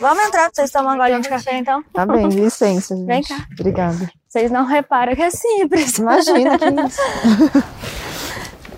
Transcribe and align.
Vamos 0.00 0.24
entrar 0.24 0.42
pra 0.44 0.50
vocês 0.54 0.70
tomarem 0.70 0.98
um 1.00 1.02
golinho 1.02 1.20
de 1.20 1.28
café, 1.28 1.56
então? 1.58 1.82
Tá 1.92 2.06
bem, 2.06 2.28
licença, 2.28 2.94
gente. 2.96 3.06
Vem 3.06 3.22
cá. 3.22 3.46
Obrigada. 3.58 4.10
Vocês 4.28 4.50
não 4.50 4.64
reparam 4.64 5.14
que 5.14 5.22
é 5.22 5.30
simples. 5.30 5.98
Imagina 5.98 6.58
que 6.58 6.64
isso. 6.64 7.00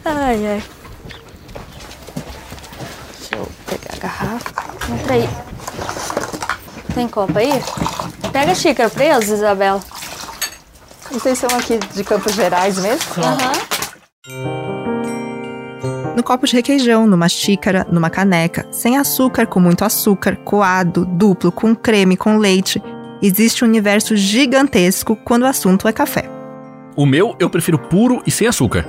Ai, 0.06 0.46
ai. 0.46 0.62
Deixa 3.18 3.36
eu 3.36 3.48
pegar 3.66 3.94
a 3.94 3.98
garrafa. 3.98 4.52
Entra 4.92 5.14
aí. 5.14 5.28
Tem 6.94 7.08
copo 7.08 7.38
aí? 7.38 7.50
Pega 8.30 8.52
a 8.52 8.54
xícara 8.54 8.90
pra 8.90 9.04
eles, 9.04 9.28
Isabela. 9.28 9.80
Vocês 11.10 11.38
são 11.38 11.48
aqui 11.56 11.78
de 11.78 12.04
Campos 12.04 12.34
Gerais 12.34 12.78
mesmo? 12.78 13.14
Aham. 13.24 14.63
No 16.16 16.22
copo 16.22 16.46
de 16.46 16.54
requeijão, 16.54 17.08
numa 17.08 17.28
xícara, 17.28 17.84
numa 17.90 18.08
caneca, 18.08 18.64
sem 18.70 18.96
açúcar, 18.96 19.46
com 19.46 19.58
muito 19.58 19.84
açúcar, 19.84 20.36
coado, 20.36 21.04
duplo, 21.04 21.50
com 21.50 21.74
creme, 21.74 22.16
com 22.16 22.38
leite. 22.38 22.80
Existe 23.20 23.64
um 23.64 23.68
universo 23.68 24.14
gigantesco 24.14 25.16
quando 25.16 25.42
o 25.42 25.46
assunto 25.46 25.88
é 25.88 25.92
café. 25.92 26.30
O 26.94 27.04
meu 27.04 27.34
eu 27.40 27.50
prefiro 27.50 27.78
puro 27.78 28.22
e 28.24 28.30
sem 28.30 28.46
açúcar. 28.46 28.86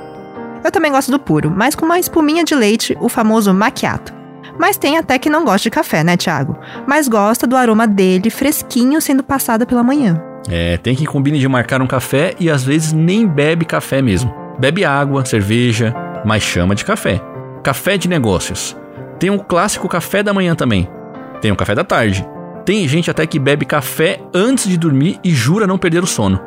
Eu 0.63 0.71
também 0.71 0.91
gosto 0.91 1.11
do 1.11 1.17
puro, 1.17 1.49
mas 1.49 1.73
com 1.73 1.85
uma 1.85 1.97
espuminha 1.99 2.43
de 2.43 2.53
leite, 2.53 2.95
o 3.01 3.09
famoso 3.09 3.51
macchiato. 3.53 4.13
Mas 4.59 4.77
tem 4.77 4.97
até 4.97 5.17
que 5.17 5.29
não 5.29 5.43
gosta 5.43 5.63
de 5.63 5.71
café, 5.71 6.03
né, 6.03 6.15
Thiago? 6.15 6.55
Mas 6.87 7.07
gosta 7.07 7.47
do 7.47 7.55
aroma 7.55 7.87
dele 7.87 8.29
fresquinho 8.29 9.01
sendo 9.01 9.23
passado 9.23 9.65
pela 9.65 9.83
manhã. 9.83 10.21
É, 10.47 10.77
tem 10.77 10.95
que 10.95 11.07
combine 11.07 11.39
de 11.39 11.47
marcar 11.47 11.81
um 11.81 11.87
café 11.87 12.35
e 12.39 12.51
às 12.51 12.63
vezes 12.63 12.93
nem 12.93 13.25
bebe 13.25 13.65
café 13.65 13.99
mesmo. 13.99 14.33
Bebe 14.59 14.85
água, 14.85 15.25
cerveja, 15.25 15.93
mas 16.25 16.43
chama 16.43 16.75
de 16.75 16.83
café. 16.83 17.21
Café 17.63 17.97
de 17.97 18.09
negócios. 18.09 18.75
Tem 19.19 19.29
o 19.29 19.39
clássico 19.39 19.87
café 19.87 20.21
da 20.23 20.33
manhã 20.33 20.55
também. 20.55 20.89
Tem 21.39 21.51
o 21.51 21.55
café 21.55 21.75
da 21.75 21.83
tarde. 21.83 22.27
Tem 22.65 22.87
gente 22.87 23.11
até 23.11 23.25
que 23.27 23.39
bebe 23.39 23.65
café 23.65 24.19
antes 24.33 24.67
de 24.67 24.77
dormir 24.77 25.19
e 25.23 25.29
jura 25.29 25.67
não 25.67 25.77
perder 25.77 26.03
o 26.03 26.07
sono. 26.07 26.41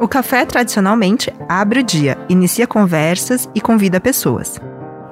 O 0.00 0.08
café, 0.08 0.46
tradicionalmente, 0.46 1.32
abre 1.48 1.80
o 1.80 1.82
dia, 1.82 2.16
inicia 2.28 2.66
conversas 2.66 3.50
e 3.54 3.60
convida 3.60 4.00
pessoas. 4.00 4.58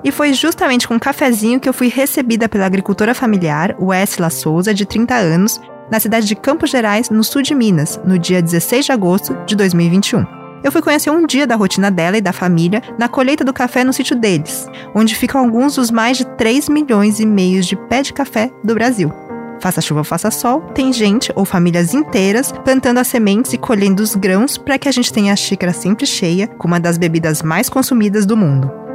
E 0.03 0.13
foi 0.13 0.33
justamente 0.33 0.87
com 0.87 0.95
um 0.95 0.99
cafezinho 0.99 1.61
que 1.61 1.69
eu 1.69 1.75
fui 1.75 1.89
recebida 1.89 2.49
pela 2.49 2.67
agricultora 2.67 3.15
familiar, 3.15 3.77
Wesley 3.81 4.31
Souza, 4.31 4.73
de 4.73 4.87
30 4.87 5.15
anos, 5.15 5.61
na 5.91 5.99
cidade 5.99 6.27
de 6.27 6.37
Campos 6.37 6.71
Gerais, 6.71 7.11
no 7.11 7.25
sul 7.25 7.43
de 7.43 7.55
Minas, 7.55 8.01
no 8.05 8.19
dia 8.19 8.41
16 8.41 8.87
de 8.87 8.93
agosto 8.93 9.37
de 9.45 9.57
2021. 9.57 10.38
Eu 10.63 10.73
fui 10.73 10.83
conhecer 10.83 11.11
um 11.11 11.27
dia 11.27 11.47
da 11.47 11.57
rotina 11.57 11.91
dela 11.91 12.19
e 12.19 12.21
da 12.21 12.33
família 12.33 12.83
na 12.99 13.09
colheita 13.09 13.45
do 13.45 13.53
café 13.53 13.85
no 13.85 13.93
sítio 13.93 14.17
deles, 14.17 14.69
onde 14.95 15.15
ficam 15.15 15.41
alguns 15.41 15.77
dos 15.77 15.91
mais 15.91 16.19
de 16.19 16.25
3 16.25 16.69
milhões 16.69 17.21
e 17.21 17.27
meio 17.27 17.63
de 17.63 17.77
pé 17.77 18.03
de 18.03 18.13
café 18.13 18.51
do 18.65 18.75
Brasil. 18.75 19.13
Faça 19.61 19.81
chuva 19.81 20.01
ou 20.01 20.05
faça 20.05 20.31
sol, 20.31 20.61
tem 20.75 20.93
gente 20.93 21.33
ou 21.35 21.45
famílias 21.45 21.93
inteiras 21.93 22.53
plantando 22.65 22.99
as 22.99 23.09
sementes 23.09 23.53
e 23.53 23.59
colhendo 23.59 24.03
os 24.03 24.15
grãos 24.15 24.57
para 24.57 24.79
que 24.79 24.89
a 24.89 24.93
gente 24.93 25.13
tenha 25.13 25.33
a 25.33 25.37
xícara 25.37 25.73
sempre 25.73 26.07
cheia 26.07 26.47
com 26.47 26.69
uma 26.69 26.79
das 26.79 26.97
bebidas 26.97 27.43
mais 27.43 27.69
consumidas 27.69 28.25
do 28.25 28.37
mundo. 28.37 28.88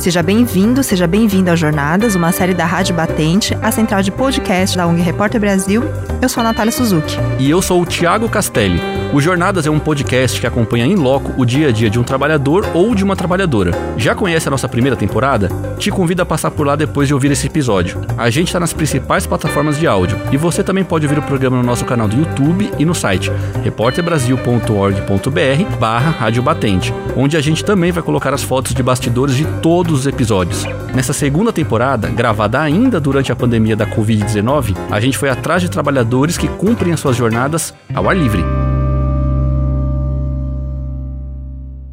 Seja 0.00 0.22
bem-vindo, 0.22 0.82
seja 0.82 1.06
bem-vinda 1.06 1.50
ao 1.50 1.56
Jornadas, 1.58 2.14
uma 2.14 2.32
série 2.32 2.54
da 2.54 2.64
Rádio 2.64 2.94
Batente, 2.94 3.54
a 3.60 3.70
central 3.70 4.00
de 4.00 4.10
podcast 4.10 4.74
da 4.74 4.86
ONG 4.86 5.02
Repórter 5.02 5.38
Brasil. 5.38 5.82
Eu 6.22 6.28
sou 6.28 6.40
a 6.40 6.44
Natália 6.44 6.72
Suzuki. 6.72 7.18
E 7.38 7.50
eu 7.50 7.60
sou 7.60 7.82
o 7.82 7.86
Thiago 7.86 8.26
Castelli. 8.26 8.80
O 9.12 9.20
Jornadas 9.20 9.66
é 9.66 9.70
um 9.70 9.80
podcast 9.80 10.40
que 10.40 10.46
acompanha 10.46 10.86
em 10.86 10.94
loco 10.94 11.32
o 11.36 11.44
dia 11.44 11.68
a 11.68 11.72
dia 11.72 11.90
de 11.90 11.98
um 11.98 12.04
trabalhador 12.04 12.64
ou 12.72 12.94
de 12.94 13.02
uma 13.02 13.16
trabalhadora. 13.16 13.72
Já 13.96 14.14
conhece 14.14 14.46
a 14.46 14.50
nossa 14.50 14.68
primeira 14.68 14.96
temporada? 14.96 15.48
Te 15.78 15.90
convido 15.90 16.22
a 16.22 16.26
passar 16.26 16.52
por 16.52 16.66
lá 16.66 16.76
depois 16.76 17.08
de 17.08 17.14
ouvir 17.14 17.32
esse 17.32 17.48
episódio. 17.48 18.00
A 18.16 18.30
gente 18.30 18.46
está 18.46 18.60
nas 18.60 18.72
principais 18.72 19.26
plataformas 19.26 19.78
de 19.78 19.86
áudio 19.86 20.16
e 20.30 20.36
você 20.36 20.62
também 20.62 20.84
pode 20.84 21.06
ouvir 21.06 21.18
o 21.18 21.22
programa 21.22 21.56
no 21.56 21.62
nosso 21.62 21.84
canal 21.84 22.06
do 22.06 22.16
YouTube 22.16 22.70
e 22.78 22.84
no 22.84 22.94
site 22.94 23.32
repórterbrasil.org.br 23.64 25.76
barra 25.78 26.10
Rádio 26.10 26.42
Batente, 26.42 26.94
onde 27.16 27.36
a 27.36 27.40
gente 27.40 27.64
também 27.64 27.90
vai 27.90 28.04
colocar 28.04 28.32
as 28.32 28.44
fotos 28.44 28.72
de 28.72 28.82
bastidores 28.82 29.34
de 29.34 29.44
todos 29.90 30.02
os 30.02 30.06
episódios. 30.06 30.64
Nessa 30.94 31.12
segunda 31.12 31.52
temporada, 31.52 32.08
gravada 32.08 32.60
ainda 32.60 33.00
durante 33.00 33.32
a 33.32 33.36
pandemia 33.36 33.74
da 33.74 33.84
Covid-19, 33.84 34.76
a 34.88 35.00
gente 35.00 35.18
foi 35.18 35.28
atrás 35.28 35.60
de 35.60 35.68
trabalhadores 35.68 36.38
que 36.38 36.46
cumprem 36.46 36.92
as 36.92 37.00
suas 37.00 37.16
jornadas 37.16 37.74
ao 37.92 38.08
ar 38.08 38.16
livre. 38.16 38.40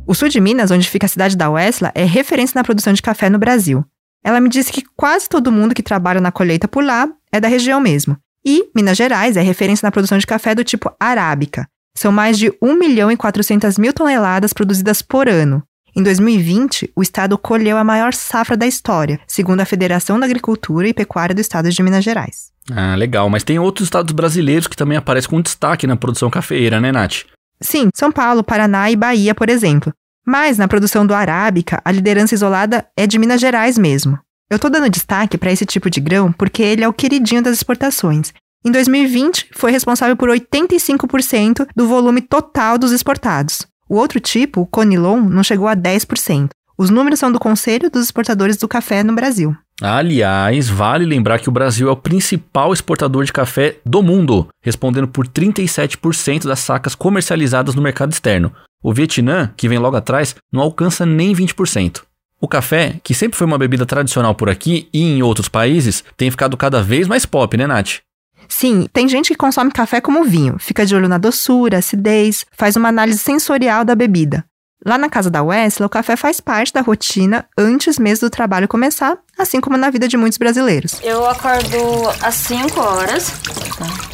O 0.05 0.13
sul 0.13 0.29
de 0.29 0.39
Minas, 0.39 0.69
onde 0.69 0.87
fica 0.87 1.07
a 1.07 1.09
cidade 1.09 1.35
da 1.35 1.49
Wesla, 1.49 1.91
é 1.95 2.03
referência 2.03 2.53
na 2.55 2.63
produção 2.63 2.93
de 2.93 3.01
café 3.01 3.31
no 3.31 3.39
Brasil. 3.39 3.83
Ela 4.23 4.39
me 4.39 4.47
disse 4.47 4.71
que 4.71 4.83
quase 4.95 5.27
todo 5.27 5.51
mundo 5.51 5.73
que 5.73 5.81
trabalha 5.81 6.21
na 6.21 6.31
colheita 6.31 6.67
por 6.67 6.83
lá 6.83 7.09
é 7.31 7.39
da 7.39 7.47
região 7.47 7.81
mesmo. 7.81 8.15
E 8.45 8.69
Minas 8.75 8.95
Gerais 8.95 9.35
é 9.35 9.41
referência 9.41 9.85
na 9.85 9.91
produção 9.91 10.19
de 10.19 10.27
café 10.27 10.53
do 10.53 10.63
tipo 10.63 10.91
arábica. 10.99 11.67
São 11.97 12.11
mais 12.11 12.37
de 12.37 12.53
1 12.61 12.75
milhão 12.77 13.11
e 13.11 13.17
400 13.17 13.75
mil 13.79 13.91
toneladas 13.91 14.53
produzidas 14.53 15.01
por 15.01 15.27
ano. 15.27 15.63
Em 15.97 16.03
2020, 16.03 16.91
o 16.95 17.01
estado 17.01 17.35
colheu 17.39 17.75
a 17.75 17.83
maior 17.83 18.13
safra 18.13 18.55
da 18.55 18.67
história, 18.67 19.19
segundo 19.25 19.61
a 19.61 19.65
Federação 19.65 20.19
da 20.19 20.27
Agricultura 20.27 20.87
e 20.87 20.93
Pecuária 20.93 21.33
do 21.33 21.41
Estado 21.41 21.71
de 21.71 21.81
Minas 21.81 22.03
Gerais. 22.03 22.51
Ah, 22.71 22.93
legal, 22.93 23.27
mas 23.31 23.43
tem 23.43 23.57
outros 23.57 23.87
estados 23.87 24.13
brasileiros 24.13 24.67
que 24.67 24.77
também 24.77 24.95
aparecem 24.95 25.27
com 25.27 25.41
destaque 25.41 25.87
na 25.87 25.95
produção 25.95 26.29
cafeeira, 26.29 26.79
né, 26.79 26.91
Nath? 26.91 27.23
Sim, 27.59 27.89
São 27.95 28.11
Paulo, 28.11 28.43
Paraná 28.43 28.91
e 28.91 28.95
Bahia, 28.95 29.33
por 29.33 29.49
exemplo. 29.49 29.91
Mas 30.23 30.59
na 30.59 30.67
produção 30.67 31.03
do 31.03 31.15
arábica, 31.15 31.81
a 31.83 31.91
liderança 31.91 32.35
isolada 32.35 32.85
é 32.95 33.07
de 33.07 33.17
Minas 33.17 33.41
Gerais 33.41 33.75
mesmo. 33.75 34.19
Eu 34.51 34.59
tô 34.59 34.69
dando 34.69 34.91
destaque 34.91 35.35
para 35.35 35.51
esse 35.51 35.65
tipo 35.65 35.89
de 35.89 35.99
grão 35.99 36.31
porque 36.31 36.61
ele 36.61 36.83
é 36.83 36.87
o 36.87 36.93
queridinho 36.93 37.41
das 37.41 37.55
exportações. 37.55 38.35
Em 38.63 38.71
2020, 38.71 39.49
foi 39.55 39.71
responsável 39.71 40.15
por 40.15 40.29
85% 40.29 41.67
do 41.75 41.87
volume 41.87 42.21
total 42.21 42.77
dos 42.77 42.91
exportados. 42.91 43.65
O 43.89 43.95
outro 43.95 44.19
tipo, 44.19 44.61
o 44.61 44.65
Conilon, 44.65 45.21
não 45.21 45.43
chegou 45.43 45.67
a 45.67 45.75
10%. 45.75 46.49
Os 46.77 46.89
números 46.89 47.19
são 47.19 47.31
do 47.31 47.39
Conselho 47.39 47.89
dos 47.89 48.05
Exportadores 48.05 48.57
do 48.57 48.67
Café 48.67 49.03
no 49.03 49.15
Brasil. 49.15 49.55
Aliás, 49.81 50.69
vale 50.69 51.05
lembrar 51.05 51.39
que 51.39 51.49
o 51.49 51.51
Brasil 51.51 51.87
é 51.87 51.91
o 51.91 51.95
principal 51.95 52.73
exportador 52.73 53.23
de 53.23 53.33
café 53.33 53.77
do 53.85 54.01
mundo, 54.01 54.47
respondendo 54.61 55.07
por 55.07 55.27
37% 55.27 56.45
das 56.45 56.59
sacas 56.59 56.95
comercializadas 56.95 57.75
no 57.75 57.81
mercado 57.81 58.11
externo. 58.11 58.51
O 58.83 58.91
Vietnã, 58.91 59.51
que 59.55 59.69
vem 59.69 59.77
logo 59.77 59.95
atrás, 59.95 60.35
não 60.51 60.61
alcança 60.61 61.05
nem 61.05 61.33
20%. 61.33 62.01
O 62.39 62.47
café, 62.47 62.99
que 63.03 63.13
sempre 63.13 63.37
foi 63.37 63.45
uma 63.47 63.57
bebida 63.57 63.85
tradicional 63.85 64.35
por 64.35 64.49
aqui 64.49 64.87
e 64.93 65.01
em 65.01 65.23
outros 65.23 65.49
países, 65.49 66.03
tem 66.15 66.29
ficado 66.29 66.55
cada 66.55 66.81
vez 66.81 67.07
mais 67.07 67.25
pop, 67.25 67.55
né, 67.57 67.65
Nath? 67.65 67.99
Sim, 68.47 68.87
tem 68.91 69.07
gente 69.07 69.29
que 69.29 69.35
consome 69.35 69.71
café 69.71 70.01
como 70.01 70.23
vinho, 70.23 70.57
fica 70.57 70.85
de 70.85 70.95
olho 70.95 71.07
na 71.07 71.17
doçura, 71.17 71.77
acidez, 71.77 72.45
faz 72.51 72.75
uma 72.75 72.89
análise 72.89 73.19
sensorial 73.19 73.83
da 73.83 73.95
bebida. 73.95 74.45
Lá 74.85 74.97
na 74.97 75.09
casa 75.09 75.29
da 75.29 75.41
Wesley, 75.43 75.85
o 75.85 75.89
café 75.89 76.15
faz 76.15 76.39
parte 76.39 76.71
da 76.71 76.81
rotina 76.81 77.45
antes 77.57 77.97
mesmo 77.97 78.27
do 78.27 78.29
trabalho 78.29 78.67
começar, 78.67 79.17
assim 79.37 79.59
como 79.59 79.75
na 79.75 79.89
vida 79.89 80.07
de 80.07 80.15
muitos 80.15 80.37
brasileiros. 80.37 80.99
Eu 81.01 81.27
acordo 81.27 81.77
às 82.21 82.35
5 82.35 82.79
horas. 82.79 83.31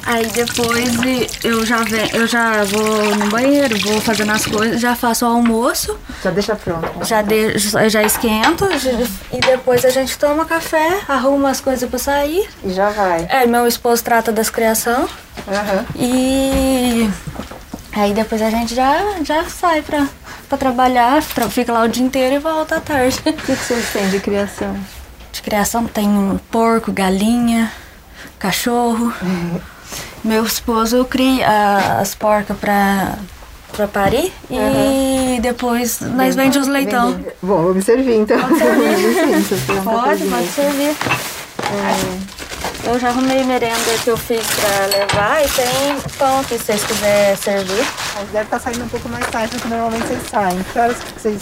Aí 0.06 0.26
depois 0.28 0.90
eu 1.46 1.66
já 1.66 1.78
venho, 1.78 2.10
eu 2.16 2.28
já 2.28 2.64
vou 2.66 3.16
no 3.16 3.28
banheiro, 3.30 3.78
vou 3.80 4.02
fazendo 4.02 4.32
as 4.34 4.46
coisas, 4.46 4.82
já 4.82 4.96
faço 4.96 5.26
o 5.26 5.30
almoço, 5.30 5.98
Já 6.22 6.30
deixa 6.30 6.56
pronto. 6.58 7.06
já, 7.06 7.22
de, 7.22 7.58
já 7.90 8.04
esquento 8.04 8.68
e 9.32 9.40
depois 9.40 9.86
a 9.86 9.90
gente 9.90 10.18
toma 10.18 10.44
café, 10.44 11.00
arruma 11.08 11.50
as 11.52 11.62
coisas 11.62 11.90
pra 11.90 11.98
sair. 12.00 12.50
E 12.66 12.72
já 12.74 12.90
vai. 12.90 13.26
É, 13.30 13.46
meu 13.46 13.66
esposo 13.66 14.04
trata 14.04 14.30
das 14.32 14.50
criação 14.50 15.08
Aham. 15.48 15.86
e 15.96 17.10
aí 17.96 18.14
depois 18.14 18.42
a 18.42 18.50
gente 18.50 18.74
já, 18.76 18.98
já 19.24 19.46
sai 19.46 19.82
pra, 19.82 20.08
pra 20.50 20.58
trabalhar, 20.58 21.22
tra- 21.24 21.50
fica 21.50 21.72
lá 21.74 21.84
o 21.84 21.88
dia 21.88 22.04
inteiro 22.04 22.36
e 22.36 22.40
volta 22.40 22.78
à 22.78 22.80
tarde. 22.80 23.20
O 23.20 23.24
que, 23.24 23.34
que 23.34 23.56
vocês 23.56 23.90
têm 23.92 24.10
de 24.10 24.20
criação? 24.20 24.76
De 25.32 25.42
criação 25.42 25.86
tem 25.86 26.40
porco, 26.52 26.92
galinha, 26.92 27.72
cachorro. 28.40 29.12
Meu 30.24 30.46
esposo 30.46 31.04
cria 31.06 32.00
as 32.00 32.16
porcas 32.16 32.56
pra, 32.58 33.16
pra 33.74 33.88
parir 33.88 34.32
e 34.50 35.40
depois 35.42 36.00
nós 36.02 36.36
vende 36.36 36.58
os 36.58 36.68
leitão. 36.68 37.12
Vende- 37.14 37.30
Bom, 37.42 37.62
vou 37.64 37.74
me 37.76 37.82
servir 37.82 38.16
então. 38.16 38.40
Pode 38.40 38.58
servir. 39.44 39.80
Um 39.80 39.84
Pode, 39.84 40.24
pode 40.26 40.48
servir. 40.48 40.96
Eu 42.86 43.00
já 43.00 43.10
arrumei 43.10 43.44
merenda 43.46 43.98
que 44.04 44.10
eu 44.10 44.18
fiz 44.18 44.46
pra 44.46 44.86
levar 44.88 45.44
e 45.44 45.48
tem 45.50 46.12
pão 46.18 46.40
aqui 46.42 46.58
se 46.58 46.66
vocês 46.66 46.84
quiserem 46.84 47.36
servir. 47.38 47.86
Mas 48.16 48.30
deve 48.30 48.44
estar 48.46 48.60
saindo 48.60 48.84
um 48.84 48.88
pouco 48.90 49.08
mais 49.10 49.26
tarde 49.28 49.56
do 49.56 49.62
que 49.62 49.68
normalmente 49.70 50.06
vocês 50.08 50.22
saem. 50.30 50.64
Que 50.74 50.80
horas 50.80 50.98
que 50.98 51.22
vocês 51.22 51.42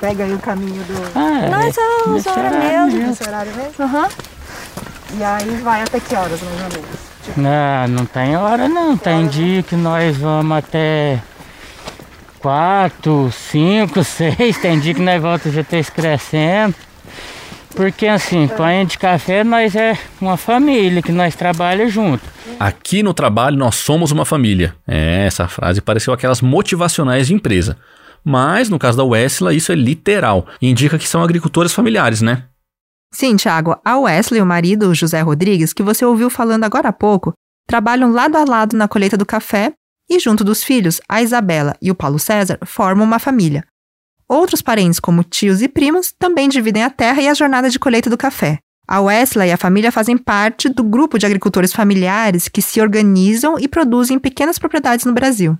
pegam 0.00 0.26
aí 0.26 0.32
o 0.34 0.38
caminho 0.38 0.82
do 0.84 1.12
Ah, 1.14 1.48
Nós 1.50 1.76
é 1.76 1.80
o 2.08 2.12
nesse 2.14 2.28
horário 2.28 2.56
horário 2.56 2.82
mesmo. 2.86 2.98
mesmo. 2.98 3.10
desse 3.10 3.28
horário 3.28 3.52
mesmo? 3.54 3.74
Aham. 3.84 4.08
E 5.18 5.24
aí 5.24 5.60
vai 5.62 5.82
até 5.82 6.00
que 6.00 6.14
horas, 6.14 6.40
mais 6.40 6.60
ou 6.62 6.68
menos? 6.80 7.08
Não, 7.36 7.88
não 7.88 8.06
tem 8.06 8.36
hora 8.36 8.66
não. 8.68 8.96
Tem 8.96 9.26
dia 9.26 9.62
que 9.62 9.76
nós 9.76 10.16
vamos 10.16 10.56
até 10.56 11.18
quatro, 12.40 13.30
cinco, 13.30 14.02
seis. 14.04 14.56
Tem 14.58 14.78
dia 14.80 14.94
que 14.94 15.02
nós 15.02 15.20
voltamos 15.20 15.54
já 15.54 15.62
tá 15.64 15.76
crescendo. 15.94 16.74
Porque 17.74 18.06
assim, 18.06 18.48
panha 18.48 18.84
de 18.84 18.98
café 18.98 19.44
nós 19.44 19.74
é 19.76 19.96
uma 20.20 20.36
família 20.36 21.02
que 21.02 21.12
nós 21.12 21.34
trabalhamos 21.34 21.92
junto. 21.92 22.24
Aqui 22.58 23.02
no 23.02 23.14
trabalho 23.14 23.56
nós 23.56 23.76
somos 23.76 24.10
uma 24.10 24.24
família. 24.24 24.74
É, 24.86 25.26
essa 25.26 25.46
frase 25.46 25.80
pareceu 25.80 26.12
aquelas 26.12 26.40
motivacionais 26.40 27.26
de 27.26 27.34
empresa. 27.34 27.76
Mas 28.24 28.68
no 28.68 28.78
caso 28.78 28.98
da 28.98 29.04
Wesla, 29.04 29.54
isso 29.54 29.70
é 29.70 29.74
literal. 29.74 30.46
E 30.60 30.68
indica 30.68 30.98
que 30.98 31.08
são 31.08 31.22
agricultores 31.22 31.72
familiares, 31.72 32.20
né? 32.20 32.44
Sim, 33.12 33.36
Thiago, 33.36 33.76
a 33.84 33.98
Wesley 33.98 34.38
e 34.38 34.42
o 34.42 34.46
marido, 34.46 34.88
o 34.88 34.94
José 34.94 35.20
Rodrigues, 35.20 35.72
que 35.72 35.82
você 35.82 36.04
ouviu 36.04 36.28
falando 36.28 36.64
agora 36.64 36.88
há 36.88 36.92
pouco, 36.92 37.32
trabalham 37.66 38.12
lado 38.12 38.36
a 38.36 38.44
lado 38.44 38.76
na 38.76 38.86
colheita 38.86 39.16
do 39.16 39.24
café 39.24 39.72
e, 40.10 40.18
junto 40.18 40.44
dos 40.44 40.62
filhos, 40.62 41.00
a 41.08 41.22
Isabela 41.22 41.74
e 41.80 41.90
o 41.90 41.94
Paulo 41.94 42.18
César 42.18 42.58
formam 42.64 43.06
uma 43.06 43.18
família. 43.18 43.64
Outros 44.28 44.60
parentes, 44.60 45.00
como 45.00 45.24
tios 45.24 45.62
e 45.62 45.68
primos, 45.68 46.12
também 46.12 46.50
dividem 46.50 46.84
a 46.84 46.90
terra 46.90 47.22
e 47.22 47.28
a 47.28 47.34
jornada 47.34 47.70
de 47.70 47.78
colheita 47.78 48.10
do 48.10 48.18
café. 48.18 48.58
A 48.86 49.00
Wesley 49.00 49.48
e 49.48 49.52
a 49.52 49.56
família 49.56 49.90
fazem 49.90 50.18
parte 50.18 50.68
do 50.68 50.82
grupo 50.82 51.18
de 51.18 51.24
agricultores 51.24 51.72
familiares 51.72 52.46
que 52.46 52.60
se 52.60 52.80
organizam 52.80 53.58
e 53.58 53.66
produzem 53.66 54.18
pequenas 54.18 54.58
propriedades 54.58 55.06
no 55.06 55.14
Brasil. 55.14 55.58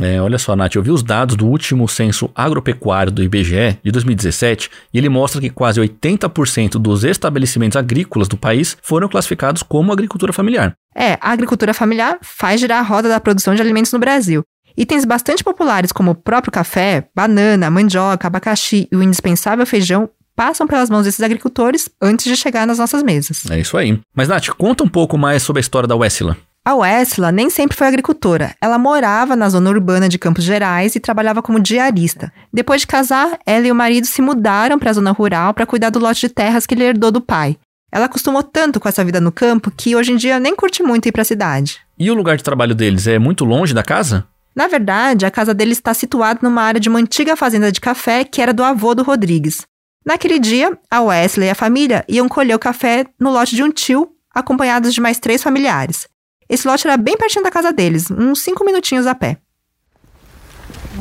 É, 0.00 0.20
olha 0.20 0.38
só, 0.38 0.54
Nath, 0.54 0.76
eu 0.76 0.82
vi 0.82 0.90
os 0.90 1.02
dados 1.02 1.36
do 1.36 1.46
último 1.46 1.88
censo 1.88 2.30
agropecuário 2.34 3.12
do 3.12 3.22
IBGE 3.22 3.78
de 3.82 3.90
2017 3.90 4.70
e 4.94 4.98
ele 4.98 5.08
mostra 5.08 5.40
que 5.40 5.50
quase 5.50 5.80
80% 5.80 6.72
dos 6.72 7.04
estabelecimentos 7.04 7.76
agrícolas 7.76 8.28
do 8.28 8.36
país 8.36 8.76
foram 8.82 9.08
classificados 9.08 9.62
como 9.62 9.92
agricultura 9.92 10.32
familiar. 10.32 10.74
É, 10.94 11.14
a 11.20 11.32
agricultura 11.32 11.74
familiar 11.74 12.18
faz 12.22 12.60
girar 12.60 12.78
a 12.78 12.86
roda 12.86 13.08
da 13.08 13.20
produção 13.20 13.54
de 13.54 13.62
alimentos 13.62 13.92
no 13.92 13.98
Brasil. 13.98 14.42
Itens 14.76 15.04
bastante 15.04 15.44
populares 15.44 15.92
como 15.92 16.12
o 16.12 16.14
próprio 16.14 16.52
café, 16.52 17.08
banana, 17.14 17.70
mandioca, 17.70 18.26
abacaxi 18.26 18.88
e 18.90 18.96
o 18.96 19.02
indispensável 19.02 19.66
feijão 19.66 20.08
passam 20.34 20.66
pelas 20.66 20.88
mãos 20.88 21.04
desses 21.04 21.20
agricultores 21.20 21.90
antes 22.00 22.24
de 22.24 22.36
chegar 22.36 22.66
nas 22.66 22.78
nossas 22.78 23.02
mesas. 23.02 23.42
É 23.50 23.58
isso 23.58 23.76
aí. 23.76 24.00
Mas, 24.14 24.28
Nath, 24.28 24.48
conta 24.56 24.82
um 24.82 24.88
pouco 24.88 25.18
mais 25.18 25.42
sobre 25.42 25.60
a 25.60 25.62
história 25.62 25.86
da 25.86 25.96
Wessila. 25.96 26.36
A 26.64 26.74
Wessla 26.74 27.32
nem 27.32 27.48
sempre 27.48 27.76
foi 27.76 27.86
agricultora. 27.86 28.54
Ela 28.60 28.78
morava 28.78 29.34
na 29.34 29.48
zona 29.48 29.70
urbana 29.70 30.08
de 30.08 30.18
Campos 30.18 30.44
Gerais 30.44 30.94
e 30.94 31.00
trabalhava 31.00 31.42
como 31.42 31.58
diarista. 31.58 32.30
Depois 32.52 32.82
de 32.82 32.86
casar, 32.86 33.38
ela 33.46 33.66
e 33.66 33.72
o 33.72 33.74
marido 33.74 34.06
se 34.06 34.20
mudaram 34.20 34.78
para 34.78 34.90
a 34.90 34.92
zona 34.92 35.10
rural 35.10 35.54
para 35.54 35.66
cuidar 35.66 35.90
do 35.90 35.98
lote 35.98 36.20
de 36.20 36.28
terras 36.28 36.66
que 36.66 36.74
ele 36.74 36.84
herdou 36.84 37.10
do 37.10 37.20
pai. 37.20 37.56
Ela 37.90 38.04
acostumou 38.04 38.42
tanto 38.42 38.78
com 38.78 38.88
essa 38.88 39.04
vida 39.04 39.20
no 39.20 39.32
campo 39.32 39.70
que 39.70 39.96
hoje 39.96 40.12
em 40.12 40.16
dia 40.16 40.38
nem 40.38 40.54
curte 40.54 40.82
muito 40.82 41.08
ir 41.08 41.12
para 41.12 41.22
a 41.22 41.24
cidade. 41.24 41.78
E 41.98 42.10
o 42.10 42.14
lugar 42.14 42.36
de 42.36 42.44
trabalho 42.44 42.74
deles 42.74 43.06
é 43.06 43.18
muito 43.18 43.44
longe 43.44 43.74
da 43.74 43.82
casa? 43.82 44.26
Na 44.54 44.66
verdade, 44.66 45.24
a 45.24 45.30
casa 45.30 45.54
deles 45.54 45.78
está 45.78 45.94
situada 45.94 46.40
numa 46.42 46.62
área 46.62 46.80
de 46.80 46.88
uma 46.88 46.98
antiga 46.98 47.36
fazenda 47.36 47.70
de 47.70 47.80
café 47.80 48.24
que 48.24 48.42
era 48.42 48.52
do 48.52 48.64
avô 48.64 48.94
do 48.94 49.02
Rodrigues. 49.02 49.66
Naquele 50.04 50.38
dia, 50.38 50.76
a 50.90 51.00
Wesley 51.02 51.48
e 51.48 51.50
a 51.50 51.54
família 51.54 52.04
iam 52.08 52.28
colher 52.28 52.54
o 52.54 52.58
café 52.58 53.04
no 53.18 53.30
lote 53.30 53.54
de 53.54 53.62
um 53.62 53.70
tio, 53.70 54.10
acompanhados 54.34 54.92
de 54.94 55.00
mais 55.00 55.18
três 55.18 55.42
familiares. 55.42 56.08
Esse 56.48 56.66
lote 56.66 56.86
era 56.86 56.96
bem 56.96 57.16
pertinho 57.16 57.44
da 57.44 57.50
casa 57.50 57.72
deles, 57.72 58.10
uns 58.10 58.40
cinco 58.40 58.64
minutinhos 58.64 59.06
a 59.06 59.14
pé. 59.14 59.36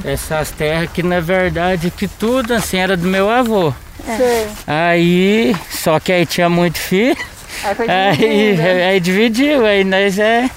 Essas 0.04 0.52
terras 0.52 0.90
que 0.92 1.02
na 1.02 1.19
verdade 1.19 1.92
que 1.92 2.07
tudo 2.07 2.54
assim 2.54 2.78
era 2.78 2.95
do 2.95 3.07
meu 3.07 3.30
avô. 3.30 3.74
Sei. 4.06 4.48
Aí, 4.68 5.56
só 5.69 6.00
que 6.00 6.12
aí 6.12 6.25
tinha 6.25 6.50
muito 6.50 6.78
filho. 6.78 7.18
Aí 7.63 7.75
foi 7.75 7.90
Aí, 7.90 8.56
né? 8.57 8.86
aí 8.90 9.00
dividiu, 9.00 9.66
aí 9.66 9.84
nós 9.84 10.19
é. 10.19 10.50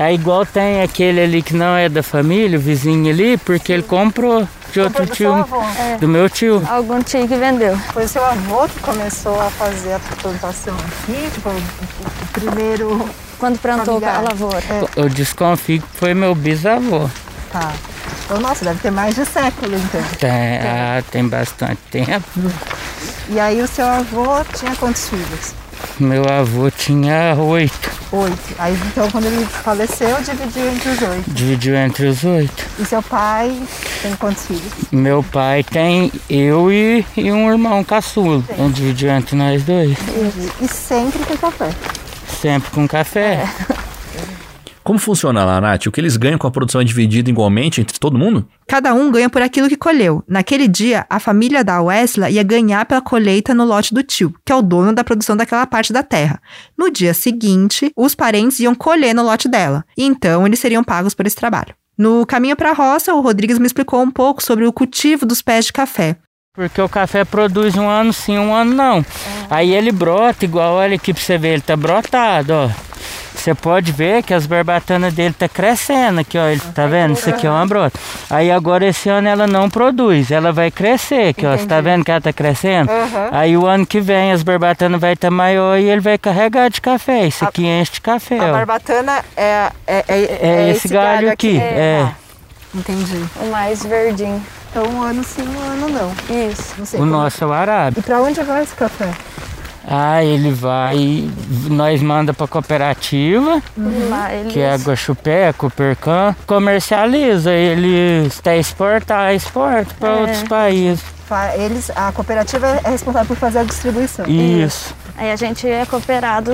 Aí 0.00 0.14
igual 0.14 0.46
tem 0.46 0.82
aquele 0.82 1.20
ali 1.20 1.42
que 1.42 1.54
não 1.54 1.76
é 1.76 1.86
da 1.86 2.02
família, 2.02 2.58
o 2.58 2.60
vizinho 2.60 3.12
ali, 3.12 3.36
porque 3.36 3.70
ele 3.70 3.82
comprou 3.82 4.48
de 4.72 4.80
outro 4.80 5.06
Comprou 5.06 5.06
do 5.06 5.14
seu 5.14 5.14
tio. 5.14 5.34
avô. 5.34 5.62
Do 6.00 6.08
meu 6.08 6.30
tio. 6.30 6.62
Algum 6.66 7.02
tio 7.02 7.28
que 7.28 7.36
vendeu. 7.36 7.76
Foi 7.92 8.08
seu 8.08 8.24
avô 8.24 8.66
que 8.66 8.80
começou 8.80 9.38
a 9.38 9.50
fazer 9.50 9.92
a 9.92 10.00
plantação 10.22 10.74
aqui, 10.74 11.30
tipo, 11.34 11.50
o, 11.50 12.26
primeiro. 12.32 13.10
Quando 13.38 13.58
plantou 13.58 14.02
a 14.02 14.20
lavoura. 14.20 14.62
Eu 14.96 15.08
desconfio 15.10 15.82
que 15.82 15.98
foi 15.98 16.14
meu 16.14 16.34
bisavô. 16.34 17.06
Tá. 17.52 17.70
Então, 18.24 18.40
nossa, 18.40 18.64
deve 18.64 18.80
ter 18.80 18.90
mais 18.90 19.14
de 19.14 19.26
século, 19.26 19.76
então. 19.76 20.02
Tem, 20.18 20.58
ah, 20.58 21.02
tem 21.10 21.28
bastante 21.28 21.80
tempo. 21.90 22.26
E 23.28 23.38
aí 23.38 23.60
o 23.60 23.68
seu 23.68 23.86
avô 23.86 24.42
tinha 24.56 24.74
quantos 24.76 25.10
filhos? 25.10 25.52
Meu 25.98 26.22
avô 26.26 26.70
tinha 26.70 27.34
oito. 27.36 27.99
Oito. 28.12 28.54
Aí 28.58 28.76
então 28.86 29.08
quando 29.10 29.26
ele 29.26 29.44
faleceu, 29.44 30.20
dividiu 30.22 30.68
entre 30.68 30.88
os 30.88 31.02
oito. 31.02 31.30
Dividiu 31.30 31.76
entre 31.76 32.06
os 32.06 32.24
oito. 32.24 32.66
E 32.78 32.84
seu 32.84 33.02
pai 33.02 33.56
tem 34.02 34.14
quantos 34.16 34.46
filhos? 34.46 34.72
Meu 34.90 35.22
pai 35.22 35.62
tem 35.62 36.10
eu 36.28 36.72
e, 36.72 37.04
e 37.16 37.30
um 37.30 37.50
irmão 37.50 37.84
caçulo. 37.84 38.44
Então 38.50 38.70
dividiu 38.70 39.10
entre 39.10 39.36
nós 39.36 39.62
dois. 39.62 39.92
Entendi. 39.92 40.52
E 40.60 40.68
sempre 40.68 41.24
tem 41.24 41.36
café. 41.36 41.70
Sempre 42.40 42.70
com 42.70 42.88
café. 42.88 43.48
Como 44.90 44.98
funciona 44.98 45.44
lá, 45.44 45.60
Nath? 45.60 45.86
O 45.86 45.92
que 45.92 46.00
eles 46.00 46.16
ganham 46.16 46.36
com 46.36 46.48
a 46.48 46.50
produção 46.50 46.80
é 46.80 46.84
dividido 46.84 47.30
igualmente 47.30 47.80
entre 47.80 47.96
todo 47.96 48.18
mundo? 48.18 48.44
Cada 48.66 48.92
um 48.92 49.08
ganha 49.08 49.30
por 49.30 49.40
aquilo 49.40 49.68
que 49.68 49.76
colheu. 49.76 50.24
Naquele 50.26 50.66
dia, 50.66 51.06
a 51.08 51.20
família 51.20 51.62
da 51.62 51.80
Wesley 51.80 52.32
ia 52.32 52.42
ganhar 52.42 52.84
pela 52.86 53.00
colheita 53.00 53.54
no 53.54 53.64
lote 53.64 53.94
do 53.94 54.02
tio, 54.02 54.34
que 54.44 54.50
é 54.50 54.56
o 54.56 54.60
dono 54.60 54.92
da 54.92 55.04
produção 55.04 55.36
daquela 55.36 55.64
parte 55.64 55.92
da 55.92 56.02
terra. 56.02 56.42
No 56.76 56.90
dia 56.90 57.14
seguinte, 57.14 57.92
os 57.96 58.16
parentes 58.16 58.58
iam 58.58 58.74
colher 58.74 59.14
no 59.14 59.22
lote 59.22 59.48
dela, 59.48 59.84
e 59.96 60.02
então 60.02 60.44
eles 60.44 60.58
seriam 60.58 60.82
pagos 60.82 61.14
por 61.14 61.24
esse 61.24 61.36
trabalho. 61.36 61.72
No 61.96 62.26
caminho 62.26 62.56
para 62.56 62.70
a 62.70 62.74
roça, 62.74 63.14
o 63.14 63.20
Rodrigues 63.20 63.60
me 63.60 63.66
explicou 63.66 64.02
um 64.02 64.10
pouco 64.10 64.42
sobre 64.42 64.66
o 64.66 64.72
cultivo 64.72 65.24
dos 65.24 65.40
pés 65.40 65.66
de 65.66 65.72
café. 65.72 66.16
Porque 66.52 66.82
o 66.82 66.88
café 66.88 67.24
produz 67.24 67.76
um 67.76 67.88
ano 67.88 68.12
sim, 68.12 68.36
um 68.36 68.52
ano 68.52 68.74
não. 68.74 69.06
Aí 69.48 69.72
ele 69.72 69.92
brota, 69.92 70.44
igual 70.44 70.74
olha 70.74 70.96
aqui 70.96 71.14
pra 71.14 71.22
você 71.22 71.38
ver, 71.38 71.50
ele 71.50 71.62
tá 71.62 71.76
brotado, 71.76 72.52
ó. 72.54 72.89
Você 73.40 73.54
pode 73.54 73.90
ver 73.90 74.22
que 74.22 74.34
as 74.34 74.44
barbatanas 74.46 75.14
dele 75.14 75.34
tá 75.36 75.48
crescendo 75.48 76.20
aqui, 76.20 76.36
ó. 76.36 76.46
Ele, 76.46 76.60
tá 76.74 76.86
vendo? 76.86 77.14
Isso 77.14 77.30
aqui 77.30 77.46
é 77.46 77.50
uma 77.50 77.66
brota. 77.66 77.98
Aí 78.28 78.50
agora 78.50 78.86
esse 78.86 79.08
ano 79.08 79.28
ela 79.28 79.46
não 79.46 79.70
produz, 79.70 80.30
ela 80.30 80.52
vai 80.52 80.70
crescer 80.70 81.28
aqui, 81.28 81.46
ó. 81.46 81.56
Você 81.56 81.66
tá 81.66 81.80
vendo 81.80 82.04
que 82.04 82.10
ela 82.10 82.20
tá 82.20 82.32
crescendo? 82.32 82.90
Aí 83.32 83.56
o 83.56 83.66
ano 83.66 83.86
que 83.86 83.98
vem 84.00 84.32
as 84.32 84.42
barbatanas 84.42 85.00
vai 85.00 85.14
estar 85.14 85.30
maior 85.30 85.78
e 85.78 85.88
ele 85.88 86.00
vai 86.02 86.18
carregar 86.18 86.68
de 86.68 86.80
café. 86.82 87.26
Isso 87.26 87.44
aqui 87.44 87.64
enche 87.66 87.92
de 87.92 88.00
café, 88.02 88.38
A 88.38 88.44
ó. 88.48 88.52
barbatana 88.52 89.24
é, 89.36 89.70
é, 89.86 90.04
é, 90.06 90.38
É 90.42 90.70
esse 90.70 90.86
galho 90.88 91.30
aqui, 91.32 91.58
é. 91.58 92.08
Entendi. 92.74 93.24
O 93.40 93.46
mais 93.50 93.82
verdinho. 93.84 94.40
Então 94.70 94.84
um 94.84 95.02
ano 95.02 95.24
sim, 95.24 95.42
um 95.42 95.60
ano 95.72 95.88
não. 95.88 96.12
Isso. 96.50 96.74
Não 96.78 96.86
sei 96.86 97.00
O 97.00 97.02
como- 97.02 97.12
nosso 97.12 97.42
é 97.42 97.46
o 97.46 97.52
arábico. 97.52 98.00
E 98.00 98.02
pra 98.04 98.20
onde 98.20 98.40
vai 98.42 98.62
esse 98.62 98.74
café? 98.74 99.10
Ah, 99.88 100.22
ele 100.22 100.50
vai, 100.52 101.28
nós 101.70 102.02
manda 102.02 102.32
pra 102.34 102.46
cooperativa, 102.46 103.62
eles... 104.32 104.52
que 104.52 104.60
é 104.60 104.72
a 104.72 104.76
Guaxupé, 104.76 105.52
Coopercan, 105.54 106.34
comercializa, 106.46 107.50
eles 107.52 108.38
até 108.38 108.58
exportar, 108.58 109.34
exporta 109.34 109.94
para 109.98 110.08
É. 110.10 110.20
outros 110.20 110.42
países. 110.44 111.02
Eles, 111.56 111.90
a 111.94 112.10
cooperativa 112.12 112.66
é 112.84 112.90
responsável 112.90 113.28
por 113.28 113.36
fazer 113.36 113.60
a 113.60 113.64
distribuição. 113.64 114.26
Isso. 114.26 114.94
Aí 115.16 115.30
a 115.30 115.36
gente 115.36 115.66
é 115.68 115.86
cooperado 115.86 116.52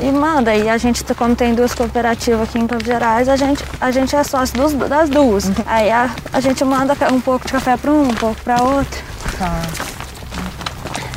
e 0.00 0.10
manda. 0.10 0.54
E 0.54 0.68
a 0.68 0.78
gente, 0.78 1.04
como 1.14 1.36
tem 1.36 1.54
duas 1.54 1.74
cooperativas 1.74 2.48
aqui 2.48 2.58
em 2.58 2.66
Campos 2.66 2.86
Gerais, 2.86 3.28
a 3.28 3.36
gente, 3.36 3.62
a 3.80 3.90
gente 3.90 4.16
é 4.16 4.24
sócio 4.24 4.56
dos- 4.56 4.72
das 4.88 5.10
duas. 5.10 5.50
Aí 5.66 5.90
a, 5.90 6.08
a 6.32 6.40
gente 6.40 6.64
manda 6.64 6.96
um 7.12 7.20
pouco 7.20 7.46
de 7.46 7.52
café 7.52 7.76
para 7.76 7.90
um, 7.92 8.02
um 8.08 8.14
pouco 8.14 8.40
para 8.42 8.62
outro. 8.62 8.98
Tá. 9.38 9.60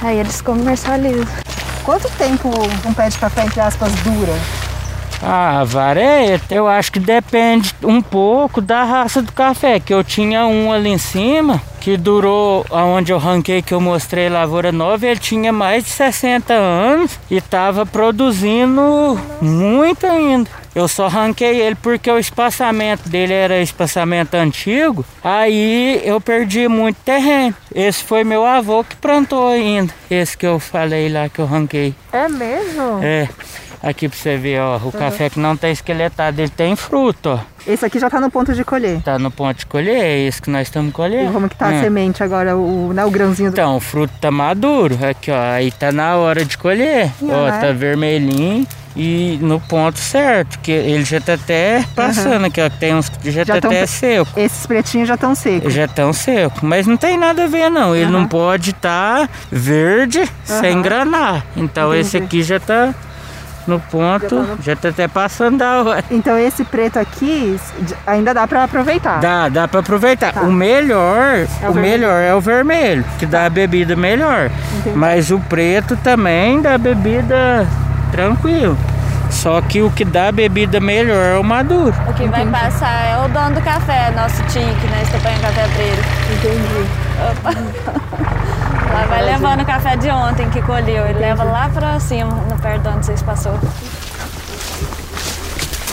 Aí 0.01 0.19
eles 0.19 0.41
comercializam. 0.41 1.27
Quanto 1.83 2.09
tempo 2.17 2.49
um 2.85 2.93
pé 2.93 3.09
de 3.09 3.17
café, 3.17 3.43
entre 3.45 3.59
aspas, 3.59 3.91
dura? 4.03 4.33
Ah, 5.23 5.63
vareia, 5.63 6.41
eu 6.49 6.67
acho 6.67 6.91
que 6.91 6.99
depende 6.99 7.75
um 7.83 8.01
pouco 8.01 8.59
da 8.59 8.83
raça 8.83 9.21
do 9.21 9.31
café, 9.31 9.79
que 9.79 9.93
eu 9.93 10.03
tinha 10.03 10.47
um 10.47 10.71
ali 10.71 10.89
em 10.89 10.97
cima, 10.97 11.61
que 11.79 11.95
durou, 11.95 12.65
aonde 12.71 13.11
eu 13.11 13.19
ranquei 13.19 13.61
que 13.61 13.71
eu 13.71 13.79
mostrei 13.79 14.29
lavoura 14.29 14.71
nova, 14.71 15.05
ele 15.05 15.19
tinha 15.19 15.53
mais 15.53 15.83
de 15.83 15.91
60 15.91 16.51
anos 16.53 17.19
e 17.29 17.37
estava 17.37 17.85
produzindo 17.85 19.19
muito 19.39 20.07
ainda. 20.07 20.49
Eu 20.73 20.87
só 20.87 21.07
ranquei 21.09 21.59
ele 21.59 21.75
porque 21.75 22.09
o 22.09 22.17
espaçamento 22.17 23.09
dele 23.09 23.33
era 23.33 23.59
espaçamento 23.61 24.35
antigo, 24.35 25.03
aí 25.23 26.01
eu 26.05 26.21
perdi 26.21 26.67
muito 26.67 26.95
terreno. 27.03 27.53
Esse 27.75 28.03
foi 28.03 28.23
meu 28.23 28.45
avô 28.45 28.83
que 28.83 28.95
plantou 28.95 29.49
ainda, 29.49 29.93
esse 30.09 30.37
que 30.37 30.45
eu 30.47 30.59
falei 30.59 31.09
lá 31.09 31.27
que 31.27 31.39
eu 31.39 31.45
ranquei. 31.45 31.93
É 32.13 32.29
mesmo? 32.29 32.99
É, 33.01 33.27
aqui 33.83 34.07
pra 34.07 34.17
você 34.17 34.37
ver, 34.37 34.61
ó, 34.61 34.77
o 34.77 34.91
café 34.93 35.29
que 35.29 35.39
não 35.39 35.57
tá 35.57 35.67
esqueletado, 35.69 36.39
ele 36.41 36.49
tem 36.49 36.73
fruto, 36.77 37.29
ó. 37.31 37.39
Esse 37.67 37.85
aqui 37.85 37.99
já 37.99 38.09
tá 38.09 38.19
no 38.21 38.31
ponto 38.31 38.53
de 38.53 38.63
colher. 38.63 39.01
Tá 39.01 39.19
no 39.19 39.29
ponto 39.29 39.57
de 39.57 39.65
colher, 39.65 40.01
é 40.01 40.19
esse 40.19 40.41
que 40.41 40.49
nós 40.49 40.67
estamos 40.67 40.91
E 40.91 40.93
colhendo. 40.93 41.33
como 41.33 41.49
que 41.49 41.55
tá 41.55 41.67
a 41.67 41.71
Hum. 41.71 41.81
semente 41.81 42.23
agora, 42.23 42.55
o, 42.55 42.91
né, 42.93 43.03
o 43.03 43.11
grãozinho 43.11 43.51
do... 43.51 43.53
Então, 43.53 43.75
o 43.75 43.79
fruto 43.81 44.13
tá 44.21 44.31
maduro, 44.31 44.97
aqui 45.05 45.29
ó, 45.31 45.37
aí 45.37 45.69
tá 45.69 45.91
na 45.91 46.15
hora 46.15 46.45
de 46.45 46.57
colher. 46.57 47.11
Sim, 47.19 47.29
ó, 47.29 47.51
tá 47.59 47.71
vermelhinho. 47.73 48.65
E 48.95 49.37
no 49.41 49.59
ponto 49.59 49.97
certo, 49.99 50.59
que 50.59 50.71
ele 50.71 51.03
já 51.05 51.19
tá 51.21 51.33
até 51.33 51.83
passando 51.95 52.45
aqui, 52.45 52.61
ó, 52.61 52.69
tem 52.69 52.93
uns 52.95 53.09
que 53.09 53.31
já, 53.31 53.43
Já 53.43 53.55
tá 53.55 53.61
tão- 53.61 53.71
até 53.71 53.85
seco. 53.85 54.39
Esses 54.39 54.65
pretinhos 54.65 55.07
já 55.07 55.15
estão 55.15 55.33
secos. 55.33 55.73
Já 55.73 55.87
tão 55.87 56.11
seco, 56.13 56.59
mas 56.65 56.85
não 56.87 56.97
tem 56.97 57.17
nada 57.17 57.43
a 57.45 57.47
ver 57.47 57.69
não. 57.69 57.95
Ele 57.95 58.11
não 58.11 58.27
pode 58.27 58.71
estar 58.71 59.29
verde 59.51 60.21
sem 60.43 60.73
Aham. 60.73 60.81
granar. 60.81 61.45
Então 61.55 61.93
esse 61.93 62.17
Entendi. 62.17 62.25
aqui 62.25 62.43
já 62.43 62.59
tá 62.59 62.93
no 63.67 63.79
ponto, 63.79 64.57
já 64.63 64.75
tá, 64.75 64.89
até 64.89 65.07
passando 65.07 65.59
da 65.59 65.83
hora. 65.83 66.03
Então 66.09 66.37
esse 66.37 66.63
preto 66.63 66.97
aqui 66.97 67.57
ainda 68.07 68.33
dá 68.33 68.47
pra 68.47 68.63
aproveitar. 68.63 69.19
Dá, 69.21 69.47
dá 69.49 69.67
pra 69.67 69.79
aproveitar. 69.81 70.33
Tá. 70.33 70.41
O 70.41 70.51
melhor, 70.51 71.47
É 71.61 71.67
o 71.69 71.71
o, 71.71 71.75
melhor 71.75 72.21
é 72.21 72.33
o 72.33 72.41
vermelho, 72.41 73.05
que 73.19 73.25
dá 73.25 73.45
a 73.45 73.49
bebida 73.49 73.95
melhor. 73.95 74.49
Entendi. 74.79 74.97
Mas 74.97 75.29
o 75.31 75.39
preto 75.39 75.95
também 75.97 76.59
dá 76.59 76.75
bebida 76.77 77.67
tranquilo. 78.11 78.77
Só 79.29 79.61
que 79.61 79.81
o 79.81 79.89
que 79.89 80.03
dá 80.03 80.27
a 80.27 80.31
bebida 80.31 80.79
melhor 80.81 81.35
é 81.35 81.37
o 81.37 81.43
maduro. 81.43 81.95
O 82.07 82.13
que 82.13 82.27
vai 82.27 82.45
passar 82.47 83.05
é 83.05 83.17
o 83.25 83.29
dono 83.29 83.55
do 83.55 83.61
café, 83.61 84.11
nosso 84.11 84.43
tio, 84.43 84.61
que 84.61 84.87
nós 84.87 85.09
tomamos 85.09 85.39
café 85.41 85.67
pra 85.73 85.83
ele. 85.83 86.03
Entendi. 86.33 88.01
Lá 88.93 89.05
vai 89.07 89.23
levando 89.23 89.61
o 89.61 89.65
café 89.65 89.95
de 89.95 90.09
ontem 90.09 90.49
que 90.49 90.61
colheu. 90.61 91.05
Ele 91.07 91.19
leva 91.19 91.45
lá 91.45 91.69
pra 91.73 91.97
cima, 91.99 92.29
no 92.49 92.57
perto 92.57 92.81
de 92.81 92.89
onde 92.89 93.05
vocês 93.05 93.21
passou. 93.21 93.57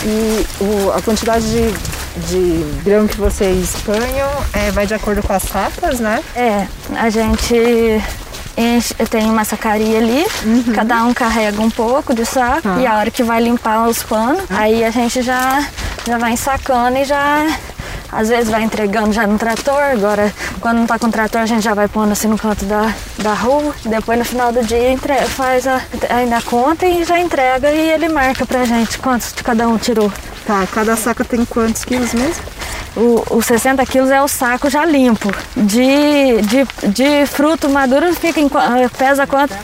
E 0.05 0.47
o- 0.61 0.93
a 0.97 1.01
quantidade 1.03 1.45
de, 1.49 1.73
de 2.27 2.83
grão 2.83 3.07
que 3.07 3.17
vocês 3.17 3.77
panham 3.85 4.29
é, 4.53 4.71
vai 4.73 4.87
de 4.87 4.95
acordo 4.95 5.23
com 5.23 5.33
as 5.33 5.43
sacas, 5.45 6.01
né? 6.01 6.23
É, 6.35 6.67
a 6.97 7.09
gente 7.11 8.03
enche, 8.59 8.93
tem 9.09 9.31
uma 9.31 9.45
sacaria 9.45 9.99
ali, 9.99 10.27
cada 10.75 11.05
um 11.05 11.15
carrega 11.15 11.61
um 11.63 11.71
pouco 11.71 12.13
de 12.13 12.27
saco 12.27 12.69
e 12.81 12.87
a 12.87 12.99
hora 12.99 13.11
que 13.11 13.23
vai 13.23 13.41
limpar 13.41 13.87
os 13.89 14.03
panos, 14.03 14.43
aí 14.51 14.85
a 14.85 14.91
gente 14.91 15.23
já, 15.23 15.65
já 16.07 16.19
vai 16.19 16.33
ensacando 16.33 16.99
e 16.99 17.05
já. 17.05 17.47
Às 18.11 18.31
vezes 18.31 18.49
vai 18.49 18.63
entregando 18.63 19.13
já 19.13 19.27
no 19.27 19.39
trator, 19.39 19.83
agora 19.83 20.33
quando 20.61 20.79
não 20.79 20.87
tá 20.87 20.99
com 20.99 21.11
trator 21.11 21.43
a 21.43 21.47
gente 21.47 21.63
já 21.63 21.75
vai 21.75 21.87
pondo 21.89 22.11
assim 22.11 22.27
no 22.27 22.39
canto 22.39 22.65
da, 22.65 22.91
da 23.19 23.35
rua, 23.35 23.75
depois 23.85 24.19
no 24.19 24.25
final 24.25 24.51
do 24.51 24.65
dia 24.65 24.97
faz 25.29 25.67
a, 25.67 25.83
ainda 26.09 26.39
a 26.39 26.43
conta 26.43 26.87
e 26.87 27.05
já 27.05 27.21
entrega 27.21 27.71
e 27.71 27.91
ele 27.91 28.09
marca 28.09 28.47
pra 28.47 28.65
gente 28.65 28.99
quantos 28.99 29.35
de 29.35 29.43
cada 29.43 29.69
um 29.69 29.77
tirou. 29.77 30.11
Tá, 30.47 30.67
cada 30.73 30.97
saca 30.97 31.23
tem 31.23 31.45
quantos 31.45 31.85
quilos 31.85 32.15
mesmo? 32.15 32.43
Os 33.31 33.47
60 33.47 33.85
quilos 33.87 34.11
é 34.11 34.21
o 34.21 34.27
saco 34.27 34.69
já 34.69 34.85
limpo. 34.85 35.33
De, 35.57 36.43
de, 36.43 36.67
de 36.89 37.27
fruto 37.27 37.69
maduro 37.69 38.13
fica 38.15 38.41
em, 38.41 38.47
eh, 38.47 38.89
pesa 38.97 39.27
quanto? 39.27 39.55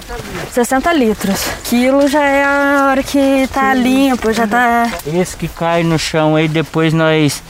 60 0.52 0.92
litros. 0.92 1.40
Quilo 1.64 2.06
já 2.06 2.22
é 2.24 2.44
a 2.44 2.86
hora 2.90 3.02
que 3.02 3.48
tá 3.52 3.74
limpo, 3.74 4.32
já 4.32 4.46
tá. 4.46 4.88
Esse 5.04 5.36
que 5.36 5.48
cai 5.48 5.82
no 5.82 5.98
chão 5.98 6.36
aí, 6.36 6.46
depois 6.46 6.92
nós 6.92 7.42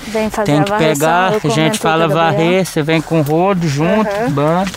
tem 0.45 0.63
que 0.63 0.73
pegar, 0.73 1.35
a 1.45 1.49
gente 1.49 1.79
fala 1.79 2.09
varrer, 2.09 2.65
você 2.65 2.83
vem 2.83 3.03
com 3.03 3.21
o 3.21 3.23
rodo 3.23 3.69
junto, 3.69 4.09
Aham. 4.09 4.31
banda. 4.31 4.71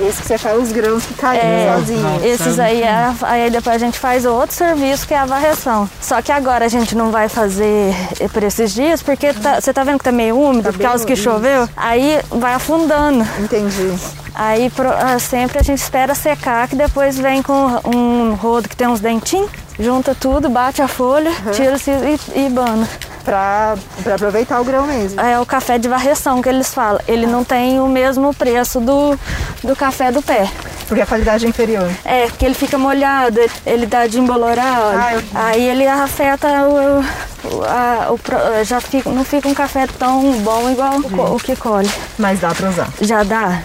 Esse 0.00 0.22
que 0.22 0.28
você 0.28 0.38
faz 0.38 0.58
os 0.62 0.72
grãos 0.72 1.04
que 1.04 1.14
caem 1.14 1.40
É, 1.40 1.74
sozinho. 1.76 2.20
esses 2.24 2.58
aí, 2.58 2.82
é, 2.82 3.12
aí 3.22 3.50
depois 3.50 3.76
a 3.76 3.78
gente 3.78 3.98
faz 3.98 4.24
o 4.24 4.32
outro 4.32 4.54
serviço 4.56 5.06
que 5.06 5.12
é 5.14 5.18
a 5.18 5.26
varreção. 5.26 5.88
Só 6.00 6.20
que 6.22 6.32
agora 6.32 6.64
a 6.64 6.68
gente 6.68 6.94
não 6.96 7.10
vai 7.10 7.28
fazer 7.28 7.94
por 8.32 8.42
esses 8.42 8.72
dias, 8.72 9.02
porque 9.02 9.32
tá- 9.34 9.60
você 9.60 9.72
tá 9.72 9.84
vendo 9.84 9.98
que 9.98 10.04
tá 10.04 10.12
meio 10.12 10.38
úmido, 10.38 10.70
por 10.70 10.78
bem 10.78 10.86
causa 10.86 11.04
que 11.04 11.14
choveu, 11.14 11.68
aí 11.76 12.18
vai 12.30 12.54
afundando. 12.54 13.26
Entendi. 13.38 13.94
Aí 14.34 14.70
pro- 14.70 14.88
ah, 14.88 15.18
sempre 15.18 15.58
a 15.58 15.62
gente 15.62 15.78
espera 15.80 16.14
secar, 16.14 16.66
que 16.68 16.76
depois 16.76 17.18
vem 17.18 17.42
com 17.42 17.52
um 17.84 18.34
rodo 18.34 18.68
que 18.68 18.76
tem 18.76 18.86
uns 18.88 19.00
dentinhos, 19.00 19.50
junta 19.78 20.14
tudo, 20.18 20.48
bate 20.48 20.80
a 20.80 20.88
folha, 20.88 21.30
tira 21.52 21.76
se- 21.78 21.90
e, 21.90 22.46
e 22.46 22.48
bana. 22.48 22.88
Pra 23.24 23.74
aproveitar 24.14 24.60
o 24.60 24.64
grão 24.64 24.86
mesmo. 24.86 25.20
É 25.20 25.38
o 25.38 25.44
café 25.46 25.78
de 25.78 25.88
varreção 25.88 26.40
que 26.40 26.48
eles 26.48 26.72
falam. 26.72 27.00
Ele 27.06 27.26
não 27.26 27.44
tem 27.44 27.78
o 27.80 27.86
mesmo 27.86 28.32
preço 28.34 28.80
do, 28.80 29.18
do 29.62 29.76
café 29.76 30.10
do 30.10 30.22
pé. 30.22 30.48
Porque 30.88 31.02
a 31.02 31.06
qualidade 31.06 31.46
é 31.46 31.48
inferior. 31.48 31.88
É, 32.04 32.26
porque 32.26 32.44
ele 32.44 32.54
fica 32.54 32.76
molhado, 32.76 33.38
ele- 33.64 33.86
dá 33.86 34.06
de 34.08 34.18
embolorar, 34.18 34.80
olha. 34.86 34.98
Ah, 35.00 35.14
eu- 35.14 35.22
Aí 35.34 35.62
ele 35.68 35.86
afeta 35.86 36.48
o. 36.64 37.00
o- 37.00 37.62
a- 37.64 38.08
o 38.10 38.64
já 38.64 38.80
fica, 38.80 39.08
não 39.10 39.24
fica 39.24 39.46
um 39.48 39.54
café 39.54 39.86
tão 39.98 40.32
bom 40.40 40.68
igual 40.70 40.94
o, 40.98 41.36
o 41.36 41.38
que 41.38 41.54
colhe. 41.54 41.90
Mas 42.18 42.40
dá 42.40 42.52
pra 42.54 42.68
usar. 42.70 42.88
Já 43.00 43.22
dá? 43.22 43.60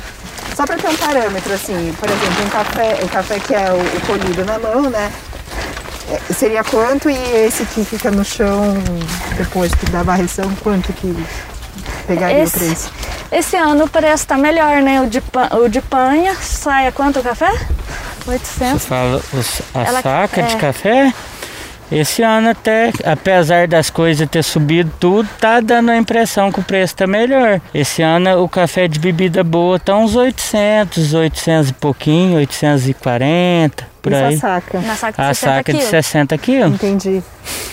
Só 0.56 0.66
pra 0.66 0.78
ter 0.78 0.88
um 0.88 0.96
parâmetro, 0.96 1.54
assim, 1.54 1.94
por 2.00 2.08
exemplo, 2.08 2.46
um 2.46 2.50
café, 2.50 3.00
o 3.04 3.10
café 3.10 3.40
que 3.40 3.54
é 3.56 3.72
o, 3.72 3.98
o 3.98 4.02
colhido 4.06 4.46
na 4.46 4.58
mão, 4.60 4.84
né? 4.90 5.12
É, 6.10 6.34
Seria 6.34 6.64
quanto 6.64 7.10
e 7.10 7.16
esse 7.16 7.66
que 7.66 7.84
fica 7.84 8.12
no 8.12 8.24
chão 8.24 8.76
depois 9.38 9.74
que 9.74 9.86
dá 9.88 10.02
a 10.02 10.04
varreção, 10.04 10.52
quanto 10.64 10.94
que 10.94 11.16
pegaria 12.08 12.44
Esse- 12.44 12.56
o 12.58 12.60
preço? 12.60 12.92
Esse 13.32 13.56
ano 13.58 13.86
o 13.86 13.90
preço 13.90 14.28
tá 14.28 14.38
melhor, 14.38 14.82
né? 14.82 15.02
O 15.02 15.08
de, 15.08 15.22
o 15.64 15.68
de 15.68 15.82
panha 15.82 16.36
sai 16.36 16.88
a 16.88 16.92
quanto 16.92 17.20
o 17.20 17.24
café? 17.24 17.52
800. 18.28 18.82
Você 18.82 18.88
fala 18.88 19.22
os- 19.34 19.62
a 19.74 19.82
Ela- 19.84 20.02
saca 20.02 20.44
de 20.44 20.54
é. 20.56 20.58
café. 20.58 21.14
Esse 21.92 22.24
ano 22.24 22.50
até, 22.50 22.92
apesar 23.04 23.68
das 23.68 23.92
coisas 23.92 24.28
ter 24.28 24.44
subido 24.44 24.92
tudo, 25.00 25.30
tá 25.40 25.60
dando 25.60 25.92
a 25.92 25.98
impressão 25.98 26.52
que 26.52 26.60
o 26.60 26.64
preço 26.64 26.96
tá 26.96 27.06
melhor. 27.06 27.62
Esse 27.74 28.02
ano 28.02 28.44
o 28.44 28.50
café 28.50 28.88
de 28.88 28.98
bebida 29.00 29.44
boa 29.44 29.80
tá 29.80 29.96
uns 29.96 30.16
800, 30.16 31.14
800 31.14 31.70
e 31.70 31.74
pouquinho, 31.74 32.38
840, 32.38 33.86
por 34.06 34.12
Isso 34.14 34.24
aí. 34.24 34.36
a 34.36 34.40
saca. 34.40 34.80
Na 34.82 34.96
saca 34.96 35.24
de 35.24 35.30
A 35.30 35.34
60 35.34 35.56
saca 35.56 35.74
de 35.74 35.80
quilos. 35.80 35.90
60 35.90 36.38
quilos. 36.38 36.74
Entendi. 36.76 37.24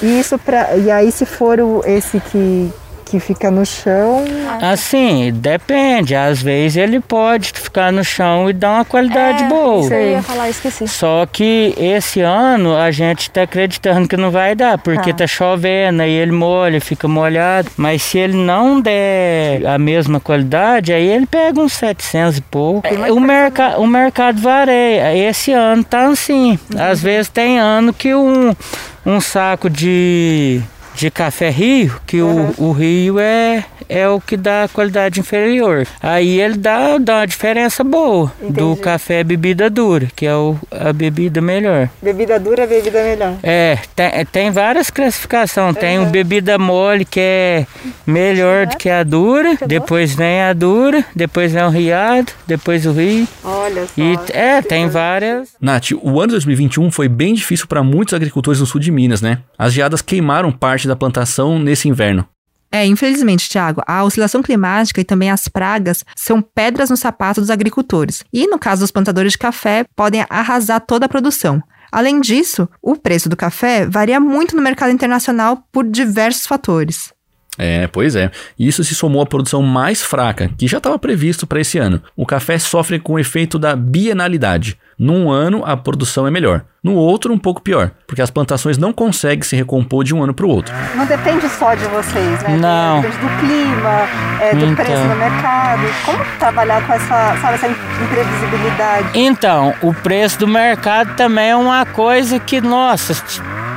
E 0.03 0.19
isso 0.19 0.39
pra. 0.39 0.75
E 0.77 0.91
aí 0.91 1.13
se 1.13 1.27
for 1.27 1.61
o, 1.61 1.83
esse 1.85 2.19
que, 2.21 2.73
que 3.13 3.21
fica 3.21 3.51
no 3.51 3.67
chão. 3.67 4.25
Assim, 4.63 5.31
depende. 5.35 6.15
Às 6.15 6.41
vezes 6.41 6.79
ele 6.79 6.99
pode 6.99 7.53
ficar 7.53 7.93
no 7.93 8.03
chão 8.03 8.49
e 8.49 8.55
dar 8.55 8.71
uma 8.77 8.85
qualidade 8.87 9.45
É, 9.45 9.49
boa. 9.49 9.85
Isso 9.85 9.93
aí, 9.93 10.05
eu 10.07 10.11
ia 10.13 10.23
falar, 10.23 10.49
esqueci. 10.49 10.89
Só 10.89 11.27
que 11.31 11.75
esse 11.77 12.23
ano 12.23 12.75
a 12.75 12.91
gente 12.91 13.31
tá 13.31 13.43
acreditando 13.43 14.09
que 14.09 14.17
não 14.17 14.31
vai 14.31 14.55
dar, 14.55 14.79
porque 14.79 15.11
Tá. 15.13 15.19
tá, 15.19 15.27
chovendo, 15.27 16.01
aí 16.01 16.11
ele 16.11 16.33
molha, 16.33 16.81
fica 16.81 17.07
molhado. 17.07 17.69
Mas 17.77 18.01
se 18.03 18.17
ele 18.17 18.35
não 18.39 18.81
der 18.81 19.67
a 19.67 19.77
mesma 19.77 20.19
qualidade, 20.19 20.91
aí 20.91 21.07
ele 21.07 21.27
pega 21.27 21.61
uns 21.61 21.75
700 21.75 22.39
e 22.39 22.41
pouco. 22.41 22.89
O, 23.13 23.21
merca 23.21 23.79
o 23.79 23.87
mercado 23.87 24.41
varia. 24.41 25.15
Esse 25.15 25.53
ano 25.53 25.85
tá 25.85 26.07
assim. 26.07 26.59
Às 26.79 27.03
vezes 27.03 27.29
tem 27.29 27.61
ano 27.61 27.93
que 27.93 28.15
um, 28.15 28.57
um 29.05 29.21
saco 29.21 29.69
de, 29.69 30.63
de 30.95 31.11
café 31.11 31.51
rio, 31.51 31.95
que 32.07 32.21
o, 32.21 32.55
o 32.59 32.73
rio 32.73 33.19
é, 33.19 33.65
é 33.89 34.09
o 34.09 34.21
que 34.21 34.37
dá 34.37 34.69
qualidade 34.73 35.21
inferior. 35.21 35.87
Aí 36.03 36.41
ele 36.41 36.57
dá, 36.57 36.99
dá 36.99 37.17
uma 37.19 37.27
diferença 37.27 37.85
boa 37.85 38.33
do 38.41 38.49
Entendi. 38.49 38.81
café 38.81 39.25
bebida 39.25 39.69
dura, 39.69 40.09
que 40.15 40.27
é 40.27 40.35
o, 40.35 40.57
a 40.71 40.93
bebida 40.93 41.41
melhor. 41.41 41.89
Bebida 42.03 42.39
dura, 42.39 42.67
bebida 42.67 43.03
melhor. 43.03 43.35
É, 43.43 43.79
tem, 43.95 44.27
tem 44.27 44.51
várias 44.51 44.91
classificações. 44.91 45.77
Tem 45.77 45.99
o 45.99 46.07
bebida 46.07 46.59
mole, 46.59 47.05
que 47.05 47.21
é 47.21 47.67
melhor 48.07 48.67
do 48.67 48.77
que 48.77 48.89
a 48.89 49.03
dura. 49.03 49.57
Depois 49.67 50.15
vem 50.15 50.43
a 50.43 50.53
dura, 50.53 51.05
depois 51.15 51.53
vem 51.53 51.63
o 51.65 51.71
riado, 51.71 52.33
depois 52.47 52.87
o 52.87 52.93
rio. 52.93 53.27
Olha 53.45 53.87
só. 53.87 53.93
E 53.97 54.19
é, 54.33 54.63
tem 54.63 54.89
várias. 54.89 55.51
Nath, 55.61 55.91
o 56.01 56.21
ano 56.21 56.33
2021 56.33 56.91
foi 56.91 57.09
bem 57.09 57.35
difícil 57.35 57.67
para 57.67 57.83
muitos 57.83 58.15
agricultores 58.15 58.61
no 58.61 58.67
sul 58.67 58.81
de 58.81 58.91
Minas, 58.91 59.21
né? 59.21 59.39
As 59.59 59.73
geadas 59.73 60.03
queimaram 60.03 60.51
parte 60.51 60.82
da 60.87 60.97
plantação 60.97 61.59
nesse 61.59 61.89
inverno. 61.89 62.27
É, 62.71 62.87
infelizmente, 62.87 63.51
Tiago, 63.51 63.83
a 63.87 64.03
oscilação 64.03 64.43
climática 64.43 64.99
e 65.01 65.05
também 65.05 65.31
as 65.31 65.47
pragas 65.47 66.05
são 66.17 66.41
pedras 66.41 66.89
no 66.89 66.97
sapato 66.97 67.39
dos 67.39 67.51
agricultores. 67.51 68.25
E, 68.33 68.47
no 68.47 68.59
caso 68.59 68.81
dos 68.81 68.91
plantadores 68.91 69.33
de 69.33 69.39
café, 69.39 69.85
podem 69.95 70.25
arrasar 70.31 70.81
toda 70.81 71.05
a 71.05 71.09
produção. 71.09 71.63
Além 71.93 72.23
disso, 72.23 72.67
o 72.81 72.97
preço 72.97 73.29
do 73.29 73.37
café 73.37 73.87
varia 73.87 74.19
muito 74.19 74.57
no 74.57 74.63
mercado 74.63 74.91
internacional 74.91 75.63
por 75.71 75.85
diversos 75.85 76.47
fatores. 76.47 77.13
É, 77.59 77.87
pois 77.87 78.17
é. 78.17 78.31
Isso 78.59 78.83
se 78.83 78.95
somou 78.95 79.21
à 79.23 79.27
produção 79.27 79.63
mais 79.63 80.03
fraca, 80.03 80.51
que 80.57 80.67
já 80.67 80.79
estava 80.79 80.99
previsto 80.99 81.47
para 81.47 81.61
esse 81.61 81.77
ano. 81.79 82.03
O 82.17 82.25
café 82.25 82.59
sofre 82.59 82.99
com 82.99 83.15
o 83.15 83.19
efeito 83.19 83.59
da 83.59 83.77
bienalidade. 83.77 84.79
Num 84.99 85.31
ano, 85.31 85.63
a 85.65 85.77
produção 85.77 86.27
é 86.27 86.31
melhor. 86.31 86.63
No 86.83 86.95
outro, 86.95 87.33
um 87.33 87.39
pouco 87.39 87.61
pior, 87.61 87.91
porque 88.07 88.23
as 88.23 88.31
plantações 88.31 88.79
não 88.79 88.93
conseguem 88.93 89.43
se 89.43 89.55
recompor 89.57 90.05
de 90.05 90.15
um 90.15 90.23
ano 90.23 90.33
para 90.33 90.47
o 90.47 90.49
outro. 90.49 90.73
Não 90.95 91.05
depende 91.05 91.49
só 91.49 91.75
de 91.75 91.85
vocês, 91.87 92.43
né? 92.43 92.57
Não. 92.57 93.01
Depende 93.01 93.19
do 93.21 93.39
clima, 93.41 94.09
é, 94.41 94.55
do 94.55 94.65
Então. 94.65 94.85
preço 94.85 95.03
no 95.05 95.17
mercado. 95.17 95.83
Como 96.05 96.25
trabalhar 96.39 96.87
com 96.87 96.93
essa, 96.93 97.37
sabe, 97.41 97.55
essa 97.55 97.67
imprevisibilidade? 97.69 99.09
Então, 99.15 99.75
o 99.83 99.93
preço 99.93 100.39
do 100.39 100.49
mercado 100.49 101.15
também 101.17 101.51
é 101.51 101.57
uma 101.57 101.85
coisa 101.85 102.39
que, 102.39 102.61
nossa, 102.61 103.15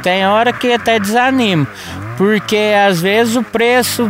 tem 0.02 0.26
hora 0.28 0.54
que 0.54 0.72
até 0.74 1.00
desanima. 1.00 1.68
Porque 2.18 2.74
às 2.88 3.02
vezes 3.02 3.36
o 3.36 3.44
preço 3.44 4.10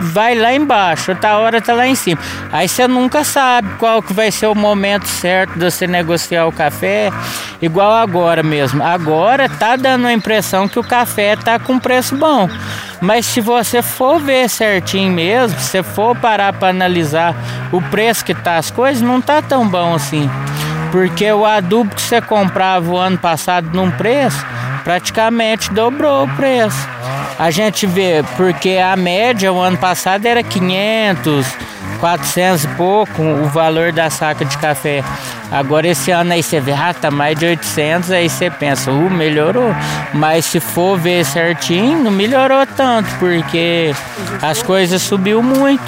vai 0.00 0.34
lá 0.34 0.52
embaixo, 0.52 1.12
outra 1.12 1.38
hora 1.38 1.60
tá 1.60 1.72
lá 1.72 1.86
em 1.86 1.94
cima. 1.94 2.20
Aí 2.52 2.68
você 2.68 2.86
nunca 2.86 3.24
sabe 3.24 3.68
qual 3.78 4.02
que 4.02 4.12
vai 4.12 4.30
ser 4.30 4.46
o 4.46 4.54
momento 4.54 5.06
certo 5.06 5.58
de 5.58 5.70
você 5.70 5.86
negociar 5.86 6.46
o 6.46 6.52
café, 6.52 7.10
igual 7.60 7.92
agora 7.92 8.42
mesmo. 8.42 8.82
Agora 8.82 9.48
tá 9.48 9.76
dando 9.76 10.06
a 10.06 10.12
impressão 10.12 10.68
que 10.68 10.78
o 10.78 10.84
café 10.84 11.36
tá 11.36 11.58
com 11.58 11.78
preço 11.78 12.16
bom. 12.16 12.48
Mas 13.00 13.26
se 13.26 13.40
você 13.40 13.82
for 13.82 14.18
ver 14.18 14.48
certinho 14.48 15.12
mesmo, 15.12 15.58
se 15.60 15.82
for 15.82 16.16
parar 16.16 16.52
para 16.52 16.68
analisar 16.68 17.34
o 17.70 17.80
preço 17.82 18.24
que 18.24 18.34
tá 18.34 18.56
as 18.56 18.70
coisas, 18.70 19.02
não 19.02 19.20
tá 19.20 19.42
tão 19.42 19.68
bom 19.68 19.94
assim. 19.94 20.30
Porque 20.90 21.30
o 21.32 21.44
adubo 21.44 21.94
que 21.94 22.00
você 22.00 22.20
comprava 22.20 22.88
o 22.90 22.96
ano 22.96 23.18
passado 23.18 23.68
num 23.72 23.90
preço, 23.90 24.44
praticamente 24.84 25.72
dobrou 25.72 26.24
o 26.24 26.28
preço. 26.36 26.88
A 27.38 27.50
gente 27.50 27.86
vê, 27.86 28.24
porque 28.36 28.78
a 28.78 28.94
média 28.96 29.52
o 29.52 29.60
ano 29.60 29.76
passado 29.76 30.24
era 30.24 30.42
500, 30.42 31.46
400 31.98 32.64
e 32.64 32.68
pouco 32.68 33.22
o 33.22 33.46
valor 33.48 33.92
da 33.92 34.08
saca 34.08 34.44
de 34.44 34.56
café. 34.58 35.02
Agora 35.50 35.88
esse 35.88 36.10
ano 36.10 36.32
aí 36.32 36.42
você 36.42 36.60
vê, 36.60 36.72
ah, 36.72 36.94
tá 36.94 37.10
mais 37.10 37.38
de 37.38 37.46
800, 37.46 38.10
aí 38.12 38.28
você 38.28 38.50
pensa, 38.50 38.90
uh, 38.92 39.10
melhorou. 39.10 39.74
Mas 40.12 40.44
se 40.44 40.60
for 40.60 40.98
ver 40.98 41.24
certinho, 41.24 42.02
não 42.04 42.10
melhorou 42.10 42.64
tanto, 42.66 43.08
porque 43.18 43.94
as 44.40 44.62
coisas 44.62 45.02
subiu 45.02 45.42
muito. 45.42 45.82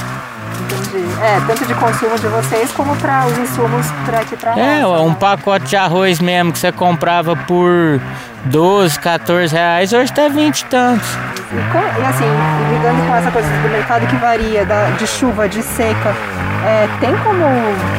Entendi. 0.64 1.06
É, 1.22 1.40
tanto 1.46 1.64
de 1.64 1.74
consumo 1.74 2.18
de 2.18 2.26
vocês 2.26 2.72
como 2.72 2.96
para 2.96 3.26
os 3.26 3.38
insumos 3.38 3.86
para 4.04 4.20
aqui 4.20 4.36
para 4.36 4.58
É, 4.58 4.86
um 4.86 5.14
pacote 5.14 5.66
de 5.66 5.76
arroz 5.76 6.18
mesmo 6.18 6.52
que 6.52 6.58
você 6.58 6.72
comprava 6.72 7.36
por 7.36 8.00
12, 8.50 8.98
14 9.00 9.52
reais, 9.54 9.92
hoje 9.92 10.12
tá 10.12 10.28
20 10.28 10.60
e 10.60 10.64
tantos. 10.66 11.08
E, 11.52 12.04
assim, 12.04 12.24
lidando 12.72 13.06
com 13.08 13.14
essa 13.16 13.30
coisa 13.30 13.48
do 13.48 13.68
mercado 13.68 14.06
que 14.06 14.16
varia, 14.16 14.64
da- 14.64 14.90
de 14.90 15.06
chuva, 15.06 15.48
de 15.48 15.62
seca, 15.62 16.14
é, 16.64 16.88
tem 17.00 17.14
como, 17.18 17.44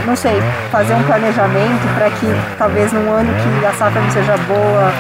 não 0.06 0.16
sei, 0.16 0.42
fazer 0.72 0.94
um 0.94 1.04
planejamento 1.04 1.88
para 1.96 2.10
que 2.10 2.28
talvez 2.58 2.92
num 2.92 3.10
ano 3.12 3.30
que 3.34 3.66
a 3.66 3.72
safra 3.74 4.02
não 4.02 4.12
seja 4.12 4.36
boa, 4.48 4.92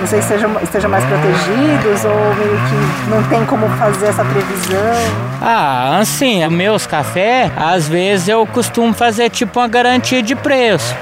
vocês 0.00 0.24
sejam, 0.24 0.50
estejam 0.62 0.90
mais 0.90 1.04
protegidos 1.04 2.04
ou 2.04 2.34
meio 2.34 2.58
que 2.68 3.10
não 3.10 3.22
tem 3.24 3.44
como 3.44 3.68
fazer 3.76 4.06
essa 4.06 4.24
previsão? 4.24 5.32
Ah, 5.40 5.98
assim, 6.00 6.46
meus 6.48 6.86
cafés, 6.86 7.50
às 7.56 7.88
vezes 7.88 8.28
eu 8.28 8.44
costumo 8.46 8.92
fazer 8.92 9.30
tipo 9.30 9.60
uma 9.60 9.68
garantia 9.68 10.22
de 10.22 10.34
preço. 10.34 10.94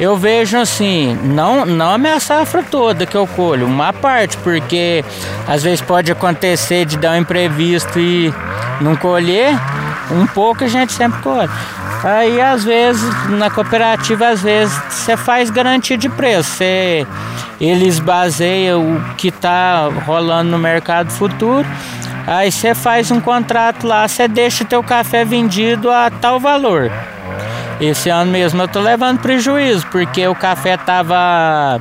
Eu 0.00 0.16
vejo 0.16 0.56
assim, 0.56 1.18
não, 1.22 1.64
não 1.66 1.92
a 1.94 1.98
minha 1.98 2.18
safra 2.20 2.62
toda 2.68 3.04
que 3.06 3.16
eu 3.16 3.26
colho, 3.48 3.66
uma 3.66 3.94
parte, 3.94 4.36
porque 4.38 5.02
às 5.46 5.62
vezes 5.62 5.80
pode 5.80 6.12
acontecer 6.12 6.84
de 6.84 6.98
dar 6.98 7.12
um 7.12 7.16
imprevisto 7.16 7.98
e 7.98 8.32
não 8.78 8.94
colher, 8.94 9.54
um 10.10 10.26
pouco 10.26 10.64
a 10.64 10.68
gente 10.68 10.92
sempre 10.92 11.22
colhe. 11.22 11.48
Aí 12.04 12.38
às 12.40 12.62
vezes 12.62 13.02
na 13.30 13.48
cooperativa 13.48 14.28
às 14.28 14.42
vezes 14.42 14.78
você 14.90 15.16
faz 15.16 15.48
garantia 15.48 15.96
de 15.96 16.10
preço, 16.10 16.62
eles 17.58 17.98
baseiam 17.98 18.96
o 18.96 19.14
que 19.16 19.28
está 19.28 19.88
rolando 20.04 20.50
no 20.50 20.58
mercado 20.58 21.10
futuro. 21.10 21.66
Aí 22.26 22.52
você 22.52 22.74
faz 22.74 23.10
um 23.10 23.18
contrato 23.18 23.86
lá, 23.86 24.06
você 24.06 24.28
deixa 24.28 24.62
o 24.62 24.66
teu 24.66 24.82
café 24.82 25.24
vendido 25.24 25.90
a 25.90 26.10
tal 26.10 26.38
valor. 26.38 26.92
Esse 27.80 28.10
ano 28.10 28.30
mesmo 28.30 28.60
eu 28.60 28.68
tô 28.68 28.80
levando 28.80 29.20
prejuízo, 29.20 29.86
porque 29.86 30.28
o 30.28 30.34
café 30.34 30.76
tava 30.76 31.80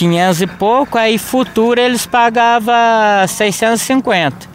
500 0.00 0.40
e 0.40 0.46
pouco, 0.46 0.96
aí 0.96 1.18
futuro 1.18 1.78
eles 1.78 2.06
pagavam 2.06 2.74
650. 3.28 4.48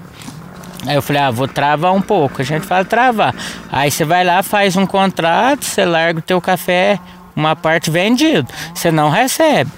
Aí 0.88 0.96
eu 0.96 1.04
falei, 1.04 1.22
ah, 1.22 1.30
vou 1.30 1.48
travar 1.48 1.94
um 1.94 2.02
pouco. 2.02 2.42
A 2.42 2.46
gente 2.46 2.66
fala 2.66 2.84
travar. 2.84 3.36
Aí 3.72 3.92
você 3.92 4.04
vai 4.04 4.24
lá, 4.24 4.42
faz 4.42 4.75
um 4.75 4.88
contrato, 4.88 5.64
você 5.64 5.86
larga 5.86 6.18
o 6.18 6.22
teu 6.22 6.42
café, 6.42 7.00
uma 7.36 7.56
parte 7.56 7.92
vendido. 7.92 8.48
Você 8.74 8.90
não 8.90 9.12
recebe. 9.12 9.70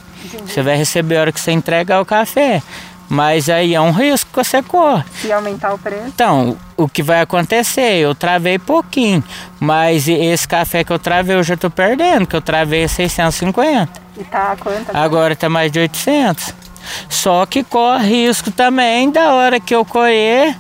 Você 0.45 0.62
vai 0.62 0.77
receber 0.77 1.17
a 1.17 1.21
hora 1.21 1.31
que 1.33 1.39
você 1.39 1.51
entregar 1.51 2.00
o 2.00 2.05
café. 2.05 2.63
Mas 3.09 3.50
aí 3.50 3.75
é 3.75 3.81
um 3.81 3.91
risco 3.91 4.29
que 4.31 4.45
você 4.45 4.63
corre. 4.63 5.03
Se 5.21 5.29
aumentar 5.33 5.74
o 5.74 5.77
preço? 5.77 6.03
Então, 6.07 6.57
o 6.77 6.88
que 6.88 7.03
vai 7.03 7.19
acontecer? 7.19 7.97
Eu 7.97 8.15
travei 8.15 8.57
pouquinho, 8.57 9.21
mas 9.59 10.07
esse 10.07 10.47
café 10.47 10.86
que 10.86 10.93
eu 10.93 11.00
travei 11.00 11.36
eu 11.36 11.43
já 11.43 11.57
tô 11.57 11.69
perdendo, 11.69 12.25
que 12.25 12.36
eu 12.36 12.41
travei 12.41 12.88
650. 12.88 14.06
E 14.19 14.24
tá 14.24 14.55
quanto? 14.59 14.95
Agora 14.95 15.36
tá 15.36 15.50
mais 15.50 15.71
de 15.71 15.79
800. 15.79 16.53
Só 17.09 17.45
que 17.45 17.63
corre 17.63 18.27
risco 18.27 18.51
também 18.51 19.12
da 19.12 19.34
hora 19.34 19.60
que 19.60 19.75
eu 19.75 19.84
colher, 19.84 20.56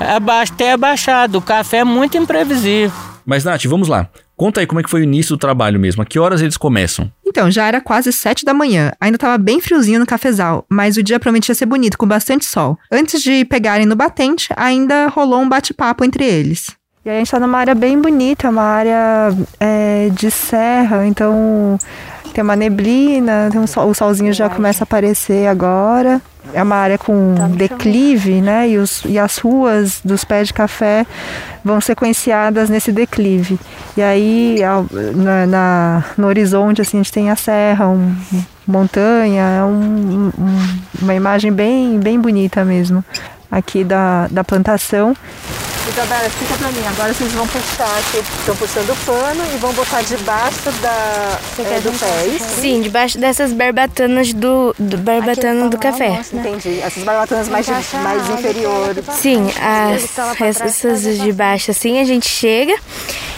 abaixo, 0.00 0.52
ter 0.54 0.70
abaixado. 0.70 1.38
O 1.38 1.42
café 1.42 1.78
é 1.78 1.84
muito 1.84 2.16
imprevisível. 2.16 2.96
Mas, 3.24 3.44
Nath, 3.44 3.64
vamos 3.66 3.88
lá. 3.88 4.08
Conta 4.34 4.60
aí 4.60 4.66
como 4.66 4.80
é 4.80 4.84
que 4.84 4.88
foi 4.88 5.00
o 5.00 5.02
início 5.02 5.36
do 5.36 5.38
trabalho 5.38 5.78
mesmo. 5.80 6.00
A 6.00 6.06
que 6.06 6.18
horas 6.18 6.40
eles 6.40 6.56
começam? 6.56 7.10
Então, 7.26 7.50
já 7.50 7.66
era 7.66 7.80
quase 7.80 8.12
sete 8.12 8.44
da 8.44 8.54
manhã. 8.54 8.92
Ainda 9.00 9.18
tava 9.18 9.36
bem 9.36 9.60
friozinho 9.60 9.98
no 9.98 10.06
cafezal, 10.06 10.64
mas 10.70 10.96
o 10.96 11.02
dia 11.02 11.18
prometia 11.18 11.54
ser 11.54 11.66
bonito, 11.66 11.98
com 11.98 12.06
bastante 12.06 12.46
sol. 12.46 12.78
Antes 12.90 13.20
de 13.20 13.44
pegarem 13.44 13.84
no 13.84 13.96
batente, 13.96 14.48
ainda 14.56 15.08
rolou 15.08 15.40
um 15.40 15.48
bate-papo 15.48 16.04
entre 16.04 16.24
eles. 16.24 16.70
E 17.04 17.10
a 17.10 17.18
gente 17.18 17.30
tá 17.30 17.40
numa 17.40 17.58
área 17.58 17.74
bem 17.74 18.00
bonita, 18.00 18.48
uma 18.48 18.62
área 18.62 19.34
é, 19.58 20.08
de 20.12 20.30
serra, 20.30 21.06
então 21.06 21.78
tem 22.38 22.44
uma 22.44 22.54
neblina, 22.54 23.48
tem 23.50 23.60
um 23.60 23.66
sol- 23.66 23.88
o 23.90 23.94
solzinho 23.94 24.32
já 24.32 24.48
começa 24.48 24.82
a 24.82 24.86
aparecer 24.86 25.48
agora. 25.48 26.22
É 26.54 26.62
uma 26.62 26.76
área 26.76 26.96
com 26.96 27.34
declive, 27.56 28.40
né? 28.40 28.68
E, 28.68 28.78
os, 28.78 29.02
e 29.04 29.18
as 29.18 29.38
ruas 29.38 30.00
dos 30.04 30.22
pés 30.24 30.46
de 30.46 30.54
café 30.54 31.04
vão 31.64 31.80
sequenciadas 31.80 32.70
nesse 32.70 32.92
declive. 32.92 33.58
E 33.96 34.02
aí, 34.02 34.62
ao- 34.62 34.86
na, 35.16 35.46
na- 35.46 36.04
no 36.16 36.28
horizonte, 36.28 36.80
assim, 36.80 36.98
a 36.98 37.02
gente 37.02 37.12
tem 37.12 37.28
a 37.28 37.34
serra, 37.34 37.88
um, 37.88 38.14
montanha, 38.66 39.42
é 39.42 39.64
um- 39.64 40.30
um- 40.38 40.78
uma 41.02 41.14
imagem 41.16 41.52
bem, 41.52 41.98
bem 41.98 42.20
bonita 42.20 42.64
mesmo 42.64 43.04
aqui 43.50 43.84
da, 43.84 44.26
da 44.28 44.44
plantação. 44.44 45.14
Isabela, 45.88 46.26
explica 46.26 46.54
pra 46.54 46.68
mim. 46.68 46.86
Agora 46.86 47.14
vocês 47.14 47.32
vão 47.32 47.46
puxar 47.46 47.98
aqui, 47.98 48.18
estão 48.38 48.54
puxando 48.56 48.90
o 48.90 48.96
pano 49.06 49.42
e 49.54 49.56
vão 49.56 49.72
botar 49.72 50.02
debaixo 50.02 50.70
da, 50.82 51.38
é, 51.58 51.80
do 51.80 51.98
pé. 51.98 52.06
é 52.06 52.26
isso? 52.26 52.60
Sim, 52.60 52.82
debaixo 52.82 53.18
dessas 53.18 53.52
barbatanas 53.52 54.32
do, 54.34 54.74
do 54.78 54.98
barbatana 54.98 55.68
do 55.68 55.78
café. 55.78 56.20
Entendi. 56.32 56.80
Essas 56.80 57.02
barbatanas 57.02 57.48
mais, 57.48 57.66
mais 57.94 58.28
inferiores. 58.28 59.04
Sim, 59.12 59.46
as, 59.60 60.40
essas 60.40 61.18
de 61.18 61.32
baixo 61.32 61.70
assim 61.70 61.98
a 62.00 62.04
gente 62.04 62.28
chega 62.28 62.76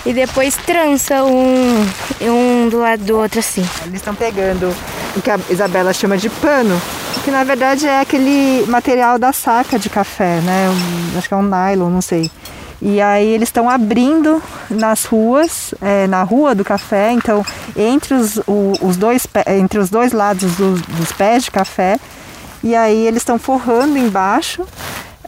e 0.05 0.13
depois 0.13 0.57
trança 0.57 1.23
um, 1.23 1.87
um 2.21 2.69
do 2.69 2.81
lado 2.81 3.05
do 3.05 3.17
outro 3.17 3.39
assim. 3.39 3.67
Eles 3.87 3.97
estão 3.97 4.15
pegando 4.15 4.75
o 5.17 5.23
que 5.23 5.31
a 5.31 5.39
Isabela 5.49 5.93
chama 5.93 6.17
de 6.19 6.29
pano, 6.29 6.81
que 7.25 7.31
na 7.31 7.45
verdade 7.45 7.87
é 7.87 8.01
aquele 8.01 8.65
material 8.69 9.19
da 9.19 9.33
saca 9.33 9.79
de 9.79 9.89
café, 9.91 10.41
né? 10.41 10.69
Um- 10.71 11.19
acho 11.19 11.29
que 11.29 11.35
é 11.35 11.37
um 11.37 11.43
nylon, 11.43 11.91
não 11.91 12.01
sei. 12.03 12.31
E 12.83 12.99
aí 13.01 13.27
eles 13.27 13.49
estão 13.51 13.69
abrindo 13.69 14.43
nas 14.71 15.05
ruas, 15.05 15.75
é, 15.83 16.07
na 16.07 16.23
rua 16.23 16.55
do 16.55 16.65
café, 16.65 17.13
então 17.13 17.45
entre 17.77 18.15
os, 18.15 18.39
o- 18.47 18.73
os 18.81 18.97
dois, 18.97 19.27
entre 19.49 19.79
os 19.79 19.91
dois 19.91 20.13
lados 20.13 20.55
dos, 20.57 20.81
dos 20.81 21.13
pés 21.13 21.45
de 21.45 21.51
café, 21.51 21.99
e 22.65 22.75
aí 22.75 23.07
eles 23.07 23.21
estão 23.21 23.39
forrando 23.39 23.99
embaixo 23.99 24.65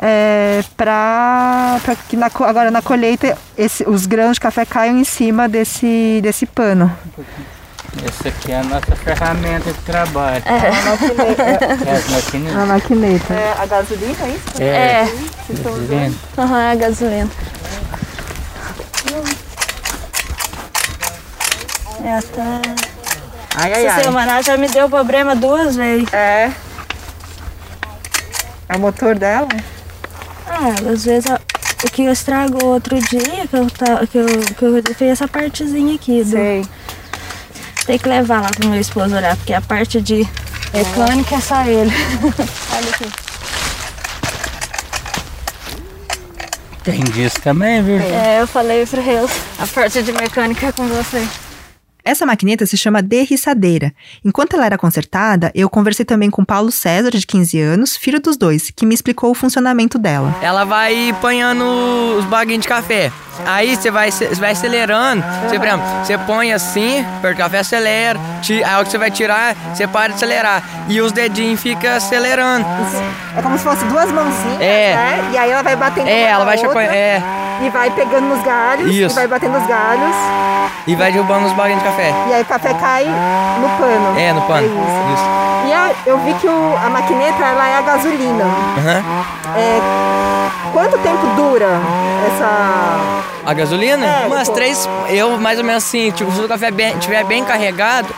é, 0.01 0.65
para 0.77 1.79
que 2.09 2.17
na 2.17 2.27
agora 2.27 2.71
na 2.71 2.81
colheita 2.81 3.37
esse- 3.57 3.85
os 3.87 4.07
grãos 4.07 4.35
de 4.35 4.41
café 4.41 4.65
caiam 4.65 4.97
em 4.99 5.05
cima 5.05 5.47
desse, 5.49 6.21
desse 6.23 6.47
pano. 6.47 6.91
Essa 8.07 8.29
aqui 8.29 8.53
é 8.53 8.59
a 8.59 8.65
nossa 8.65 8.97
ferramenta 8.97 9.71
de 9.73 9.79
trabalho. 9.81 10.43
É 10.47 10.69
a 10.69 10.83
maquineta. 10.91 11.43
É 11.87 11.93
as 11.93 12.09
maquinas. 12.09 12.57
A 12.57 12.67
maquineta. 12.67 13.35
É 13.35 13.55
a 13.59 13.67
gasolina, 13.67 14.17
é 14.25 14.29
isso? 14.31 14.63
É, 14.63 14.65
É, 14.67 15.05
tá 15.63 15.71
vendo? 15.89 16.19
aham, 16.39 16.71
a 16.71 16.75
gasolina. 16.75 17.31
Essa, 22.05 22.61
Ai, 23.57 23.73
ai, 23.75 23.87
essa 23.87 23.97
ai. 23.97 24.05
semana 24.05 24.43
já 24.43 24.57
me 24.57 24.69
deu 24.69 24.89
problema 24.89 25.37
duas 25.37 25.77
vezes. 25.77 26.13
É. 26.13 26.51
É 28.69 28.77
o 28.77 28.81
motor 28.81 29.15
dela? 29.15 29.49
Ah, 30.49 30.71
às 30.91 31.05
vezes 31.05 31.31
a- 31.31 31.41
o 31.85 31.91
que 31.91 32.03
estragou 32.05 32.65
outro 32.73 32.99
dia, 33.01 33.47
que 33.49 33.57
eu, 33.57 33.71
ta- 33.71 34.07
que 34.07 34.19
eu, 34.19 34.27
que 34.27 34.65
eu 34.65 34.83
fiz 34.95 35.09
essa 35.13 35.29
partezinha 35.29 35.95
aqui. 35.95 36.23
Do, 36.25 36.31
Sei. 36.31 36.65
Tem 37.87 37.99
que 37.99 38.09
levar 38.09 38.41
lá 38.43 38.49
pro 38.49 38.69
meu 38.69 38.81
esposo 38.81 39.15
olhar, 39.15 39.37
porque 39.37 39.53
a 39.53 39.61
parte 39.61 40.01
de 40.01 40.27
mecânica 40.73 41.37
é 41.37 41.41
só 41.41 41.65
ele. 41.65 41.91
Olha 42.73 42.91
aqui. 42.91 43.33
Tem 46.85 47.01
disso 47.05 47.41
também, 47.41 47.83
viu? 47.83 47.99
É, 47.99 48.41
eu 48.41 48.47
falei 48.47 48.85
pra 48.85 49.01
eles, 49.01 49.31
a 49.59 49.67
parte 49.67 50.03
de 50.03 50.13
mecânica 50.13 50.67
é 50.67 50.73
com 50.73 50.87
você. 50.89 51.27
Essa 52.05 52.27
maquineta 52.27 52.67
se 52.67 52.77
chama 52.77 53.01
derriçadeira. 53.01 53.93
Enquanto 54.25 54.55
ela 54.55 54.67
era 54.67 54.77
consertada, 54.77 55.53
eu 55.55 55.71
conversei 55.71 56.05
também 56.05 56.29
com 56.31 56.45
Paulo 56.45 56.73
César, 56.73 57.11
de 57.13 57.25
15 57.25 57.61
anos, 57.61 57.97
filho 57.97 58.21
dos 58.21 58.37
dois, 58.37 58.73
que 58.75 58.85
me 58.85 58.93
explicou 58.93 59.31
o 59.31 59.35
funcionamento 59.35 60.01
dela. 60.01 60.37
Ela 60.43 60.65
vai 60.65 61.11
apanhando 61.11 61.65
os 62.19 62.25
baguinhos 62.25 62.63
de 62.63 62.69
café. 62.69 63.13
Aí 63.47 63.77
você 63.77 63.91
vai, 63.91 64.11
vai 64.39 64.51
acelerando. 64.53 65.25
Você, 65.49 65.59
por 65.59 65.67
exemplo, 65.67 65.87
você 66.05 66.19
põe 66.19 66.53
assim, 66.53 67.05
perto 67.21 67.37
do 67.37 67.43
café, 67.43 67.59
acelera. 67.59 68.19
Aí 68.67 68.81
o 68.81 68.85
que 68.85 68.91
você 68.91 68.99
vai 68.99 69.11
tirar, 69.11 69.55
você 69.75 69.87
para 69.87 70.09
de 70.09 70.15
acelerar. 70.17 70.63
E 70.89 71.01
os 71.01 71.13
dedinhos 71.13 71.61
ficam 71.61 71.95
acelerando. 71.97 72.67
É 73.37 73.41
como 73.43 73.57
se 73.57 73.65
fosse 73.65 73.85
duas 73.87 74.11
mãozinhas, 74.13 74.61
É. 74.61 74.95
né? 74.95 75.31
E 75.33 75.39
aí 75.39 75.51
ela 75.51 75.63
vai 75.63 75.77
batendo 75.77 76.09
É, 76.09 76.23
ela 76.25 76.45
vai 76.45 76.57
outra. 76.59 76.83
É. 76.85 77.23
E 77.63 77.71
vai 77.71 77.91
pegando 77.91 78.27
nos 78.27 78.43
galhos, 78.45 78.91
Isso. 78.93 79.15
e 79.15 79.15
vai 79.15 79.27
batendo 79.29 79.59
nos 79.59 79.67
galhos, 79.69 80.15
E 80.87 80.95
vai 80.97 81.13
derrubando 81.13 81.47
os 81.47 81.53
baguinhos 81.53 81.81
de 81.83 81.89
café. 81.89 82.13
e 82.29 82.35
aí 82.35 82.43
o 82.43 82.45
café 82.45 82.75
cai 82.75 83.05
no 83.05 83.69
pano. 83.79 84.19
É, 84.19 84.33
no 84.33 84.43
pano. 84.43 84.63
É 84.63 84.67
isso. 84.67 85.13
Isso. 85.15 85.69
E 85.69 85.73
a- 85.73 85.91
eu 86.07 86.19
vi 86.19 86.35
que 86.35 86.49
o- 86.49 86.77
a 86.85 86.91
maquineta 86.91 87.45
ela 87.45 87.69
é 87.69 87.77
a 87.79 87.83
gasolina. 87.83 88.45
Aham. 88.45 89.25
É, 89.57 89.81
quanto 90.73 90.99
tempo 90.99 91.27
dura 91.37 91.69
essa. 92.27 93.22
A 93.45 93.53
gasolina? 93.55 94.07
É, 94.07 94.27
Umas 94.27 94.43
tipo- 94.45 94.55
três. 94.55 94.89
Eu, 95.09 95.39
mais 95.39 95.59
ou 95.59 95.65
menos 95.65 95.85
assim, 95.85 96.11
tipo, 96.11 96.31
se 96.33 96.41
o 96.41 96.49
café 96.49 96.71
bem, 96.71 96.97
tiver 96.99 97.25
bem 97.25 97.45
carregado, 97.45 98.09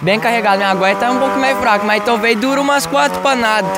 bem 0.00 0.18
carregado, 0.20 0.58
né? 0.58 0.66
Agora 0.66 0.94
tá 0.96 1.10
um 1.10 1.18
pouco 1.18 1.38
mais 1.38 1.56
fraco, 1.58 1.86
mas 1.86 2.02
talvez 2.04 2.36
dure 2.38 2.60
umas 2.60 2.86
quatro 2.86 3.20
panadas. 3.20 3.70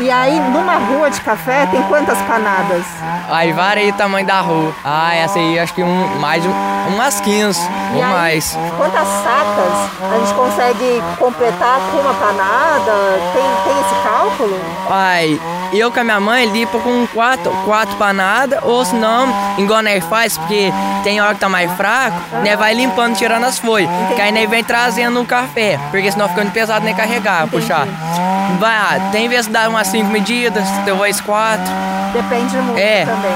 E 0.00 0.10
aí, 0.10 0.38
numa 0.50 0.76
rua 0.76 1.10
de 1.10 1.20
café, 1.20 1.66
tem 1.66 1.82
quantas 1.84 2.16
panadas? 2.22 2.84
Aí 3.30 3.52
varia 3.52 3.90
o 3.90 3.92
tamanho 3.92 4.26
da 4.26 4.40
rua. 4.40 4.72
Ah, 4.84 5.14
essa 5.14 5.38
aí 5.38 5.58
acho 5.58 5.74
que 5.74 5.82
um, 5.82 6.18
mais 6.20 6.44
um, 6.46 6.50
umas 6.94 7.20
15 7.20 7.60
ou 7.94 8.02
aí, 8.02 8.10
mais. 8.12 8.58
Quantas 8.76 9.06
sacas 9.06 10.12
a 10.12 10.18
gente 10.18 10.34
consegue 10.34 11.02
completar 11.18 11.80
com 11.90 11.98
uma 11.98 12.14
panada? 12.14 12.92
Tem, 13.34 13.42
tem 13.64 13.80
esse 13.82 14.02
cálculo? 14.02 14.58
Ai, 14.90 15.38
eu 15.72 15.92
com 15.92 16.00
a 16.00 16.04
minha 16.04 16.20
mãe 16.20 16.46
limpa 16.46 16.78
com 16.78 17.06
quatro, 17.08 17.50
quatro 17.64 17.96
panadas, 17.96 18.60
ou 18.62 18.84
se 18.84 18.94
não, 18.94 19.28
igual 19.58 19.82
nós 19.82 20.04
faz, 20.04 20.36
porque 20.38 20.72
tem 21.02 21.20
hora 21.20 21.34
que 21.34 21.40
tá 21.40 21.48
mais 21.48 21.70
fraco, 21.72 22.36
né? 22.42 22.56
Vai 22.56 22.74
limpando, 22.74 23.16
tirando 23.16 23.44
as 23.44 23.58
folhas. 23.58 23.90
Que 24.14 24.20
aí 24.20 24.32
nós 24.32 24.48
vem 24.48 24.64
trazendo 24.64 25.20
o 25.20 25.26
café, 25.26 25.78
porque 25.90 26.10
senão 26.10 26.28
fica 26.28 26.42
muito 26.42 26.54
pesado 26.54 26.84
nem 26.84 26.94
carregar, 26.94 27.46
puxar. 27.48 27.86
Vai, 28.58 28.74
ah, 28.76 29.08
tem 29.12 29.28
vezes 29.28 29.46
que 29.46 29.52
dá 29.52 29.68
umas 29.68 29.86
cinco 29.88 30.10
medidas, 30.10 30.64
talvez 30.86 31.20
quatro. 31.20 31.66
Depende 32.12 32.56
muito 32.56 32.78
É. 32.78 33.04
também. 33.04 33.32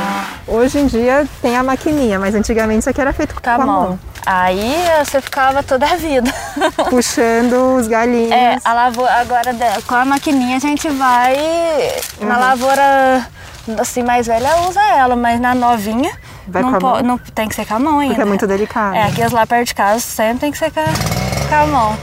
Hoje 0.48 0.79
em 0.79 0.87
dia 0.87 1.27
tem 1.40 1.57
a 1.57 1.62
maquininha, 1.62 2.18
mas 2.18 2.35
antigamente 2.35 2.81
isso 2.81 2.90
aqui 2.90 3.01
era 3.01 3.12
feito 3.12 3.35
Com 3.40 3.51
a 3.51 3.59
mão. 3.59 3.98
Aí 4.25 4.75
você 5.05 5.20
ficava 5.20 5.62
toda 5.62 5.85
a 5.87 5.96
vida. 5.96 6.33
Puxando 6.90 7.77
os 7.77 7.87
galinhos. 7.88 8.31
É, 8.33 8.57
a 8.64 8.72
lavoura, 8.72 9.12
agora 9.20 9.51
com 9.87 9.94
a 9.94 10.05
maquininha 10.05 10.57
a 10.57 10.61
gente 10.61 10.88
vai. 10.88 11.37
Na 12.20 12.38
lavoura 12.38 13.27
assim 13.81 14.03
mais 14.03 14.27
velha 14.27 14.57
usa 14.68 14.81
ela, 14.83 15.14
mas 15.14 15.40
na 15.40 15.55
novinha 15.55 16.11
Vai 16.48 16.62
não, 16.62 16.70
com 16.70 16.77
a 16.77 16.81
po- 16.81 16.87
mão? 16.88 17.03
não 17.03 17.18
tem 17.18 17.48
que 17.48 17.55
ser 17.55 17.64
com 17.66 17.75
a 17.75 17.79
mão 17.79 17.98
ainda. 18.01 18.14
Porque 18.14 18.22
é 18.22 18.29
muito 18.29 18.46
delicado. 18.46 18.94
É, 18.96 19.05
aqueles 19.05 19.31
lá 19.33 19.46
perto 19.46 19.68
de 19.68 19.75
casa 19.75 20.01
sempre 20.01 20.38
tem 20.40 20.51
que 20.53 20.59
ser 20.59 20.72
com 20.72 20.81
a, 20.81 20.85
com 21.48 21.55
a 21.55 21.66
mão. 21.66 21.98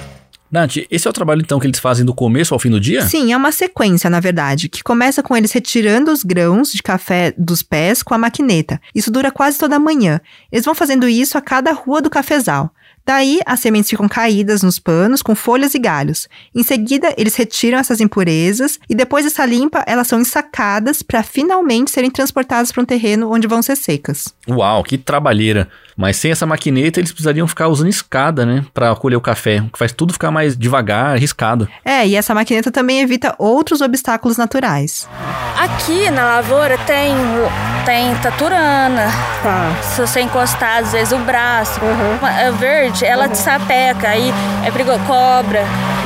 Nath, 0.52 0.78
esse 0.90 1.08
é 1.08 1.10
o 1.10 1.14
trabalho 1.14 1.42
então 1.42 1.60
que 1.60 1.68
eles 1.68 1.80
fazem 1.80 2.06
do 2.06 2.14
começo 2.14 2.54
ao 2.54 2.60
fim 2.60 2.70
do 2.70 2.80
dia? 2.80 3.02
Sim, 3.04 3.32
é 3.32 3.38
uma 3.38 3.52
sequência, 3.52 4.10
na 4.10 4.20
verdade, 4.20 4.68
que 4.68 4.84
começa 4.84 5.22
com 5.22 5.36
eles 5.36 5.52
retirando 5.52 6.12
os 6.12 6.24
grãos 6.24 6.72
de 6.72 6.82
café 6.82 7.34
dos 7.38 7.62
pés 7.62 8.02
com 8.02 8.14
a 8.14 8.18
maquineta. 8.18 8.82
Isso 8.94 9.12
dura 9.12 9.32
quase 9.32 9.58
toda 9.58 9.76
a 9.76 9.80
manhã. 9.80 10.20
Eles 10.52 10.66
vão 10.66 10.74
fazendo 10.74 11.08
isso 11.08 11.38
a 11.38 11.42
cada 11.42 11.72
rua 11.72 12.02
do 12.02 12.10
cafezal. 12.10 12.74
Daí, 13.06 13.40
as 13.44 13.60
sementes 13.60 13.90
ficam 13.90 14.08
caídas 14.08 14.62
nos 14.62 14.78
panos 14.78 15.24
com 15.24 15.34
folhas 15.34 15.74
e 15.74 15.80
galhos. 15.80 16.28
Em 16.54 16.62
seguida, 16.62 17.12
eles 17.18 17.36
retiram 17.36 17.80
essas 17.80 18.00
impurezas 18.00 18.78
e 18.88 18.94
depois 18.94 19.26
dessa 19.26 19.46
limpa, 19.48 19.84
elas 19.88 20.08
são 20.08 20.20
ensacadas 20.20 21.02
para 21.02 21.24
finalmente 21.24 21.90
serem 21.90 22.12
transportadas 22.12 22.72
para 22.72 22.84
um 22.84 22.86
terreno 22.86 23.32
onde 23.32 23.48
vão 23.48 23.64
ser 23.64 23.76
secas. 23.78 24.34
Uau, 24.48 24.84
que 24.84 24.96
trabalheira. 24.96 25.68
Mas 26.00 26.16
sem 26.16 26.32
essa 26.32 26.46
maquineta, 26.46 26.98
eles 27.02 27.12
precisariam 27.12 27.46
ficar 27.46 27.68
usando 27.68 27.90
escada, 27.90 28.46
né? 28.46 28.64
Pra 28.74 28.96
colher 28.96 29.18
o 29.18 29.22
café, 29.22 29.60
o 29.60 29.70
que 29.70 29.78
faz 29.78 29.92
tudo 29.92 30.14
ficar 30.14 30.32
mais 30.32 30.56
devagar, 30.56 31.08
arriscado. 31.16 31.68
É, 31.84 32.08
e 32.08 32.16
essa 32.16 32.34
maquineta 32.34 32.72
também 32.72 33.02
evita 33.02 33.36
outros 33.38 33.82
obstáculos 33.82 34.38
naturais. 34.38 35.10
Aqui 35.58 36.10
na 36.10 36.24
lavoura 36.38 36.78
tem, 36.88 37.14
tem 37.86 38.16
taturana. 38.16 39.08
Tá. 39.44 39.72
Se 39.82 40.00
você 40.00 40.22
encostar, 40.22 40.78
às 40.80 40.94
vezes, 40.94 41.12
o 41.12 41.18
braço. 41.20 41.82
Uma- 42.20 42.32
é 42.40 42.50
verde, 42.52 43.04
ela 43.04 43.28
te 43.28 43.38
sapeca. 43.38 44.08
Aí 44.08 44.34
é 44.66 44.72
perigoso. 44.72 45.00
Cobra. 45.06 45.66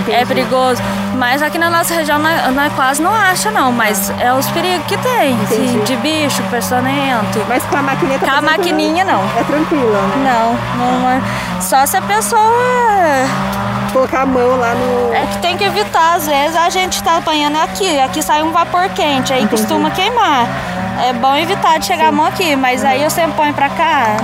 É 0.10 0.25
perigoso. 0.25 0.82
Mas 1.15 1.43
aqui 1.43 1.60
na 1.60 1.69
nossa 1.69 1.93
região 1.93 2.17
nós, 2.17 2.53
nós 2.56 2.73
quase 2.73 3.01
não 3.01 3.13
acha, 3.13 3.51
não. 3.51 3.71
Mas 3.71 4.10
é 4.19 4.34
os 4.34 4.49
perigos 4.49 4.86
que 4.88 4.97
tem. 4.97 5.39
assim, 5.43 5.79
de 5.86 5.95
bicho, 5.97 6.41
peçonhento. 6.49 7.39
Mas 7.47 7.63
com 7.65 7.77
a 7.77 7.82
maquineta. 7.84 8.25
Com 8.25 8.32
a 8.32 8.38
exemplo, 8.39 8.58
maquininha, 8.58 9.06
não. 9.06 9.21
É 9.38 9.43
tranquila. 9.84 10.02
Não, 10.17 10.54
não 10.78 11.10
é. 11.10 11.22
Só 11.62 11.86
se 11.86 11.98
a 11.98 12.02
pessoa. 12.02 13.62
Colocar 13.93 14.21
a 14.21 14.25
mão 14.25 14.58
lá 14.58 14.73
no. 14.73 15.13
É 15.13 15.25
que 15.27 15.38
tem 15.38 15.56
que 15.56 15.63
evitar, 15.63 16.15
às 16.15 16.25
vezes 16.27 16.56
a 16.58 16.67
gente 16.69 17.01
tá 17.03 17.17
apanhando 17.17 17.58
aqui, 17.58 17.99
aqui 17.99 18.21
sai 18.23 18.41
um 18.41 18.51
vapor 18.51 18.89
quente, 18.89 19.32
aí 19.32 19.47
costuma 19.47 19.91
queimar. 19.91 20.47
É 21.08 21.12
bom 21.13 21.36
evitar 21.36 21.79
de 21.79 21.86
chegar 21.86 22.08
a 22.10 22.12
mão 22.12 22.25
aqui, 22.25 22.56
mas 22.56 22.84
aí 22.84 23.03
eu 23.03 23.10
sempre 23.10 23.34
ponho 23.34 23.53
pra 23.53 23.67
cá. 23.69 24.15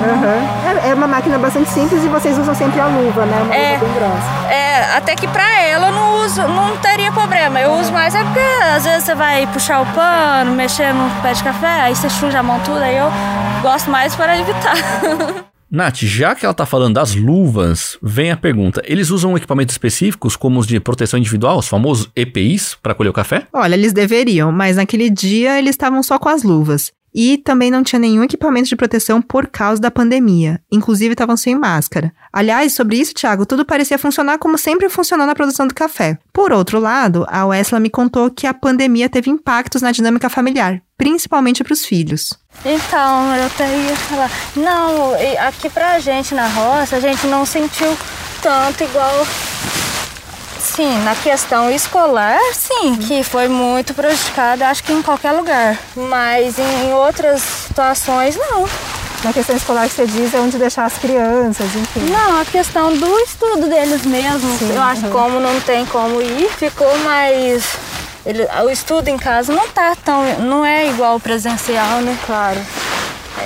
É, 0.85 0.89
é 0.89 0.93
uma 0.93 1.07
máquina 1.07 1.37
bastante 1.37 1.69
simples 1.69 2.03
e 2.03 2.07
vocês 2.07 2.37
usam 2.37 2.53
sempre 2.55 2.79
a 2.79 2.85
luva, 2.85 3.25
né? 3.25 3.41
Uma 3.43 3.55
É. 3.55 3.73
luva 3.73 3.85
bem 3.85 3.93
grossa. 3.95 4.53
É, 4.53 4.97
até 4.97 5.15
que 5.15 5.27
pra 5.27 5.61
ela 5.61 5.87
eu 5.87 5.93
não 5.93 6.25
uso, 6.25 6.41
não 6.47 6.77
teria 6.77 7.11
problema. 7.11 7.59
Eu 7.59 7.73
uso 7.73 7.91
mais 7.91 8.13
é 8.15 8.23
porque 8.23 8.39
às 8.75 8.83
vezes 8.85 9.03
você 9.03 9.15
vai 9.15 9.47
puxar 9.47 9.81
o 9.81 9.85
pano, 9.87 10.51
mexer 10.53 10.93
no 10.93 11.09
pé 11.21 11.33
de 11.33 11.43
café, 11.43 11.81
aí 11.81 11.95
você 11.95 12.09
suja 12.09 12.39
a 12.39 12.43
mão 12.43 12.59
tudo, 12.59 12.81
aí 12.81 12.97
eu 12.97 13.11
gosto 13.61 13.89
mais 13.89 14.15
para 14.15 14.37
evitar. 14.37 14.75
Nath, 15.71 15.97
já 15.97 16.33
que 16.33 16.45
ela 16.45 16.53
tá 16.53 16.65
falando 16.65 16.95
das 16.95 17.13
luvas, 17.13 17.97
vem 18.01 18.31
a 18.31 18.37
pergunta: 18.37 18.81
eles 18.85 19.11
usam 19.11 19.37
equipamentos 19.37 19.73
específicos, 19.73 20.35
como 20.35 20.59
os 20.59 20.65
de 20.65 20.79
proteção 20.79 21.19
individual, 21.19 21.59
os 21.59 21.67
famosos 21.67 22.09
EPIs, 22.15 22.75
para 22.81 22.95
colher 22.95 23.09
o 23.09 23.13
café? 23.13 23.45
Olha, 23.53 23.75
eles 23.75 23.93
deveriam, 23.93 24.51
mas 24.51 24.77
naquele 24.77 25.09
dia 25.09 25.59
eles 25.59 25.71
estavam 25.71 26.01
só 26.01 26.17
com 26.17 26.27
as 26.27 26.41
luvas. 26.41 26.91
E 27.13 27.37
também 27.37 27.71
não 27.71 27.83
tinha 27.83 27.99
nenhum 27.99 28.23
equipamento 28.23 28.69
de 28.69 28.75
proteção 28.75 29.21
por 29.21 29.47
causa 29.47 29.81
da 29.81 29.89
pandemia. 29.89 30.61
Inclusive 30.71 31.13
estavam 31.13 31.35
sem 31.35 31.55
máscara. 31.55 32.13
Aliás, 32.31 32.73
sobre 32.73 32.97
isso, 32.97 33.13
Thiago, 33.13 33.45
tudo 33.45 33.65
parecia 33.65 33.97
funcionar 33.97 34.37
como 34.37 34.57
sempre 34.57 34.89
funcionou 34.89 35.25
na 35.25 35.33
produção 35.33 35.67
do 35.67 35.73
café. 35.73 36.17
Por 36.31 36.51
outro 36.51 36.79
lado, 36.79 37.25
a 37.27 37.45
Wesley 37.47 37.81
me 37.81 37.89
contou 37.89 38.29
que 38.29 38.45
a 38.45 38.53
pandemia 38.53 39.09
teve 39.09 39.29
impactos 39.29 39.81
na 39.81 39.91
dinâmica 39.91 40.29
familiar, 40.29 40.81
principalmente 40.99 41.63
para 41.63 41.73
os 41.73 41.85
filhos. 41.85 42.33
Então, 42.65 43.35
eu 43.35 43.45
até 43.45 43.65
ia 43.65 43.95
falar, 43.95 44.29
não, 44.53 45.13
aqui 45.47 45.69
pra 45.69 45.97
gente 45.97 46.35
na 46.35 46.45
roça, 46.45 46.97
a 46.97 46.99
gente 46.99 47.25
não 47.25 47.45
sentiu 47.45 47.97
tanto 48.41 48.83
igual. 48.83 49.25
Sim, 50.59 50.93
na 51.03 51.15
questão 51.15 51.71
escolar, 51.71 52.37
sim, 52.53 52.97
que 52.97 53.23
foi 53.23 53.47
muito 53.47 53.93
prejudicada, 53.93 54.67
acho 54.67 54.83
que 54.83 54.91
em 54.91 55.01
qualquer 55.01 55.31
lugar. 55.31 55.79
Mas 55.95 56.59
em 56.59 56.91
outras 56.93 57.41
situações, 57.41 58.35
não. 58.35 58.67
Na 59.23 59.31
questão 59.31 59.55
escolar 59.55 59.87
que 59.87 59.95
você 59.95 60.05
diz 60.05 60.33
é 60.33 60.39
onde 60.39 60.57
deixar 60.57 60.85
as 60.85 60.97
crianças, 60.97 61.73
enfim. 61.75 62.01
Não, 62.09 62.41
a 62.41 62.45
questão 62.45 62.95
do 62.95 63.19
estudo 63.19 63.67
deles 63.67 64.05
mesmo. 64.05 64.49
eu 64.73 64.81
acho 64.81 65.03
que 65.03 65.09
como 65.09 65.39
não 65.39 65.59
tem 65.61 65.85
como 65.85 66.21
ir, 66.21 66.49
ficou 66.57 66.97
mais. 66.99 67.63
Ele- 68.29 68.47
o 68.65 68.69
estudo 68.69 69.07
em 69.07 69.17
casa 69.17 69.51
não 69.53 69.67
tá 69.69 69.95
tão. 70.03 70.23
não 70.39 70.65
é 70.65 70.87
igual 70.87 71.15
o 71.15 71.19
presencial, 71.19 72.01
né? 72.01 72.17
Claro. 72.25 72.59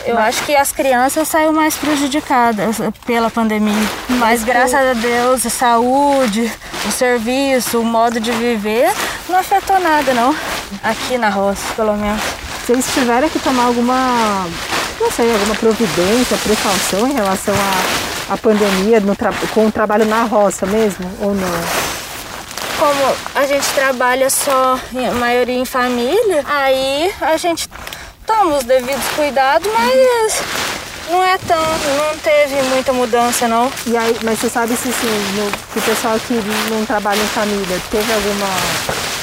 Eu 0.06 0.18
acho 0.18 0.44
que 0.44 0.56
as 0.56 0.72
crianças 0.72 1.28
saíram 1.28 1.54
mais 1.54 1.76
prejudicadas 1.76 2.78
pela 3.06 3.30
pandemia. 3.30 3.88
Mas 4.10 4.44
graças 4.44 4.74
a 4.74 4.94
Deus, 4.94 5.46
a 5.46 5.50
saúde, 5.50 6.52
o 6.88 6.92
serviço, 6.92 7.80
o 7.80 7.86
modo 7.86 8.20
de 8.20 8.32
viver, 8.32 8.92
não 9.30 9.38
afetou 9.40 9.80
nada 9.80 10.14
não. 10.14 10.36
Aqui 10.84 11.18
na 11.18 11.30
roça, 11.30 11.62
pelo 11.76 11.96
menos. 11.96 12.22
Vocês 12.66 12.86
tiveram 12.94 13.30
que 13.30 13.40
tomar 13.40 13.66
alguma, 13.66 14.48
não 15.00 15.12
sei, 15.12 15.32
alguma 15.32 15.56
providência, 15.56 16.38
precaução 16.38 17.08
em 17.08 17.14
relação 17.14 17.54
à, 17.54 18.34
à 18.34 18.38
pandemia 18.38 19.00
no 19.00 19.16
com 19.54 19.68
o 19.68 19.72
trabalho 19.72 20.06
na 20.06 20.24
roça 20.24 20.66
mesmo, 20.66 21.10
ou 21.22 21.34
não? 21.36 22.03
Como 22.84 23.16
a 23.36 23.46
gente 23.46 23.66
trabalha 23.76 24.30
só, 24.30 24.78
a 25.10 25.12
maioria 25.14 25.58
em 25.58 25.64
família, 25.64 26.44
aí 26.46 27.14
a 27.22 27.38
gente 27.38 27.70
toma 28.28 28.58
os 28.58 28.66
devidos 28.66 29.06
cuidados, 29.16 29.66
mas 29.74 30.42
não 31.10 31.24
é 31.24 31.38
tão. 31.38 31.62
não 31.62 32.18
teve 32.18 32.62
muita 32.64 32.92
mudança 32.92 33.48
não. 33.48 33.72
E 33.88 33.96
aí, 33.96 34.18
mas 34.22 34.38
você 34.38 34.50
sabe 34.50 34.76
se 34.76 34.92
sim, 34.92 35.08
no, 35.38 35.50
que 35.72 35.80
o 35.80 35.82
pessoal 35.82 36.20
que 36.28 36.34
não 36.70 36.86
trabalha 36.86 37.22
em 37.22 37.28
família 37.28 37.80
teve 37.90 38.12
alguma 38.12 38.48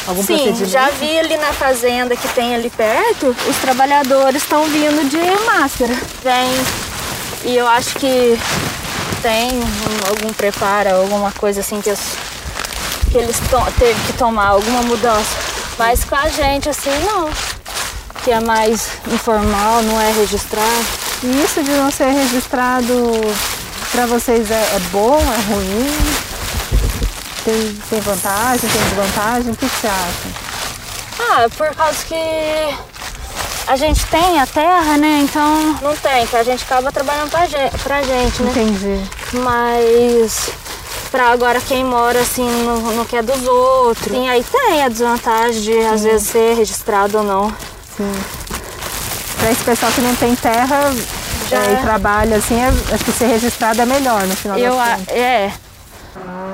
algum 0.08 0.22
Sim, 0.22 0.36
procedimento? 0.36 0.70
já 0.70 0.88
vi 0.92 1.18
ali 1.18 1.36
na 1.36 1.52
fazenda 1.52 2.16
que 2.16 2.28
tem 2.28 2.54
ali 2.54 2.70
perto, 2.70 3.36
os 3.46 3.56
trabalhadores 3.58 4.42
estão 4.42 4.64
vindo 4.64 5.06
de 5.10 5.18
máscara. 5.44 5.92
Vem. 6.24 6.50
E 7.52 7.56
eu 7.58 7.68
acho 7.68 7.90
que 7.96 8.38
tem 9.20 9.50
um- 9.52 10.08
algum 10.08 10.32
preparo, 10.32 10.96
alguma 10.96 11.30
coisa 11.32 11.60
assim 11.60 11.82
que, 11.82 11.92
que 13.10 13.18
eles 13.18 13.36
teve 13.78 14.00
que 14.06 14.12
tomar, 14.14 14.48
alguma 14.48 14.82
mudança. 14.82 15.36
Mas 15.78 16.04
com 16.04 16.14
a 16.14 16.28
gente, 16.28 16.68
assim, 16.68 16.90
não. 17.04 17.28
Que 18.22 18.30
é 18.30 18.40
mais 18.40 18.88
informal, 19.10 19.82
não 19.82 20.00
é 20.00 20.12
registrado. 20.12 20.86
E 21.22 21.42
isso 21.44 21.62
de 21.62 21.70
não 21.72 21.90
ser 21.90 22.10
registrado 22.10 22.94
para 23.90 24.06
vocês 24.06 24.50
é, 24.50 24.54
é 24.54 24.78
bom, 24.90 25.18
é 25.18 25.52
ruim? 25.52 26.30
Tem, 27.44 27.78
tem 27.90 28.00
vantagem, 28.00 28.68
tem 28.68 28.82
desvantagem? 28.82 29.52
O 29.52 29.56
que, 29.56 29.68
que 29.68 29.76
você 29.80 29.86
acha? 29.86 30.50
Ah, 31.18 31.48
por 31.56 31.74
causa 31.74 32.04
que 32.04 32.74
a 33.66 33.76
gente 33.76 34.04
tem 34.06 34.40
a 34.40 34.46
terra, 34.46 34.96
né? 34.96 35.20
Então 35.22 35.78
não 35.82 35.96
tem, 35.96 36.26
que 36.26 36.36
a 36.36 36.42
gente 36.42 36.62
acaba 36.62 36.90
trabalhando 36.92 37.30
pra 37.30 37.46
gente, 37.46 37.78
pra 37.78 38.02
gente 38.02 38.42
né? 38.42 38.50
Entendi. 38.50 39.10
Mas 39.32 40.50
pra 41.10 41.30
agora 41.30 41.60
quem 41.60 41.84
mora 41.84 42.20
assim 42.20 42.48
no, 42.64 42.92
no 42.92 43.04
que 43.04 43.16
é 43.16 43.22
dos 43.22 43.46
outros. 43.46 44.16
E 44.16 44.28
aí 44.28 44.44
tem 44.44 44.82
a 44.84 44.88
desvantagem 44.88 45.60
de 45.62 45.78
às 45.86 46.02
vezes 46.04 46.28
ser 46.28 46.54
registrado 46.56 47.18
ou 47.18 47.24
não. 47.24 47.52
Sim. 47.96 48.12
Para 49.38 49.50
esse 49.50 49.64
pessoal 49.64 49.90
que 49.92 50.00
não 50.00 50.14
tem 50.16 50.34
terra 50.36 50.92
Já 51.48 51.56
é, 51.58 51.66
é. 51.66 51.72
e 51.72 51.76
trabalha 51.82 52.36
assim, 52.36 52.60
é- 52.60 52.94
acho 52.94 53.04
que 53.04 53.12
ser 53.12 53.26
registrado 53.26 53.80
é 53.80 53.86
melhor 53.86 54.22
no 54.26 54.36
final 54.36 54.58
Eu, 54.58 54.76
das 54.76 54.98
contas. 54.98 55.16
é, 55.16 55.50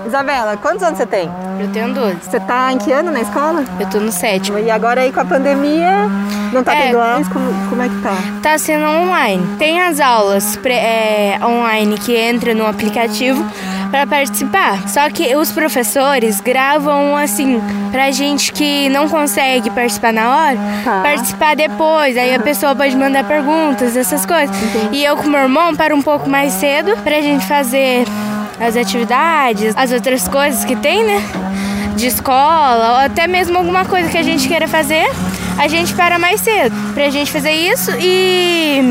Isabela, 0.06 0.56
quantos 0.58 0.82
anos 0.84 0.98
você 0.98 1.06
tem? 1.06 1.28
Eu 1.58 1.68
tenho 1.72 1.92
12. 1.92 2.16
Você 2.22 2.38
tá 2.38 2.72
em 2.72 2.78
que 2.78 2.92
ano 2.92 3.10
na 3.10 3.20
escola? 3.22 3.64
Eu 3.80 3.86
tô 3.88 3.98
no 3.98 4.12
sétimo. 4.12 4.58
E 4.58 4.70
agora 4.70 5.00
aí 5.00 5.10
com 5.12 5.18
a 5.18 5.24
pandemia, 5.24 6.06
não 6.52 6.62
tá 6.62 6.74
É. 6.76 6.82
tendo 6.82 7.00
aulas? 7.00 7.26
Como, 7.28 7.68
como 7.68 7.82
é 7.82 7.88
que 7.88 8.00
tá? 8.02 8.14
Tá 8.42 8.58
sendo 8.58 8.84
online. 8.86 9.56
Tem 9.58 9.80
as 9.80 9.98
aulas 9.98 10.56
pre- 10.58 10.74
é, 10.74 11.38
online 11.42 11.98
que 11.98 12.14
entra 12.14 12.54
no 12.54 12.66
aplicativo 12.66 13.44
para 13.90 14.06
participar. 14.06 14.88
Só 14.88 15.08
que 15.10 15.34
os 15.36 15.50
professores 15.52 16.40
gravam 16.40 17.16
assim 17.16 17.60
pra 17.92 18.10
gente 18.10 18.52
que 18.52 18.88
não 18.88 19.08
consegue 19.08 19.70
participar 19.70 20.12
na 20.12 20.36
hora, 20.36 20.58
Tá. 20.84 21.00
participar 21.02 21.56
depois. 21.56 22.16
Aí 22.16 22.34
a 22.34 22.40
pessoa 22.40 22.74
pode 22.74 22.96
mandar 22.96 23.24
perguntas, 23.24 23.96
essas 23.96 24.24
coisas. 24.26 24.54
E 24.92 25.04
eu 25.04 25.16
com 25.16 25.28
meu 25.28 25.40
irmão 25.40 25.74
paro 25.74 25.94
um 25.96 26.02
pouco 26.02 26.28
mais 26.28 26.52
cedo 26.54 26.96
pra 27.02 27.20
gente 27.20 27.44
fazer 27.46 28.04
as 28.60 28.76
atividades, 28.76 29.74
as 29.76 29.92
outras 29.92 30.26
coisas 30.28 30.64
que 30.64 30.76
tem, 30.76 31.04
né? 31.04 31.22
de 31.96 32.08
escola, 32.08 32.90
ou 32.90 32.96
até 33.06 33.26
mesmo 33.26 33.56
alguma 33.56 33.86
coisa 33.86 34.10
que 34.10 34.18
a 34.18 34.22
gente 34.22 34.46
queira 34.46 34.68
fazer, 34.68 35.06
a 35.58 35.66
gente 35.66 35.94
para 35.94 36.18
mais 36.18 36.42
cedo 36.42 36.76
pra 36.92 37.08
gente 37.08 37.32
fazer 37.32 37.52
isso 37.52 37.90
e. 37.98 38.82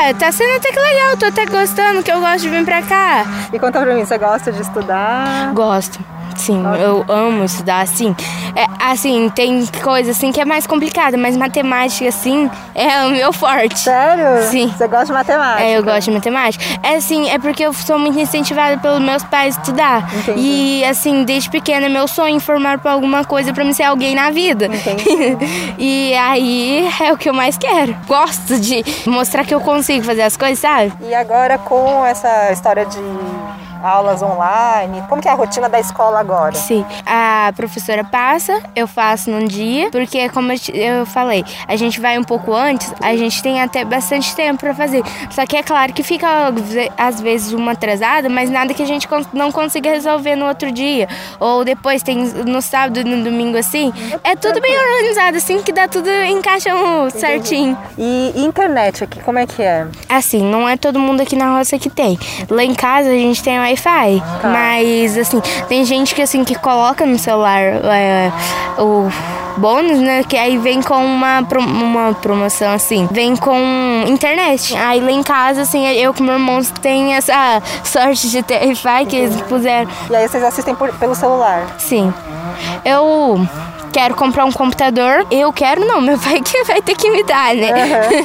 Ah, 0.00 0.14
tá 0.14 0.30
sendo 0.30 0.54
até 0.54 0.70
que 0.70 0.78
legal, 0.78 1.16
tô 1.16 1.26
até 1.26 1.44
gostando, 1.44 2.04
que 2.04 2.12
eu 2.12 2.20
gosto 2.20 2.42
de 2.42 2.50
vir 2.50 2.64
pra 2.64 2.80
cá. 2.82 3.26
E 3.52 3.58
conta 3.58 3.80
pra 3.80 3.96
mim, 3.96 4.04
você 4.04 4.16
gosta 4.16 4.52
de 4.52 4.62
estudar? 4.62 5.52
Gosto. 5.52 5.98
Sim, 6.38 6.62
eu 6.80 7.04
amo 7.08 7.44
estudar, 7.44 7.80
assim. 7.80 8.14
É, 8.54 8.66
assim, 8.78 9.28
tem 9.30 9.66
coisa 9.82 10.12
assim 10.12 10.32
que 10.32 10.40
é 10.40 10.44
mais 10.44 10.66
complicada, 10.66 11.16
mas 11.16 11.36
matemática, 11.36 12.08
assim, 12.08 12.50
é 12.74 13.04
o 13.06 13.10
meu 13.10 13.32
forte. 13.32 13.78
Sério? 13.80 14.48
Sim. 14.48 14.68
Você 14.68 14.86
gosta 14.86 15.06
de 15.06 15.12
matemática? 15.12 15.62
É, 15.62 15.76
eu 15.76 15.82
gosto 15.82 16.04
de 16.04 16.10
matemática. 16.12 16.64
É 16.82 16.96
assim, 16.96 17.28
é 17.28 17.38
porque 17.38 17.64
eu 17.64 17.72
sou 17.72 17.98
muito 17.98 18.18
incentivada 18.18 18.78
pelos 18.78 19.00
meus 19.00 19.22
pais 19.24 19.56
a 19.56 19.60
estudar. 19.60 20.14
Entendi. 20.14 20.40
E 20.40 20.84
assim, 20.84 21.24
desde 21.24 21.50
pequena 21.50 21.86
é 21.86 21.88
meu 21.88 22.06
sonho 22.06 22.38
formar 22.40 22.78
pra 22.78 22.92
alguma 22.92 23.24
coisa 23.24 23.52
pra 23.52 23.64
me 23.64 23.74
ser 23.74 23.84
alguém 23.84 24.14
na 24.14 24.30
vida. 24.30 24.66
Entendi. 24.66 25.36
e 25.78 26.14
aí 26.14 26.88
é 27.00 27.12
o 27.12 27.16
que 27.16 27.28
eu 27.28 27.34
mais 27.34 27.58
quero. 27.58 27.96
Gosto 28.06 28.58
de 28.58 28.84
mostrar 29.06 29.44
que 29.44 29.54
eu 29.54 29.60
consigo 29.60 30.04
fazer 30.04 30.22
as 30.22 30.36
coisas, 30.36 30.58
sabe? 30.58 30.92
E 31.02 31.14
agora 31.14 31.58
com 31.58 32.04
essa 32.04 32.52
história 32.52 32.86
de 32.86 32.98
aulas 33.82 34.22
online, 34.22 35.02
como 35.08 35.20
que 35.22 35.28
é 35.28 35.30
a 35.30 35.34
rotina 35.34 35.68
da 35.68 35.78
escola 35.78 36.20
agora? 36.20 36.54
Sim. 36.54 36.84
A 37.06 37.52
professora 37.56 38.04
passa, 38.04 38.62
eu 38.74 38.86
faço 38.86 39.30
num 39.30 39.46
dia, 39.46 39.90
porque 39.90 40.28
como 40.30 40.52
eu, 40.52 41.06
falei, 41.06 41.44
a 41.66 41.76
gente 41.76 42.00
vai 42.00 42.18
um 42.18 42.24
pouco 42.24 42.52
antes, 42.54 42.92
a 43.02 43.16
gente 43.16 43.42
tem 43.42 43.60
até 43.60 43.84
bastante 43.84 44.34
tempo 44.34 44.60
pra 44.60 44.74
fazer. 44.74 45.02
Só 45.30 45.46
que 45.46 45.56
é 45.56 45.62
claro 45.62 45.92
que 45.92 46.02
fica 46.02 46.28
às 46.96 47.20
vezes 47.20 47.52
uma 47.52 47.72
atrasada, 47.72 48.28
mas 48.28 48.50
nada 48.50 48.74
que 48.74 48.82
a 48.82 48.86
gente 48.86 49.08
não 49.32 49.50
consiga 49.52 49.90
resolver 49.90 50.36
no 50.36 50.46
outro 50.46 50.70
dia. 50.70 51.08
Ou 51.40 51.64
depois 51.64 52.02
tem 52.02 52.18
no 52.18 52.60
sábado, 52.60 53.04
no 53.04 53.22
domingo 53.22 53.56
assim. 53.56 53.92
É 54.24 54.34
tudo 54.36 54.60
bem 54.60 54.76
organizado 54.78 55.36
assim 55.36 55.62
que 55.62 55.72
dá 55.72 55.88
tudo 55.88 56.08
encaixa 56.10 56.74
um 56.74 57.10
certinho. 57.10 57.76
E 57.96 58.32
internet 58.36 59.04
aqui, 59.04 59.20
como 59.20 59.38
é 59.38 59.46
que 59.46 59.62
é? 59.62 59.86
Assim, 60.08 60.42
não 60.42 60.68
é 60.68 60.76
todo 60.76 60.98
mundo 60.98 61.20
aqui 61.20 61.36
na 61.36 61.56
roça 61.56 61.78
que 61.78 61.90
tem. 61.90 62.18
Lá 62.48 62.64
em 62.64 62.74
casa 62.74 63.10
a 63.10 63.12
gente 63.12 63.42
tem 63.42 63.58
Wi-Fi, 63.68 64.22
mas 64.42 65.16
assim, 65.18 65.40
tem 65.68 65.84
gente 65.84 66.14
que 66.14 66.22
assim 66.22 66.44
que 66.44 66.54
coloca 66.54 67.04
no 67.04 67.18
celular 67.18 67.60
é, 67.62 68.32
o 68.78 69.08
bônus, 69.56 69.98
né? 69.98 70.22
Que 70.22 70.36
aí 70.36 70.56
vem 70.58 70.80
com 70.82 71.04
uma, 71.04 71.40
uma 71.58 72.14
promoção 72.14 72.72
assim, 72.72 73.08
vem 73.10 73.34
com 73.36 73.56
internet. 74.06 74.76
Aí 74.76 75.00
lá 75.00 75.10
em 75.10 75.22
casa, 75.22 75.62
assim, 75.62 75.86
eu 75.86 76.14
com 76.14 76.22
meu 76.22 76.34
irmão 76.34 76.60
tem 76.80 77.14
essa 77.14 77.60
sorte 77.84 78.30
de 78.30 78.42
ter 78.42 78.64
Wi-Fi 78.66 79.06
que 79.06 79.16
eles 79.16 79.40
puseram. 79.42 79.90
E 80.10 80.16
aí 80.16 80.28
vocês 80.28 80.42
assistem 80.44 80.74
por- 80.74 80.92
pelo 80.94 81.14
celular? 81.14 81.66
Sim. 81.78 82.12
Eu 82.84 83.46
quero 83.92 84.14
comprar 84.14 84.44
um 84.44 84.52
computador. 84.52 85.26
Eu 85.30 85.52
quero 85.52 85.84
não, 85.84 86.00
meu 86.00 86.18
pai 86.18 86.40
que 86.44 86.64
vai 86.64 86.80
ter 86.80 86.94
que 86.94 87.10
me 87.10 87.22
dar, 87.24 87.54
né? 87.54 87.70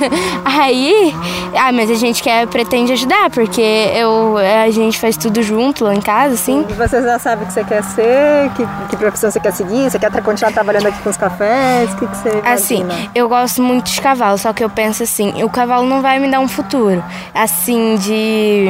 Aí, 0.45 1.13
ah, 1.55 1.71
mas 1.71 1.89
a 1.89 1.95
gente 1.95 2.21
quer 2.21 2.47
pretende 2.47 2.93
ajudar, 2.93 3.29
porque 3.29 3.61
eu 3.95 4.35
a 4.37 4.69
gente 4.69 4.99
faz 4.99 5.17
tudo 5.17 5.41
junto 5.41 5.83
lá 5.83 5.93
em 5.93 6.01
casa, 6.01 6.35
assim. 6.35 6.65
E 6.69 6.73
você 6.73 7.01
já 7.01 7.19
sabe 7.19 7.43
o 7.43 7.47
que 7.47 7.53
você 7.53 7.63
quer 7.63 7.83
ser, 7.83 8.51
que, 8.55 8.65
que 8.89 8.97
profissão 8.97 9.31
você 9.31 9.39
quer 9.39 9.51
seguir, 9.51 9.89
você 9.89 9.99
quer 9.99 10.11
continuar 10.21 10.51
trabalhando 10.51 10.87
aqui 10.87 11.01
com 11.01 11.09
os 11.09 11.17
cafés, 11.17 11.91
o 11.93 11.97
que, 11.97 12.07
que 12.07 12.17
você 12.17 12.41
Assim, 12.45 12.81
imagina? 12.81 13.11
eu 13.15 13.27
gosto 13.29 13.61
muito 13.61 13.91
de 13.91 14.01
cavalo, 14.01 14.37
só 14.37 14.53
que 14.53 14.63
eu 14.63 14.69
penso 14.69 15.03
assim, 15.03 15.43
o 15.43 15.49
cavalo 15.49 15.85
não 15.85 16.01
vai 16.01 16.19
me 16.19 16.29
dar 16.29 16.39
um 16.39 16.47
futuro. 16.47 17.03
Assim, 17.33 17.95
de 17.97 18.67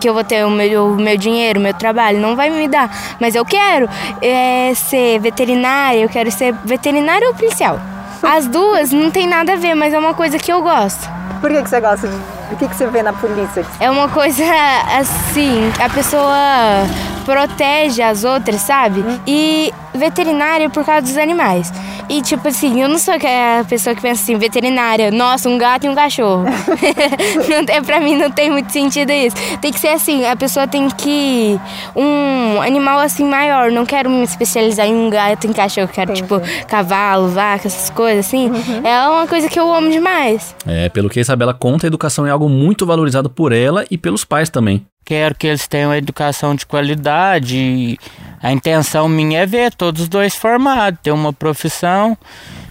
que 0.00 0.08
eu 0.08 0.14
vou 0.14 0.24
ter 0.24 0.44
o 0.44 0.50
meu, 0.50 0.92
o 0.92 0.96
meu 0.96 1.16
dinheiro, 1.16 1.58
o 1.58 1.62
meu 1.62 1.74
trabalho, 1.74 2.20
não 2.20 2.36
vai 2.36 2.50
me 2.50 2.68
dar. 2.68 3.16
Mas 3.20 3.34
eu 3.34 3.44
quero 3.44 3.88
é, 4.20 4.72
ser 4.74 5.18
veterinária, 5.20 6.00
eu 6.00 6.08
quero 6.08 6.28
ser 6.36 6.54
veterinária 6.64 7.28
ou 7.28 7.34
policial. 7.34 7.80
As 8.22 8.46
duas 8.46 8.92
não 8.92 9.10
tem 9.10 9.26
nada 9.26 9.54
a 9.54 9.56
ver, 9.56 9.74
mas 9.74 9.92
é 9.92 9.98
uma 9.98 10.14
coisa 10.14 10.38
que 10.38 10.52
eu 10.52 10.62
gosto. 10.62 11.08
Por 11.40 11.50
que, 11.50 11.62
que 11.62 11.68
você 11.68 11.80
gosta. 11.80 12.08
O 12.50 12.56
que, 12.56 12.68
que 12.68 12.76
você 12.76 12.86
vê 12.86 13.02
na 13.02 13.12
polícia? 13.12 13.64
É 13.80 13.90
uma 13.90 14.08
coisa 14.08 14.44
assim, 14.98 15.70
a 15.84 15.88
pessoa 15.88 16.86
protege 17.24 18.02
as 18.02 18.24
outras, 18.24 18.60
sabe? 18.60 19.04
E 19.26 19.72
veterinária 19.92 20.70
por 20.70 20.84
causa 20.84 21.02
dos 21.02 21.16
animais. 21.16 21.72
E 22.08 22.22
tipo 22.22 22.46
assim, 22.46 22.80
eu 22.80 22.88
não 22.88 22.98
sou 22.98 23.14
aquela 23.14 23.64
pessoa 23.64 23.94
que 23.94 24.00
pensa 24.00 24.22
assim, 24.22 24.36
veterinária, 24.36 25.10
nossa, 25.10 25.48
um 25.48 25.58
gato 25.58 25.86
e 25.86 25.88
um 25.88 25.94
cachorro. 25.94 26.44
não 27.50 27.64
tem, 27.64 27.82
pra 27.82 28.00
mim 28.00 28.16
não 28.16 28.30
tem 28.30 28.50
muito 28.50 28.72
sentido 28.72 29.10
isso. 29.10 29.36
Tem 29.60 29.72
que 29.72 29.80
ser 29.80 29.88
assim, 29.88 30.24
a 30.24 30.36
pessoa 30.36 30.68
tem 30.68 30.88
que. 30.88 31.58
Um 31.94 32.60
animal 32.62 33.00
assim 33.00 33.24
maior. 33.24 33.70
Não 33.70 33.84
quero 33.84 34.08
me 34.08 34.22
especializar 34.22 34.86
em 34.86 34.94
um 34.94 35.10
gato 35.10 35.46
e 35.46 35.50
um 35.50 35.52
cachorro. 35.52 35.88
Quero, 35.88 36.14
tipo, 36.14 36.40
cavalo, 36.68 37.28
vaca, 37.28 37.66
essas 37.66 37.90
coisas 37.90 38.26
assim. 38.26 38.50
É 38.84 39.08
uma 39.08 39.26
coisa 39.26 39.48
que 39.48 39.58
eu 39.58 39.72
amo 39.72 39.90
demais. 39.90 40.54
É, 40.66 40.88
pelo 40.88 41.08
que 41.08 41.18
a 41.18 41.22
Isabela 41.22 41.52
conta, 41.52 41.86
a 41.86 41.88
educação 41.88 42.26
é 42.26 42.30
algo 42.30 42.48
muito 42.48 42.86
valorizado 42.86 43.28
por 43.28 43.52
ela 43.52 43.84
e 43.90 43.98
pelos 43.98 44.24
pais 44.24 44.48
também. 44.48 44.86
Quero 45.04 45.36
que 45.36 45.46
eles 45.46 45.68
tenham 45.68 45.94
educação 45.94 46.54
de 46.54 46.66
qualidade. 46.66 47.96
A 48.42 48.52
intenção 48.52 49.08
minha 49.08 49.40
é 49.40 49.46
ver 49.46 49.72
todos 49.72 50.02
os 50.02 50.08
dois 50.08 50.34
formados, 50.34 51.00
ter 51.02 51.12
uma 51.12 51.32
profissão. 51.32 52.16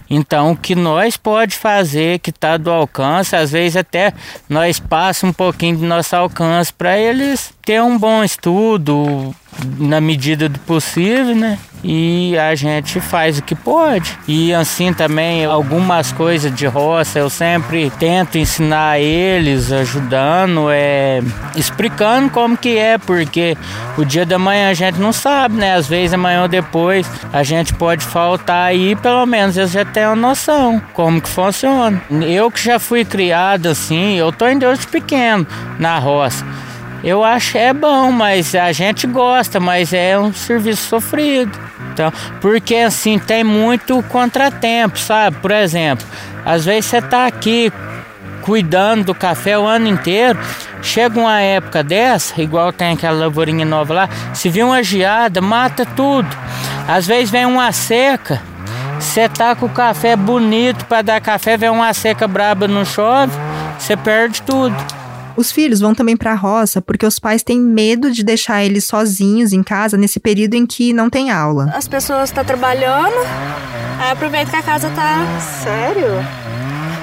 Então, 0.08 0.52
o 0.52 0.56
que 0.56 0.74
nós 0.74 1.16
pode 1.16 1.56
fazer, 1.56 2.20
que 2.20 2.30
está 2.30 2.56
do 2.56 2.70
alcance, 2.70 3.34
às 3.34 3.50
vezes 3.50 3.76
até 3.76 4.12
nós 4.48 4.78
passa 4.78 5.26
um 5.26 5.32
pouquinho 5.32 5.78
do 5.78 5.84
nosso 5.84 6.14
alcance 6.14 6.72
para 6.72 6.96
eles 6.96 7.55
ter 7.66 7.82
um 7.82 7.98
bom 7.98 8.22
estudo 8.22 9.34
na 9.76 10.00
medida 10.00 10.48
do 10.48 10.58
possível, 10.60 11.34
né? 11.34 11.58
E 11.82 12.38
a 12.38 12.54
gente 12.54 13.00
faz 13.00 13.38
o 13.38 13.42
que 13.42 13.56
pode. 13.56 14.16
E 14.28 14.54
assim 14.54 14.92
também, 14.92 15.44
algumas 15.44 16.12
coisas 16.12 16.54
de 16.54 16.64
roça 16.64 17.18
eu 17.18 17.28
sempre 17.28 17.90
tento 17.98 18.38
ensinar 18.38 19.00
eles, 19.00 19.72
ajudando, 19.72 20.68
é, 20.70 21.20
explicando 21.56 22.30
como 22.30 22.56
que 22.56 22.78
é, 22.78 22.98
porque 22.98 23.56
o 23.98 24.04
dia 24.04 24.24
da 24.24 24.38
manhã 24.38 24.70
a 24.70 24.74
gente 24.74 25.00
não 25.00 25.12
sabe, 25.12 25.56
né? 25.56 25.74
Às 25.74 25.88
vezes 25.88 26.14
amanhã 26.14 26.42
ou 26.42 26.48
depois 26.48 27.10
a 27.32 27.42
gente 27.42 27.74
pode 27.74 28.04
faltar 28.04 28.68
aí, 28.68 28.94
pelo 28.94 29.26
menos 29.26 29.56
eles 29.56 29.72
já 29.72 29.84
têm 29.84 30.06
uma 30.06 30.14
noção 30.14 30.80
como 30.92 31.20
que 31.20 31.28
funciona. 31.28 32.00
Eu 32.28 32.48
que 32.48 32.62
já 32.62 32.78
fui 32.78 33.04
criado 33.04 33.66
assim, 33.66 34.14
eu 34.14 34.30
tô 34.30 34.46
em 34.46 34.56
Deus 34.56 34.78
de 34.78 34.86
pequeno 34.86 35.44
na 35.80 35.98
roça. 35.98 36.44
Eu 37.04 37.24
acho 37.24 37.56
é 37.56 37.72
bom, 37.72 38.10
mas 38.10 38.54
a 38.54 38.72
gente 38.72 39.06
gosta, 39.06 39.60
mas 39.60 39.92
é 39.92 40.18
um 40.18 40.32
serviço 40.32 40.88
sofrido. 40.88 41.56
Então, 41.92 42.12
porque 42.40 42.76
assim 42.76 43.18
tem 43.18 43.44
muito 43.44 44.02
contratempo, 44.04 44.98
sabe? 44.98 45.36
Por 45.36 45.50
exemplo, 45.50 46.06
às 46.44 46.64
vezes 46.64 46.86
você 46.86 47.00
tá 47.00 47.26
aqui 47.26 47.72
cuidando 48.42 49.06
do 49.06 49.14
café 49.14 49.58
o 49.58 49.66
ano 49.66 49.88
inteiro. 49.88 50.38
Chega 50.82 51.18
uma 51.18 51.40
época 51.40 51.82
dessa, 51.82 52.40
igual 52.40 52.72
tem 52.72 52.92
aquela 52.92 53.18
lavourinha 53.18 53.66
nova 53.66 53.92
lá, 53.92 54.08
se 54.32 54.48
vir 54.48 54.64
uma 54.64 54.82
geada, 54.82 55.40
mata 55.40 55.84
tudo. 55.84 56.28
Às 56.86 57.06
vezes 57.06 57.30
vem 57.30 57.44
uma 57.44 57.72
seca, 57.72 58.40
você 59.00 59.28
tá 59.28 59.56
com 59.56 59.66
o 59.66 59.70
café 59.70 60.14
bonito 60.14 60.84
para 60.84 61.02
dar 61.02 61.20
café, 61.20 61.56
vem 61.56 61.70
uma 61.70 61.92
seca 61.92 62.28
braba, 62.28 62.68
não 62.68 62.84
chove, 62.84 63.32
você 63.78 63.96
perde 63.96 64.42
tudo. 64.42 64.76
Os 65.36 65.52
filhos 65.52 65.80
vão 65.80 65.94
também 65.94 66.16
para 66.16 66.32
a 66.32 66.34
roça 66.34 66.80
porque 66.80 67.04
os 67.04 67.18
pais 67.18 67.42
têm 67.42 67.60
medo 67.60 68.10
de 68.10 68.24
deixar 68.24 68.64
eles 68.64 68.84
sozinhos 68.84 69.52
em 69.52 69.62
casa 69.62 69.96
nesse 69.96 70.18
período 70.18 70.54
em 70.54 70.64
que 70.64 70.92
não 70.92 71.10
tem 71.10 71.30
aula. 71.30 71.70
As 71.74 71.86
pessoas 71.86 72.30
estão 72.30 72.42
tá 72.42 72.48
trabalhando, 72.48 73.14
aí 74.00 74.10
aproveita 74.10 74.50
que 74.50 74.56
a 74.56 74.62
casa 74.62 74.88
tá. 74.90 75.18
Sério? 75.62 76.24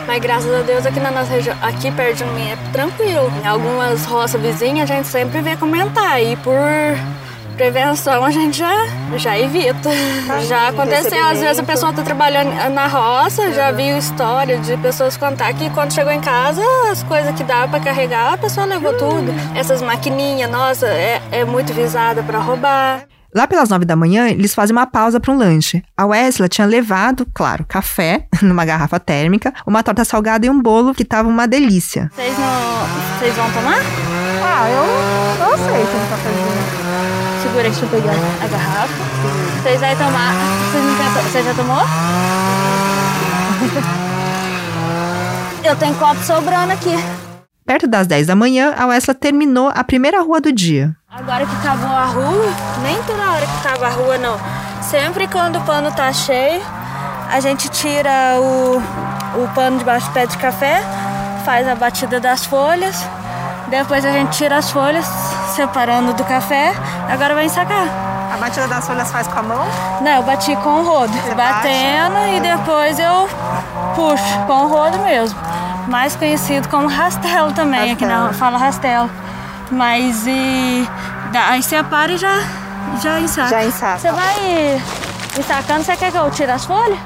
Mas 0.07 0.21
graças 0.21 0.51
a 0.51 0.61
Deus 0.63 0.85
aqui 0.85 0.99
na 0.99 1.11
nossa 1.11 1.31
região, 1.31 1.55
aqui 1.61 1.91
perto 1.91 2.17
de 2.17 2.25
mim 2.25 2.49
é 2.49 2.57
tranquilo. 2.71 3.31
Em 3.43 3.47
algumas 3.47 4.03
roças 4.05 4.41
vizinhas 4.41 4.89
a 4.89 4.95
gente 4.95 5.07
sempre 5.07 5.41
vê 5.41 5.55
comentar 5.55 6.21
e 6.21 6.35
por 6.37 6.59
prevenção 7.53 8.23
a 8.23 8.31
gente 8.31 8.57
já, 8.57 8.87
já 9.17 9.37
evita. 9.37 9.89
já 10.47 10.69
aconteceu, 10.69 11.25
às 11.25 11.39
vezes 11.39 11.59
a 11.59 11.63
pessoa 11.63 11.91
está 11.91 12.03
trabalhando 12.03 12.53
na 12.73 12.87
roça, 12.87 13.51
já 13.53 13.71
viu 13.71 13.97
história 13.97 14.57
de 14.57 14.75
pessoas 14.77 15.17
contar 15.17 15.53
que 15.53 15.69
quando 15.69 15.93
chegou 15.93 16.11
em 16.11 16.21
casa, 16.21 16.61
as 16.91 17.03
coisas 17.03 17.33
que 17.35 17.43
dava 17.43 17.67
para 17.67 17.79
carregar, 17.79 18.33
a 18.33 18.37
pessoa 18.37 18.65
levou 18.65 18.93
tudo. 18.97 19.31
Essas 19.55 19.81
maquininhas, 19.81 20.49
nossa, 20.49 20.87
é, 20.87 21.21
é 21.31 21.45
muito 21.45 21.73
visada 21.73 22.23
para 22.23 22.39
roubar. 22.39 23.05
Lá 23.35 23.47
pelas 23.47 23.69
nove 23.69 23.83
da 23.83 23.95
manhã, 23.95 24.29
eles 24.29 24.53
fazem 24.53 24.75
uma 24.75 24.85
pausa 24.85 25.19
para 25.19 25.31
um 25.31 25.37
lanche. 25.37 25.83
A 25.97 26.05
Wesley 26.05 26.47
tinha 26.47 26.67
levado, 26.67 27.25
claro, 27.33 27.65
café 27.67 28.27
numa 28.43 28.63
garrafa 28.63 28.99
térmica, 28.99 29.51
uma 29.65 29.81
torta 29.81 30.05
salgada 30.05 30.45
e 30.45 30.49
um 30.49 30.61
bolo 30.61 30.93
que 30.93 31.03
tava 31.03 31.27
uma 31.27 31.47
delícia. 31.47 32.11
Vocês 32.13 32.37
não. 32.37 33.17
Vocês 33.17 33.35
vão 33.35 33.51
tomar? 33.51 33.79
Ah, 34.43 34.69
eu, 34.69 35.47
eu 35.47 35.53
aceito 35.53 35.97
um 35.97 36.09
cafezinho. 36.09 36.62
Segura, 37.53 37.69
deixa 37.69 37.85
eu 37.85 37.89
pegar 37.89 38.13
a 38.41 38.47
garrafa. 38.47 38.93
Vocês 39.61 39.79
vão 39.79 39.95
tomar. 39.95 40.33
Vocês 40.71 40.83
não 40.83 40.95
querem, 40.97 41.13
você 41.29 41.43
já 41.43 41.53
tomou? 41.53 41.83
eu 45.63 45.75
tenho 45.75 45.93
copo 45.93 46.23
sobrando 46.23 46.73
aqui. 46.73 46.95
Perto 47.63 47.85
das 47.85 48.07
10 48.07 48.25
da 48.25 48.35
manhã, 48.35 48.73
a 48.75 48.87
Wesley 48.87 49.15
terminou 49.15 49.71
a 49.71 49.83
primeira 49.83 50.19
rua 50.23 50.41
do 50.41 50.51
dia. 50.51 50.95
Agora 51.07 51.45
que 51.45 51.55
acabou 51.55 51.95
a 51.95 52.05
rua, 52.05 52.51
nem 52.81 52.95
toda 53.03 53.21
hora 53.21 53.45
que 53.45 53.67
acaba 53.67 53.85
a 53.85 53.91
rua, 53.91 54.17
não. 54.17 54.35
Sempre 54.81 55.27
quando 55.27 55.59
o 55.59 55.61
pano 55.61 55.91
tá 55.91 56.11
cheio, 56.11 56.59
a 57.29 57.39
gente 57.39 57.69
tira 57.69 58.39
o, 58.39 58.77
o 59.43 59.47
pano 59.53 59.77
debaixo 59.77 60.07
do 60.07 60.13
pé 60.13 60.25
de 60.25 60.39
café, 60.39 60.81
faz 61.45 61.67
a 61.67 61.75
batida 61.75 62.19
das 62.19 62.47
folhas, 62.47 63.07
depois 63.69 64.03
a 64.03 64.11
gente 64.11 64.35
tira 64.35 64.57
as 64.57 64.71
folhas, 64.71 65.05
separando 65.53 66.13
do 66.13 66.23
café, 66.23 66.73
agora 67.09 67.35
vai 67.35 67.45
ensacar. 67.45 67.87
A 68.33 68.37
batida 68.37 68.67
das 68.67 68.85
folhas 68.85 69.11
faz 69.11 69.27
com 69.27 69.39
a 69.39 69.43
mão? 69.43 69.65
Não, 70.01 70.11
eu 70.11 70.23
bati 70.23 70.55
com 70.57 70.81
o 70.81 70.83
rodo, 70.83 71.13
Você 71.13 71.35
batendo 71.35 72.13
bate? 72.15 72.35
e 72.35 72.39
depois 72.39 72.99
eu 72.99 73.29
puxo 73.95 74.39
com 74.47 74.65
o 74.65 74.67
rodo 74.67 74.99
mesmo 74.99 75.39
mais 75.87 76.15
conhecido 76.15 76.67
como 76.69 76.87
rastelo 76.87 77.51
também, 77.51 77.89
rastelo. 77.91 77.93
aqui 77.93 78.05
na 78.05 78.33
fala 78.33 78.57
rastelo. 78.57 79.09
Mas 79.71 80.25
e 80.27 80.87
aí 81.33 81.61
você 81.63 81.81
para 81.83 82.11
e 82.11 82.17
já, 82.17 82.41
já 83.01 83.19
ensaca. 83.19 83.49
Já 83.49 83.63
ensaca. 83.65 83.97
Você 83.99 84.11
vai 84.11 84.81
ensacando, 85.37 85.83
você 85.83 85.95
quer 85.97 86.11
que 86.11 86.17
eu 86.17 86.29
tire 86.31 86.51
as 86.51 86.65
folhas? 86.65 86.97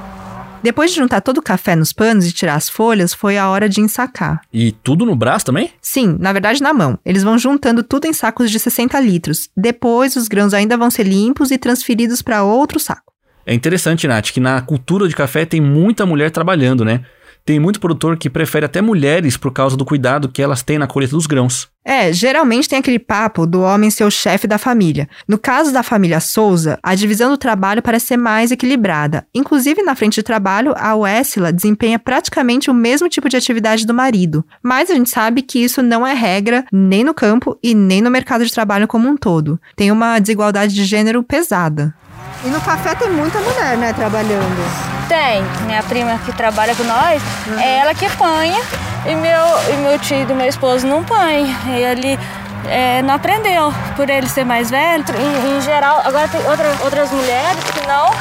Depois 0.68 0.92
de 0.92 0.98
juntar 0.98 1.22
todo 1.22 1.38
o 1.38 1.42
café 1.42 1.78
nos 1.78 1.94
panos 1.94 2.28
e 2.28 2.34
tirar 2.34 2.56
as 2.56 2.68
folhas, 2.68 3.14
foi 3.14 3.38
a 3.38 3.48
hora 3.50 3.70
de 3.70 3.80
ensacar. 3.80 4.42
E 4.52 4.74
tudo 4.74 5.06
no 5.06 5.16
braço 5.16 5.46
também? 5.46 5.72
Sim, 5.82 6.18
na 6.20 6.34
verdade 6.34 6.62
na 6.62 6.74
mão. 6.74 7.00
Eles 7.06 7.24
vão 7.24 7.38
juntando 7.38 7.82
tudo 7.82 8.06
em 8.06 8.12
sacos 8.12 8.52
de 8.52 8.60
60 8.60 9.00
litros. 9.00 9.50
Depois, 9.56 10.18
os 10.18 10.28
grãos 10.28 10.54
ainda 10.54 10.76
vão 10.76 10.92
ser 10.92 11.04
limpos 11.08 11.52
e 11.52 11.58
transferidos 11.58 12.22
para 12.22 12.44
outro 12.44 12.82
saco. 12.82 13.14
É 13.46 13.54
interessante, 13.54 14.10
Nath, 14.10 14.32
que 14.32 14.42
na 14.42 14.60
cultura 14.60 15.08
de 15.08 15.16
café 15.16 15.46
tem 15.46 15.62
muita 15.62 16.06
mulher 16.06 16.32
trabalhando, 16.32 16.84
né? 16.84 17.06
Tem 17.48 17.62
muito 17.62 17.80
produtor 17.80 18.18
que 18.18 18.30
prefere 18.30 18.66
até 18.66 18.82
mulheres 18.82 19.38
por 19.38 19.54
causa 19.54 19.78
do 19.78 19.86
cuidado 19.86 20.28
que 20.28 20.42
elas 20.42 20.62
têm 20.62 20.78
na 20.78 20.86
colheita 20.86 21.16
dos 21.16 21.26
grãos. 21.26 21.70
É, 21.82 22.12
geralmente 22.12 22.68
tem 22.68 22.78
aquele 22.78 23.00
papo 23.00 23.48
do 23.48 23.62
homem 23.62 23.90
ser 23.90 24.04
o 24.04 24.12
chefe 24.12 24.46
da 24.46 24.58
família. 24.58 25.08
No 25.26 25.38
caso 25.38 25.72
da 25.72 25.82
família 25.82 26.20
Souza, 26.20 26.78
a 26.84 26.94
divisão 26.94 27.32
do 27.32 27.38
trabalho 27.38 27.82
parece 27.82 28.08
ser 28.08 28.18
mais 28.18 28.52
equilibrada. 28.52 29.26
Inclusive, 29.34 29.82
na 29.82 29.96
frente 29.96 30.16
de 30.16 30.24
trabalho, 30.24 30.74
a 30.76 30.94
Wessila 30.94 31.54
desempenha 31.54 31.98
praticamente 31.98 32.70
o 32.70 32.74
mesmo 32.74 33.08
tipo 33.08 33.30
de 33.30 33.38
atividade 33.38 33.86
do 33.86 33.94
marido. 33.94 34.44
Mas 34.62 34.92
a 34.92 34.96
gente 34.96 35.10
sabe 35.10 35.42
que 35.42 35.64
isso 35.64 35.82
não 35.82 36.06
é 36.06 36.14
regra 36.14 36.66
nem 36.70 37.02
no 37.02 37.14
campo 37.14 37.58
e 37.64 37.74
nem 37.74 38.02
no 38.02 38.12
mercado 38.12 38.46
de 38.46 38.52
trabalho 38.52 38.90
como 38.90 39.08
um 39.08 39.16
todo. 39.16 39.58
Tem 39.74 39.90
uma 39.90 40.20
desigualdade 40.20 40.76
de 40.76 40.84
gênero 40.84 41.24
pesada. 41.24 41.96
E 42.44 42.50
no 42.50 42.60
café 42.60 42.94
tem 42.94 43.10
muita 43.10 43.40
mulher, 43.40 43.78
né, 43.78 43.94
trabalhando. 43.94 44.97
Tem. 45.08 45.44
Minha 45.66 45.84
prima 45.84 46.20
que 46.26 46.34
trabalha 46.34 46.76
com 46.76 46.84
nós, 46.84 47.22
uhum. 47.48 47.60
é 47.60 47.80
ela 47.80 47.94
que 47.94 48.10
panha 48.12 48.62
e 49.06 49.16
meu, 49.16 49.74
e 49.74 49.78
meu 49.78 50.00
tio 50.00 50.26
do 50.26 50.36
meu 50.36 50.48
esposo 50.48 50.86
não 50.86 51.04
panha. 51.04 51.56
E 51.68 51.82
ele 51.82 52.20
é, 52.68 53.02
não 53.02 53.14
aprendeu, 53.16 53.74
por 53.96 54.10
ele 54.10 54.28
ser 54.28 54.46
mais 54.46 54.70
velho. 54.70 55.04
Em, 55.18 55.58
em 55.58 55.62
geral, 55.62 56.02
agora 56.04 56.28
tem 56.28 56.42
outra, 56.46 56.76
outras 56.84 57.12
mulheres 57.12 57.64
que 57.64 57.88
não 57.88 58.12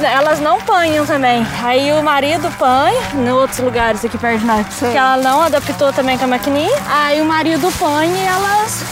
elas 0.00 0.40
não 0.40 0.60
panham 0.60 1.04
também. 1.04 1.46
Aí 1.62 1.92
o 1.92 2.02
marido 2.02 2.50
panha 2.58 2.98
em 3.14 3.30
outros 3.30 3.58
lugares 3.58 4.04
aqui 4.04 4.16
perto 4.16 4.40
de 4.40 4.46
nós. 4.46 4.66
Sim. 4.70 4.90
Que 4.90 4.96
ela 4.96 5.18
não 5.18 5.42
adaptou 5.42 5.92
também 5.92 6.16
com 6.16 6.24
a 6.24 6.28
maquininha. 6.28 6.74
Aí 6.88 7.20
o 7.20 7.24
marido 7.24 7.70
panha 7.78 8.16
e 8.16 8.26
elas 8.26 8.82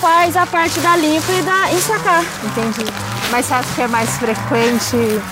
faz 0.00 0.36
a 0.36 0.44
parte 0.46 0.78
da 0.80 0.96
limpa 0.96 1.32
e 1.32 1.42
da 1.42 1.72
ensacar. 1.72 2.22
Entendi. 2.44 2.84
Mas 3.30 3.46
você 3.46 3.54
acha 3.54 3.74
que 3.74 3.82
é 3.82 3.88
mais 3.88 4.10
frequente 4.18 5.22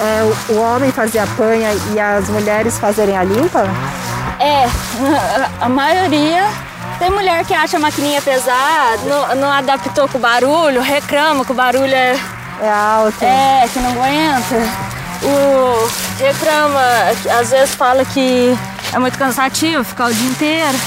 é, 0.00 0.52
o, 0.52 0.56
homem 0.58 0.90
fazer 0.90 1.18
a 1.18 1.26
panha 1.26 1.68
e 1.92 2.00
as 2.00 2.28
mulheres 2.28 2.78
fazerem 2.78 3.16
a 3.16 3.22
limpa? 3.22 3.64
É, 4.38 4.66
a 5.60 5.68
maioria. 5.68 6.48
Tem 6.98 7.10
mulher 7.10 7.44
que 7.46 7.54
acha 7.54 7.76
a 7.76 7.80
maquininha 7.80 8.20
pesada, 8.20 8.98
não, 9.06 9.34
não 9.36 9.50
adaptou 9.50 10.06
com 10.06 10.18
o 10.18 10.20
barulho, 10.20 10.82
reclama 10.82 11.44
que 11.44 11.52
o 11.52 11.54
barulho 11.54 11.94
é. 11.94 12.18
É 12.60 12.68
alto. 12.68 13.24
É, 13.24 13.66
que 13.72 13.78
não 13.78 13.90
aguenta. 13.92 14.56
O 15.22 16.22
reclama, 16.22 16.80
às 17.38 17.50
vezes 17.50 17.74
fala 17.74 18.04
que 18.04 18.58
é 18.92 18.98
muito 18.98 19.18
cansativo 19.18 19.82
ficar 19.82 20.06
o 20.06 20.14
dia 20.14 20.28
inteiro 20.28 20.78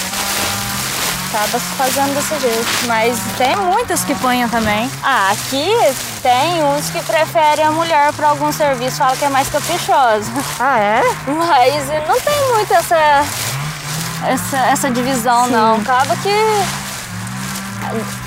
acaba 1.33 1.59
fazendo 1.59 2.13
desse 2.13 2.39
jeito. 2.39 2.87
Mas 2.87 3.17
tem 3.37 3.55
muitas 3.55 4.03
que 4.03 4.13
ponham 4.15 4.47
também. 4.47 4.89
Ah, 5.01 5.31
aqui 5.31 5.67
tem 6.23 6.63
uns 6.63 6.89
que 6.89 7.03
preferem 7.03 7.65
a 7.65 7.71
mulher 7.71 8.13
para 8.13 8.29
algum 8.29 8.49
serviço, 8.51 8.97
fala 8.97 9.15
que 9.15 9.25
é 9.25 9.29
mais 9.29 9.49
caprichosa. 9.49 10.31
Ah, 10.57 10.79
é? 10.79 11.01
Mas 11.27 12.07
não 12.07 12.19
tem 12.19 12.53
muito 12.53 12.73
essa, 12.73 13.25
essa, 14.25 14.57
essa 14.57 14.89
divisão, 14.89 15.45
Sim. 15.45 15.51
não. 15.51 15.75
Acaba 15.75 16.15
que 16.15 16.33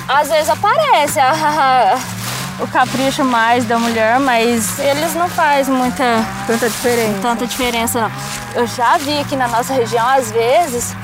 às 0.07 0.29
vezes 0.29 0.49
aparece 0.49 1.19
a, 1.19 1.31
a, 1.31 2.63
o 2.63 2.67
capricho 2.67 3.23
mais 3.23 3.65
da 3.65 3.77
mulher, 3.79 4.19
mas 4.19 4.79
eles 4.79 5.13
não 5.15 5.27
fazem 5.27 5.73
muita 5.73 6.23
tanta 6.45 6.69
diferença. 6.69 7.19
Tanta 7.21 7.47
diferença 7.47 8.01
não. 8.01 8.11
Eu 8.53 8.67
já 8.67 8.97
vi 8.97 9.19
aqui 9.19 9.35
na 9.35 9.47
nossa 9.47 9.73
região 9.73 10.07
às 10.07 10.31
vezes 10.31 10.95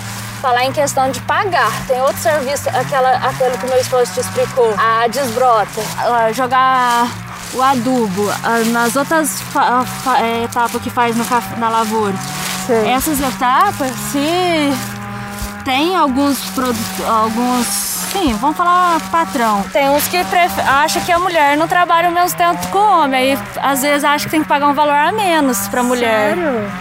falar 0.44 0.66
em 0.66 0.74
questão 0.74 1.10
de 1.10 1.22
pagar. 1.22 1.72
Tem 1.88 2.02
outro 2.02 2.18
serviço, 2.18 2.68
aquela, 2.68 3.12
aquele 3.12 3.58
que 3.58 3.66
meu 3.66 3.80
esposo 3.80 4.12
te 4.14 4.20
explicou, 4.20 4.76
a 4.78 5.08
desbrota, 5.08 5.82
jogar 6.34 7.08
o 7.54 7.62
adubo, 7.62 8.30
nas 8.74 8.94
outras 8.98 9.42
é, 10.20 10.44
etapas 10.44 10.82
que 10.82 10.90
faz 10.90 11.16
no, 11.16 11.26
na 11.58 11.70
lavoura. 11.70 12.14
Sim. 12.68 12.90
Essas 12.90 13.22
etapas, 13.22 13.92
se 14.12 14.74
tem 15.64 15.96
alguns 15.96 16.40
produtos, 16.50 17.06
alguns 17.08 17.66
sim, 18.12 18.34
vamos 18.34 18.58
falar 18.58 19.00
patrão. 19.10 19.64
Tem 19.72 19.90
uns 19.90 20.06
que 20.10 20.18
acham 20.18 21.02
que 21.04 21.12
a 21.14 21.20
mulher 21.20 21.56
não 21.56 21.70
trabalha 21.70 22.10
o 22.10 22.12
mesmo 22.12 22.38
tempo 22.38 22.68
que 22.68 22.78
o 22.78 22.82
homem. 22.82 23.32
Aí 23.32 23.40
às 23.62 23.82
vezes 23.82 24.04
acha 24.04 24.26
que 24.26 24.32
tem 24.32 24.42
que 24.42 24.48
pagar 24.50 24.68
um 24.68 24.74
valor 24.74 24.94
a 24.94 25.14
menos 25.14 25.70
pra 25.70 25.82
mulher. 25.82 26.36
Sério? 26.36 26.72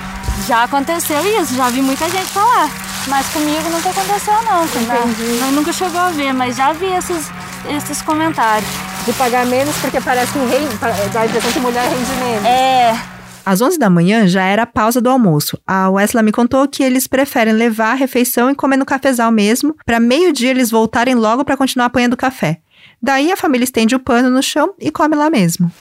Já 0.48 0.64
aconteceu 0.64 1.24
isso, 1.40 1.54
já 1.54 1.70
vi 1.70 1.80
muita 1.80 2.08
gente 2.10 2.26
falar. 2.26 2.68
Mas 3.08 3.28
comigo 3.28 3.68
nunca 3.68 3.90
aconteceu 3.90 4.34
não, 4.42 4.64
Entendi. 4.64 5.40
Não, 5.40 5.52
nunca 5.52 5.72
chegou 5.72 6.00
a 6.00 6.10
ver, 6.10 6.32
mas 6.32 6.56
já 6.56 6.72
vi 6.72 6.86
esses, 6.86 7.30
esses 7.68 8.02
comentários. 8.02 8.70
De 9.04 9.12
pagar 9.14 9.44
menos 9.46 9.74
porque 9.78 10.00
parece 10.00 10.32
que 10.32 10.38
rende, 10.38 10.76
dá 11.12 11.20
a 11.22 11.26
impressão 11.26 11.52
que 11.52 11.58
mulher 11.58 11.88
rende 11.88 12.12
menos. 12.24 12.44
É. 12.46 12.96
Às 13.44 13.60
11 13.60 13.76
da 13.76 13.90
manhã 13.90 14.28
já 14.28 14.44
era 14.44 14.62
a 14.62 14.66
pausa 14.66 15.00
do 15.00 15.10
almoço. 15.10 15.58
A 15.66 15.90
Wesley 15.90 16.22
me 16.22 16.30
contou 16.30 16.68
que 16.68 16.82
eles 16.82 17.08
preferem 17.08 17.52
levar 17.52 17.90
a 17.90 17.94
refeição 17.94 18.48
e 18.48 18.54
comer 18.54 18.76
no 18.76 18.86
cafezal 18.86 19.32
mesmo, 19.32 19.74
para 19.84 19.98
meio-dia 19.98 20.50
eles 20.50 20.70
voltarem 20.70 21.16
logo 21.16 21.44
para 21.44 21.56
continuar 21.56 21.86
apanhando 21.86 22.16
café. 22.16 22.60
Daí 23.02 23.32
a 23.32 23.36
família 23.36 23.64
estende 23.64 23.96
o 23.96 23.98
pano 23.98 24.30
no 24.30 24.40
chão 24.40 24.74
e 24.78 24.92
come 24.92 25.16
lá 25.16 25.28
mesmo. 25.28 25.72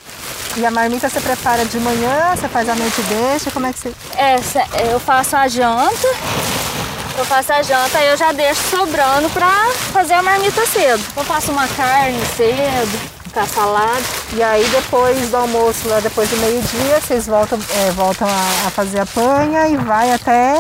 E 0.58 0.66
a 0.66 0.72
marmita 0.72 1.08
você 1.08 1.22
prepara 1.22 1.64
de 1.64 1.78
manhã, 1.80 2.36
você 2.36 2.48
faz 2.48 2.68
a 2.68 2.74
noite 2.74 3.00
e 3.00 3.04
deixa, 3.04 3.52
como 3.52 3.68
é 3.68 3.74
que 3.74 3.80
você... 3.80 3.94
É, 4.18 4.38
eu 4.92 5.00
faço 5.00 5.36
a 5.36 5.48
janta, 5.48 6.08
Eu 7.18 7.26
faço 7.26 7.54
a 7.54 7.62
janta 7.62 8.00
e 8.00 8.08
eu 8.08 8.18
já 8.18 8.32
deixo 8.32 8.62
sobrando 8.70 9.30
pra 9.30 9.52
fazer 9.94 10.14
a 10.14 10.24
marmita 10.24 10.66
cedo. 10.66 11.04
Eu 11.16 11.24
faço 11.24 11.52
uma 11.52 11.68
carne 11.68 12.20
cedo, 12.36 13.00
com 13.34 13.40
a 13.40 13.46
salada. 13.46 14.02
E 14.34 14.42
aí 14.42 14.66
depois 14.70 15.30
do 15.30 15.38
almoço, 15.38 15.88
lá 15.88 16.00
depois 16.00 16.30
do 16.30 16.38
meio-dia, 16.38 17.00
vocês 17.02 17.28
voltam, 17.28 17.60
é, 17.86 17.92
voltam 17.92 18.28
a, 18.28 18.68
a 18.68 18.72
fazer 18.72 19.00
a 19.00 19.06
panha 19.06 19.68
e 19.68 19.78
vai 19.78 20.12
até 20.12 20.56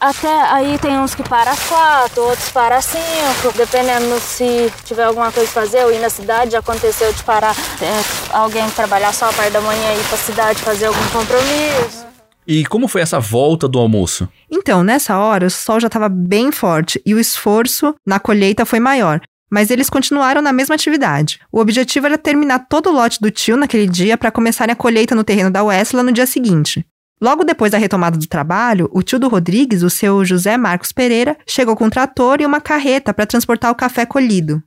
Até 0.00 0.42
aí 0.50 0.76
tem 0.78 0.98
uns 0.98 1.14
que 1.14 1.22
para 1.22 1.52
às 1.52 1.60
quatro, 1.60 2.22
outros 2.24 2.48
para 2.50 2.76
às 2.76 2.84
cinco, 2.84 3.56
dependendo 3.56 4.20
se 4.20 4.70
tiver 4.84 5.04
alguma 5.04 5.32
coisa 5.32 5.50
pra 5.50 5.62
fazer. 5.62 5.78
Eu 5.78 5.94
ir 5.94 6.00
na 6.00 6.10
cidade, 6.10 6.52
já 6.52 6.58
aconteceu 6.58 7.12
de 7.12 7.22
parar 7.22 7.54
é, 7.80 8.36
alguém 8.36 8.68
trabalhar 8.70 9.14
só 9.14 9.30
a 9.30 9.32
parte 9.32 9.52
da 9.52 9.60
manhã 9.60 9.92
e 9.94 10.00
ir 10.00 10.04
pra 10.04 10.18
cidade 10.18 10.58
fazer 10.60 10.86
algum 10.86 11.08
compromisso. 11.08 12.04
E 12.46 12.62
como 12.66 12.86
foi 12.86 13.00
essa 13.00 13.18
volta 13.18 13.66
do 13.66 13.78
almoço? 13.78 14.28
Então, 14.56 14.84
nessa 14.84 15.18
hora, 15.18 15.46
o 15.46 15.50
sol 15.50 15.80
já 15.80 15.88
estava 15.88 16.08
bem 16.08 16.52
forte 16.52 17.02
e 17.04 17.12
o 17.12 17.18
esforço 17.18 17.92
na 18.06 18.20
colheita 18.20 18.64
foi 18.64 18.78
maior. 18.78 19.20
Mas 19.50 19.68
eles 19.68 19.90
continuaram 19.90 20.40
na 20.40 20.52
mesma 20.52 20.76
atividade. 20.76 21.40
O 21.50 21.58
objetivo 21.58 22.06
era 22.06 22.16
terminar 22.16 22.60
todo 22.68 22.88
o 22.88 22.92
lote 22.92 23.20
do 23.20 23.32
tio 23.32 23.56
naquele 23.56 23.88
dia 23.88 24.16
para 24.16 24.30
começarem 24.30 24.72
a 24.72 24.76
colheita 24.76 25.12
no 25.12 25.24
terreno 25.24 25.50
da 25.50 25.64
Wesla 25.64 26.04
no 26.04 26.12
dia 26.12 26.24
seguinte. 26.24 26.86
Logo 27.20 27.42
depois 27.42 27.72
da 27.72 27.78
retomada 27.78 28.16
do 28.16 28.28
trabalho, 28.28 28.88
o 28.92 29.02
tio 29.02 29.18
do 29.18 29.26
Rodrigues, 29.28 29.82
o 29.82 29.90
seu 29.90 30.24
José 30.24 30.56
Marcos 30.56 30.92
Pereira, 30.92 31.36
chegou 31.44 31.74
com 31.74 31.86
um 31.86 31.90
trator 31.90 32.40
e 32.40 32.46
uma 32.46 32.60
carreta 32.60 33.12
para 33.12 33.26
transportar 33.26 33.72
o 33.72 33.74
café 33.74 34.06
colhido. 34.06 34.62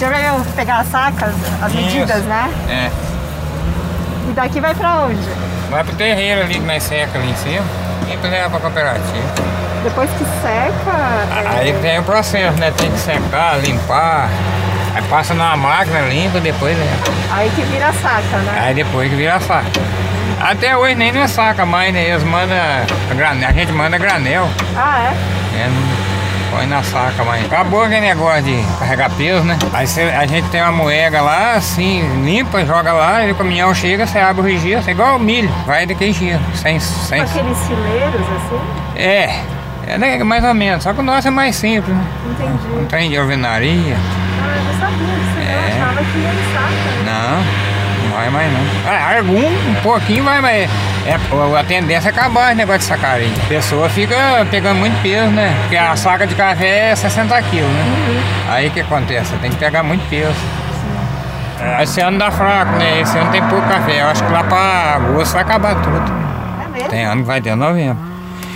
Já 0.00 0.08
veio 0.08 0.44
pegar 0.56 0.80
as 0.80 0.88
sacas, 0.88 1.34
as 1.62 1.72
Isso. 1.72 1.80
medidas, 1.80 2.24
né? 2.24 2.50
É. 2.68 4.30
E 4.30 4.34
daqui 4.34 4.60
vai 4.60 4.74
pra 4.74 5.04
onde? 5.04 5.51
Vai 5.72 5.82
pro 5.84 5.94
terreiro 5.96 6.42
ali 6.42 6.56
que 6.56 6.60
nós 6.60 6.82
seca 6.82 7.18
ali 7.18 7.30
em 7.30 7.36
cima 7.36 7.64
e 8.06 8.26
leva 8.26 8.50
pra 8.50 8.60
cooperativa. 8.60 9.52
Depois 9.82 10.10
que 10.10 10.24
seca. 10.42 11.24
é, 11.34 11.60
Aí 11.60 11.72
tem 11.80 11.98
o 11.98 12.02
processo, 12.02 12.58
né? 12.60 12.70
Tem 12.76 12.90
que 12.90 12.98
secar, 12.98 13.58
limpar. 13.58 14.28
Aí 14.94 15.02
passa 15.08 15.32
numa 15.32 15.56
máquina, 15.56 16.00
limpa, 16.02 16.40
depois 16.40 16.76
leva. 16.76 17.02
Aí 17.32 17.50
que 17.56 17.62
vira 17.62 17.90
saca, 17.90 18.36
né? 18.36 18.60
Aí 18.66 18.74
depois 18.74 19.08
que 19.08 19.16
vira 19.16 19.40
saca. 19.40 19.70
Até 20.42 20.76
hoje 20.76 20.94
nem 20.94 21.10
não 21.10 21.26
saca 21.26 21.64
mais, 21.64 21.90
né? 21.94 22.04
Eles 22.04 22.22
mandam 22.22 22.54
a 22.54 23.48
a 23.48 23.52
gente 23.52 23.72
manda 23.72 23.96
granel. 23.96 24.46
Ah, 24.76 25.04
é? 25.04 25.58
É, 25.58 25.70
põe 26.52 26.66
na 26.66 26.82
saca 26.82 27.24
mais. 27.24 27.44
Acabou 27.46 27.82
aquele 27.82 28.02
negócio 28.02 28.42
de 28.42 28.62
carregar 28.78 29.10
peso, 29.16 29.42
né? 29.44 29.58
Aí 29.72 29.86
cê- 29.86 30.02
a 30.02 30.26
gente 30.26 30.48
tem 30.50 30.60
uma 30.62 30.70
moega 30.72 31.20
lá, 31.22 31.54
assim, 31.54 32.02
limpa, 32.24 32.64
joga 32.64 32.92
lá, 32.92 33.24
e 33.26 33.32
o 33.32 33.34
caminhão 33.34 33.74
chega, 33.74 34.06
você 34.06 34.18
abre 34.18 34.42
o 34.42 34.44
registro, 34.44 34.88
é 34.90 34.92
igual 34.92 35.16
o 35.16 35.18
milho, 35.18 35.50
vai 35.66 35.86
daquele 35.86 36.12
giro, 36.12 36.38
sem, 36.54 36.78
sem... 36.78 37.20
Aqueles 37.22 37.58
fileiros 37.66 38.20
assim? 38.20 38.60
É, 38.96 39.40
é 39.86 39.98
né, 39.98 40.22
mais 40.22 40.44
ou 40.44 40.52
menos, 40.54 40.82
só 40.84 40.92
que 40.92 41.00
o 41.00 41.02
nosso 41.02 41.26
é 41.28 41.30
mais 41.30 41.56
simples, 41.56 41.96
né? 41.96 42.04
Entendi. 42.30 42.68
Não 42.76 42.84
tem 42.86 43.10
de 43.10 43.16
alvenaria, 43.16 43.96
Ah, 43.96 44.56
eu 44.56 44.64
não 44.64 44.80
sabia 44.80 45.06
disso, 45.06 45.38
É. 45.40 45.72
achava 45.82 46.04
que 46.04 46.18
ia 46.18 46.32
saca. 46.52 47.02
não, 47.06 47.38
não 47.38 47.71
vai 48.12 48.30
mais 48.30 48.52
não. 48.52 48.60
Ah, 48.86 49.16
algum, 49.18 49.46
um 49.46 49.74
pouquinho 49.82 50.24
vai, 50.24 50.40
mas 50.40 50.70
é, 51.06 51.58
a 51.58 51.64
tendência 51.64 52.08
é 52.08 52.10
acabar 52.10 52.48
esse 52.48 52.56
negócio 52.56 52.80
de 52.80 52.84
sacarinha. 52.86 53.34
A 53.44 53.48
pessoa 53.48 53.88
fica 53.88 54.16
pegando 54.50 54.78
muito 54.78 55.00
peso, 55.02 55.30
né? 55.30 55.54
Porque 55.62 55.76
a 55.76 55.96
saca 55.96 56.26
de 56.26 56.34
café 56.34 56.90
é 56.90 56.96
60 56.96 57.42
quilos, 57.42 57.68
né? 57.68 58.22
Aí 58.48 58.68
o 58.68 58.70
que 58.70 58.80
acontece? 58.80 59.34
Tem 59.36 59.50
que 59.50 59.56
pegar 59.56 59.82
muito 59.82 60.08
peso. 60.08 60.34
É, 61.60 61.82
Esse 61.82 62.00
ano 62.00 62.18
dá 62.18 62.30
fraco, 62.30 62.72
né? 62.76 63.00
Esse 63.00 63.16
ano 63.16 63.30
tem 63.30 63.42
pouco 63.44 63.66
café. 63.68 64.02
Eu 64.02 64.06
acho 64.08 64.24
que 64.24 64.32
lá 64.32 64.44
pra 64.44 64.94
agosto 64.96 65.32
vai 65.32 65.42
acabar 65.42 65.74
tudo. 65.76 66.12
É 66.64 66.68
mesmo? 66.72 66.88
Tem 66.88 67.04
ano 67.04 67.22
que 67.22 67.26
vai 67.26 67.40
ter 67.40 67.54
novembro. 67.54 68.12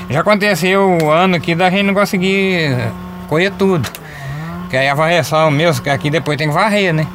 Já 0.08 0.20
aconteceu 0.20 0.98
o 1.02 1.10
ano 1.10 1.40
que 1.40 1.54
da 1.54 1.68
gente 1.70 1.84
não 1.84 1.94
conseguir 1.94 2.90
colher 3.28 3.50
tudo. 3.52 3.88
Porque 4.60 4.76
aí 4.76 4.88
a 4.88 4.94
varreção 4.94 5.50
mesmo, 5.50 5.82
que 5.82 5.90
aqui 5.90 6.10
depois 6.10 6.36
tem 6.36 6.48
que 6.48 6.54
varrer, 6.54 6.92
né? 6.92 7.06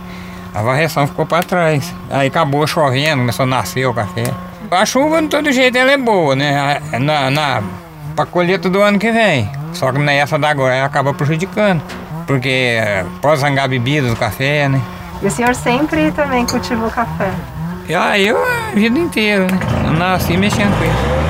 A 0.53 0.61
varreção 0.61 1.07
ficou 1.07 1.25
para 1.25 1.43
trás. 1.43 1.93
Aí 2.09 2.27
acabou 2.27 2.65
chovendo, 2.67 3.19
começou 3.19 3.43
a 3.43 3.47
nascer 3.47 3.85
o 3.85 3.93
café. 3.93 4.23
A 4.69 4.85
chuva, 4.85 5.21
de 5.21 5.27
todo 5.27 5.51
jeito, 5.51 5.77
ela 5.77 5.91
é 5.91 5.97
boa, 5.97 6.35
né? 6.35 6.81
Na, 6.99 7.29
na, 7.29 7.63
pra 8.15 8.25
colheita 8.25 8.69
do 8.69 8.81
ano 8.81 8.99
que 8.99 9.11
vem. 9.11 9.49
Só 9.73 9.91
que 9.91 9.99
nessa 9.99 10.37
da 10.37 10.49
agora 10.49 10.75
ela 10.75 10.85
acaba 10.85 11.13
prejudicando. 11.13 11.81
Porque 12.27 12.77
eh, 12.79 13.05
pode 13.21 13.41
zangar 13.41 13.65
a 13.65 13.67
bebida 13.67 14.07
do 14.07 14.15
café, 14.15 14.69
né? 14.69 14.81
E 15.21 15.27
o 15.27 15.31
senhor 15.31 15.53
sempre 15.55 16.11
também 16.11 16.45
cultivou 16.45 16.89
café? 16.89 17.31
Aí 17.93 18.27
eu 18.27 18.37
a 18.37 18.71
vida 18.73 18.97
inteira, 18.97 19.47
né? 19.47 19.59
Eu 19.85 19.93
nasci 19.93 20.37
mexendo 20.37 20.77
com 20.77 20.85
isso. 20.85 21.20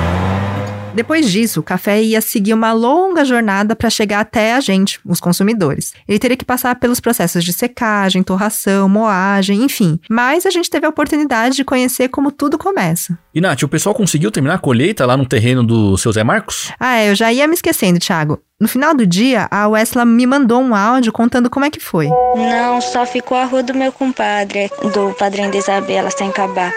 Depois 0.94 1.30
disso, 1.30 1.60
o 1.60 1.62
café 1.62 2.02
ia 2.02 2.20
seguir 2.20 2.52
uma 2.52 2.72
longa 2.72 3.24
jornada 3.24 3.74
para 3.74 3.88
chegar 3.88 4.20
até 4.20 4.54
a 4.54 4.60
gente, 4.60 5.00
os 5.06 5.20
consumidores. 5.20 5.94
Ele 6.06 6.18
teria 6.18 6.36
que 6.36 6.44
passar 6.44 6.76
pelos 6.76 7.00
processos 7.00 7.42
de 7.42 7.52
secagem, 7.52 8.22
torração, 8.22 8.88
moagem, 8.88 9.64
enfim. 9.64 9.98
Mas 10.08 10.44
a 10.44 10.50
gente 10.50 10.68
teve 10.68 10.84
a 10.84 10.90
oportunidade 10.90 11.56
de 11.56 11.64
conhecer 11.64 12.08
como 12.08 12.30
tudo 12.30 12.58
começa. 12.58 13.18
E 13.34 13.40
Nath, 13.40 13.62
o 13.62 13.68
pessoal 13.68 13.94
conseguiu 13.94 14.30
terminar 14.30 14.56
a 14.56 14.58
colheita 14.58 15.06
lá 15.06 15.16
no 15.16 15.24
terreno 15.24 15.64
do 15.64 15.96
seu 15.96 16.12
Zé 16.12 16.22
Marcos? 16.22 16.70
Ah, 16.78 16.98
é, 16.98 17.10
eu 17.10 17.14
já 17.14 17.32
ia 17.32 17.48
me 17.48 17.54
esquecendo, 17.54 17.98
Thiago. 17.98 18.38
No 18.62 18.68
final 18.68 18.94
do 18.94 19.04
dia, 19.04 19.48
a 19.50 19.66
Wesla 19.66 20.04
me 20.04 20.24
mandou 20.24 20.62
um 20.62 20.72
áudio 20.72 21.12
contando 21.12 21.50
como 21.50 21.64
é 21.64 21.70
que 21.70 21.80
foi. 21.80 22.06
Não, 22.06 22.80
só 22.80 23.04
ficou 23.04 23.36
a 23.36 23.44
rua 23.44 23.60
do 23.60 23.74
meu 23.74 23.90
compadre, 23.90 24.70
do 24.94 25.12
padrinho 25.14 25.50
da 25.50 25.58
Isabela, 25.58 26.08
sem 26.12 26.28
acabar. 26.28 26.72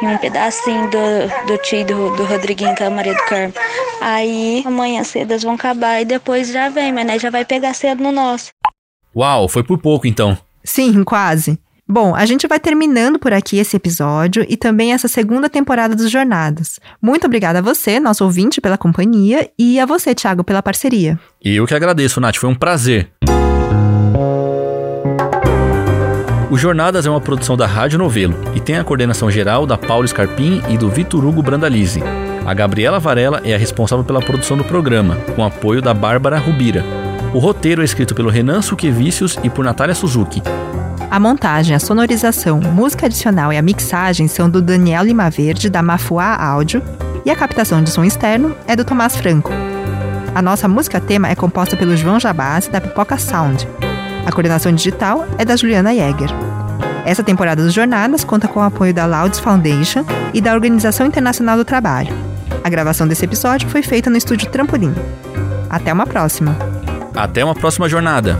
E 0.00 0.06
um 0.06 0.16
pedacinho 0.18 0.88
do, 0.88 1.48
do 1.48 1.58
tio 1.58 1.84
do, 1.84 2.16
do 2.16 2.24
Rodriguinho, 2.24 2.72
que 2.76 2.84
é 2.84 2.86
a 2.86 2.90
Maria 2.90 3.14
do 3.14 3.24
Carmo. 3.24 3.52
Aí, 4.00 4.62
amanhã 4.64 5.02
cedo 5.02 5.32
eles 5.32 5.42
vão 5.42 5.54
acabar 5.54 6.00
e 6.00 6.04
depois 6.04 6.52
já 6.52 6.68
vem, 6.68 6.92
mas 6.92 7.04
né, 7.04 7.18
já 7.18 7.30
vai 7.30 7.44
pegar 7.44 7.74
cedo 7.74 8.00
no 8.00 8.12
nosso. 8.12 8.50
Uau, 9.16 9.48
foi 9.48 9.64
por 9.64 9.78
pouco 9.78 10.06
então. 10.06 10.38
Sim, 10.62 11.02
quase. 11.02 11.58
Bom, 11.90 12.14
a 12.14 12.26
gente 12.26 12.46
vai 12.46 12.60
terminando 12.60 13.18
por 13.18 13.32
aqui 13.32 13.56
esse 13.56 13.74
episódio 13.74 14.44
e 14.46 14.58
também 14.58 14.92
essa 14.92 15.08
segunda 15.08 15.48
temporada 15.48 15.96
dos 15.96 16.10
Jornadas. 16.10 16.78
Muito 17.00 17.26
obrigada 17.26 17.60
a 17.60 17.62
você, 17.62 17.98
nosso 17.98 18.22
ouvinte, 18.24 18.60
pela 18.60 18.76
companhia 18.76 19.48
e 19.58 19.80
a 19.80 19.86
você, 19.86 20.14
Thiago, 20.14 20.44
pela 20.44 20.62
parceria. 20.62 21.18
E 21.42 21.56
eu 21.56 21.66
que 21.66 21.74
agradeço, 21.74 22.20
Nath, 22.20 22.36
foi 22.36 22.50
um 22.50 22.54
prazer. 22.54 23.10
O 26.50 26.58
Jornadas 26.58 27.06
é 27.06 27.10
uma 27.10 27.22
produção 27.22 27.56
da 27.56 27.66
Rádio 27.66 27.98
Novelo 27.98 28.34
e 28.54 28.60
tem 28.60 28.76
a 28.76 28.84
coordenação 28.84 29.30
geral 29.30 29.64
da 29.64 29.78
Paulo 29.78 30.06
Scarpim 30.06 30.60
e 30.68 30.76
do 30.76 30.90
Vitor 30.90 31.24
Hugo 31.24 31.42
Brandalize. 31.42 32.02
A 32.44 32.52
Gabriela 32.52 32.98
Varela 32.98 33.40
é 33.44 33.54
a 33.54 33.58
responsável 33.58 34.04
pela 34.04 34.20
produção 34.20 34.58
do 34.58 34.64
programa, 34.64 35.16
com 35.34 35.42
apoio 35.42 35.80
da 35.80 35.94
Bárbara 35.94 36.38
Rubira. 36.38 36.84
O 37.32 37.38
roteiro 37.38 37.80
é 37.80 37.84
escrito 37.86 38.14
pelo 38.14 38.28
Renan 38.28 38.60
Suquevicius 38.60 39.38
e 39.42 39.48
por 39.48 39.64
Natália 39.64 39.94
Suzuki. 39.94 40.42
A 41.10 41.18
montagem, 41.18 41.74
a 41.74 41.78
sonorização, 41.78 42.60
música 42.60 43.06
adicional 43.06 43.50
e 43.50 43.56
a 43.56 43.62
mixagem 43.62 44.28
são 44.28 44.48
do 44.48 44.60
Daniel 44.60 45.04
Lima 45.04 45.30
Verde, 45.30 45.70
da 45.70 45.82
Mafuá 45.82 46.36
Áudio, 46.36 46.82
e 47.24 47.30
a 47.30 47.36
captação 47.36 47.82
de 47.82 47.90
som 47.90 48.04
externo 48.04 48.54
é 48.66 48.76
do 48.76 48.84
Tomás 48.84 49.16
Franco. 49.16 49.50
A 50.34 50.42
nossa 50.42 50.68
música 50.68 51.00
tema 51.00 51.28
é 51.28 51.34
composta 51.34 51.78
pelo 51.78 51.96
João 51.96 52.20
Jabassi, 52.20 52.70
da 52.70 52.78
Pipoca 52.80 53.16
Sound. 53.16 53.66
A 54.26 54.30
coordenação 54.30 54.70
digital 54.70 55.26
é 55.38 55.46
da 55.46 55.56
Juliana 55.56 55.94
Jäger. 55.94 56.28
Essa 57.06 57.22
temporada 57.22 57.62
dos 57.62 57.72
Jornadas 57.72 58.22
conta 58.22 58.46
com 58.46 58.60
o 58.60 58.62
apoio 58.62 58.92
da 58.92 59.06
Louds 59.06 59.40
Foundation 59.40 60.04
e 60.34 60.42
da 60.42 60.52
Organização 60.52 61.06
Internacional 61.06 61.56
do 61.56 61.64
Trabalho. 61.64 62.14
A 62.62 62.68
gravação 62.68 63.08
desse 63.08 63.24
episódio 63.24 63.66
foi 63.70 63.82
feita 63.82 64.10
no 64.10 64.18
estúdio 64.18 64.50
Trampolim. 64.50 64.94
Até 65.70 65.90
uma 65.90 66.06
próxima! 66.06 66.54
Até 67.14 67.42
uma 67.42 67.54
próxima 67.54 67.88
jornada! 67.88 68.38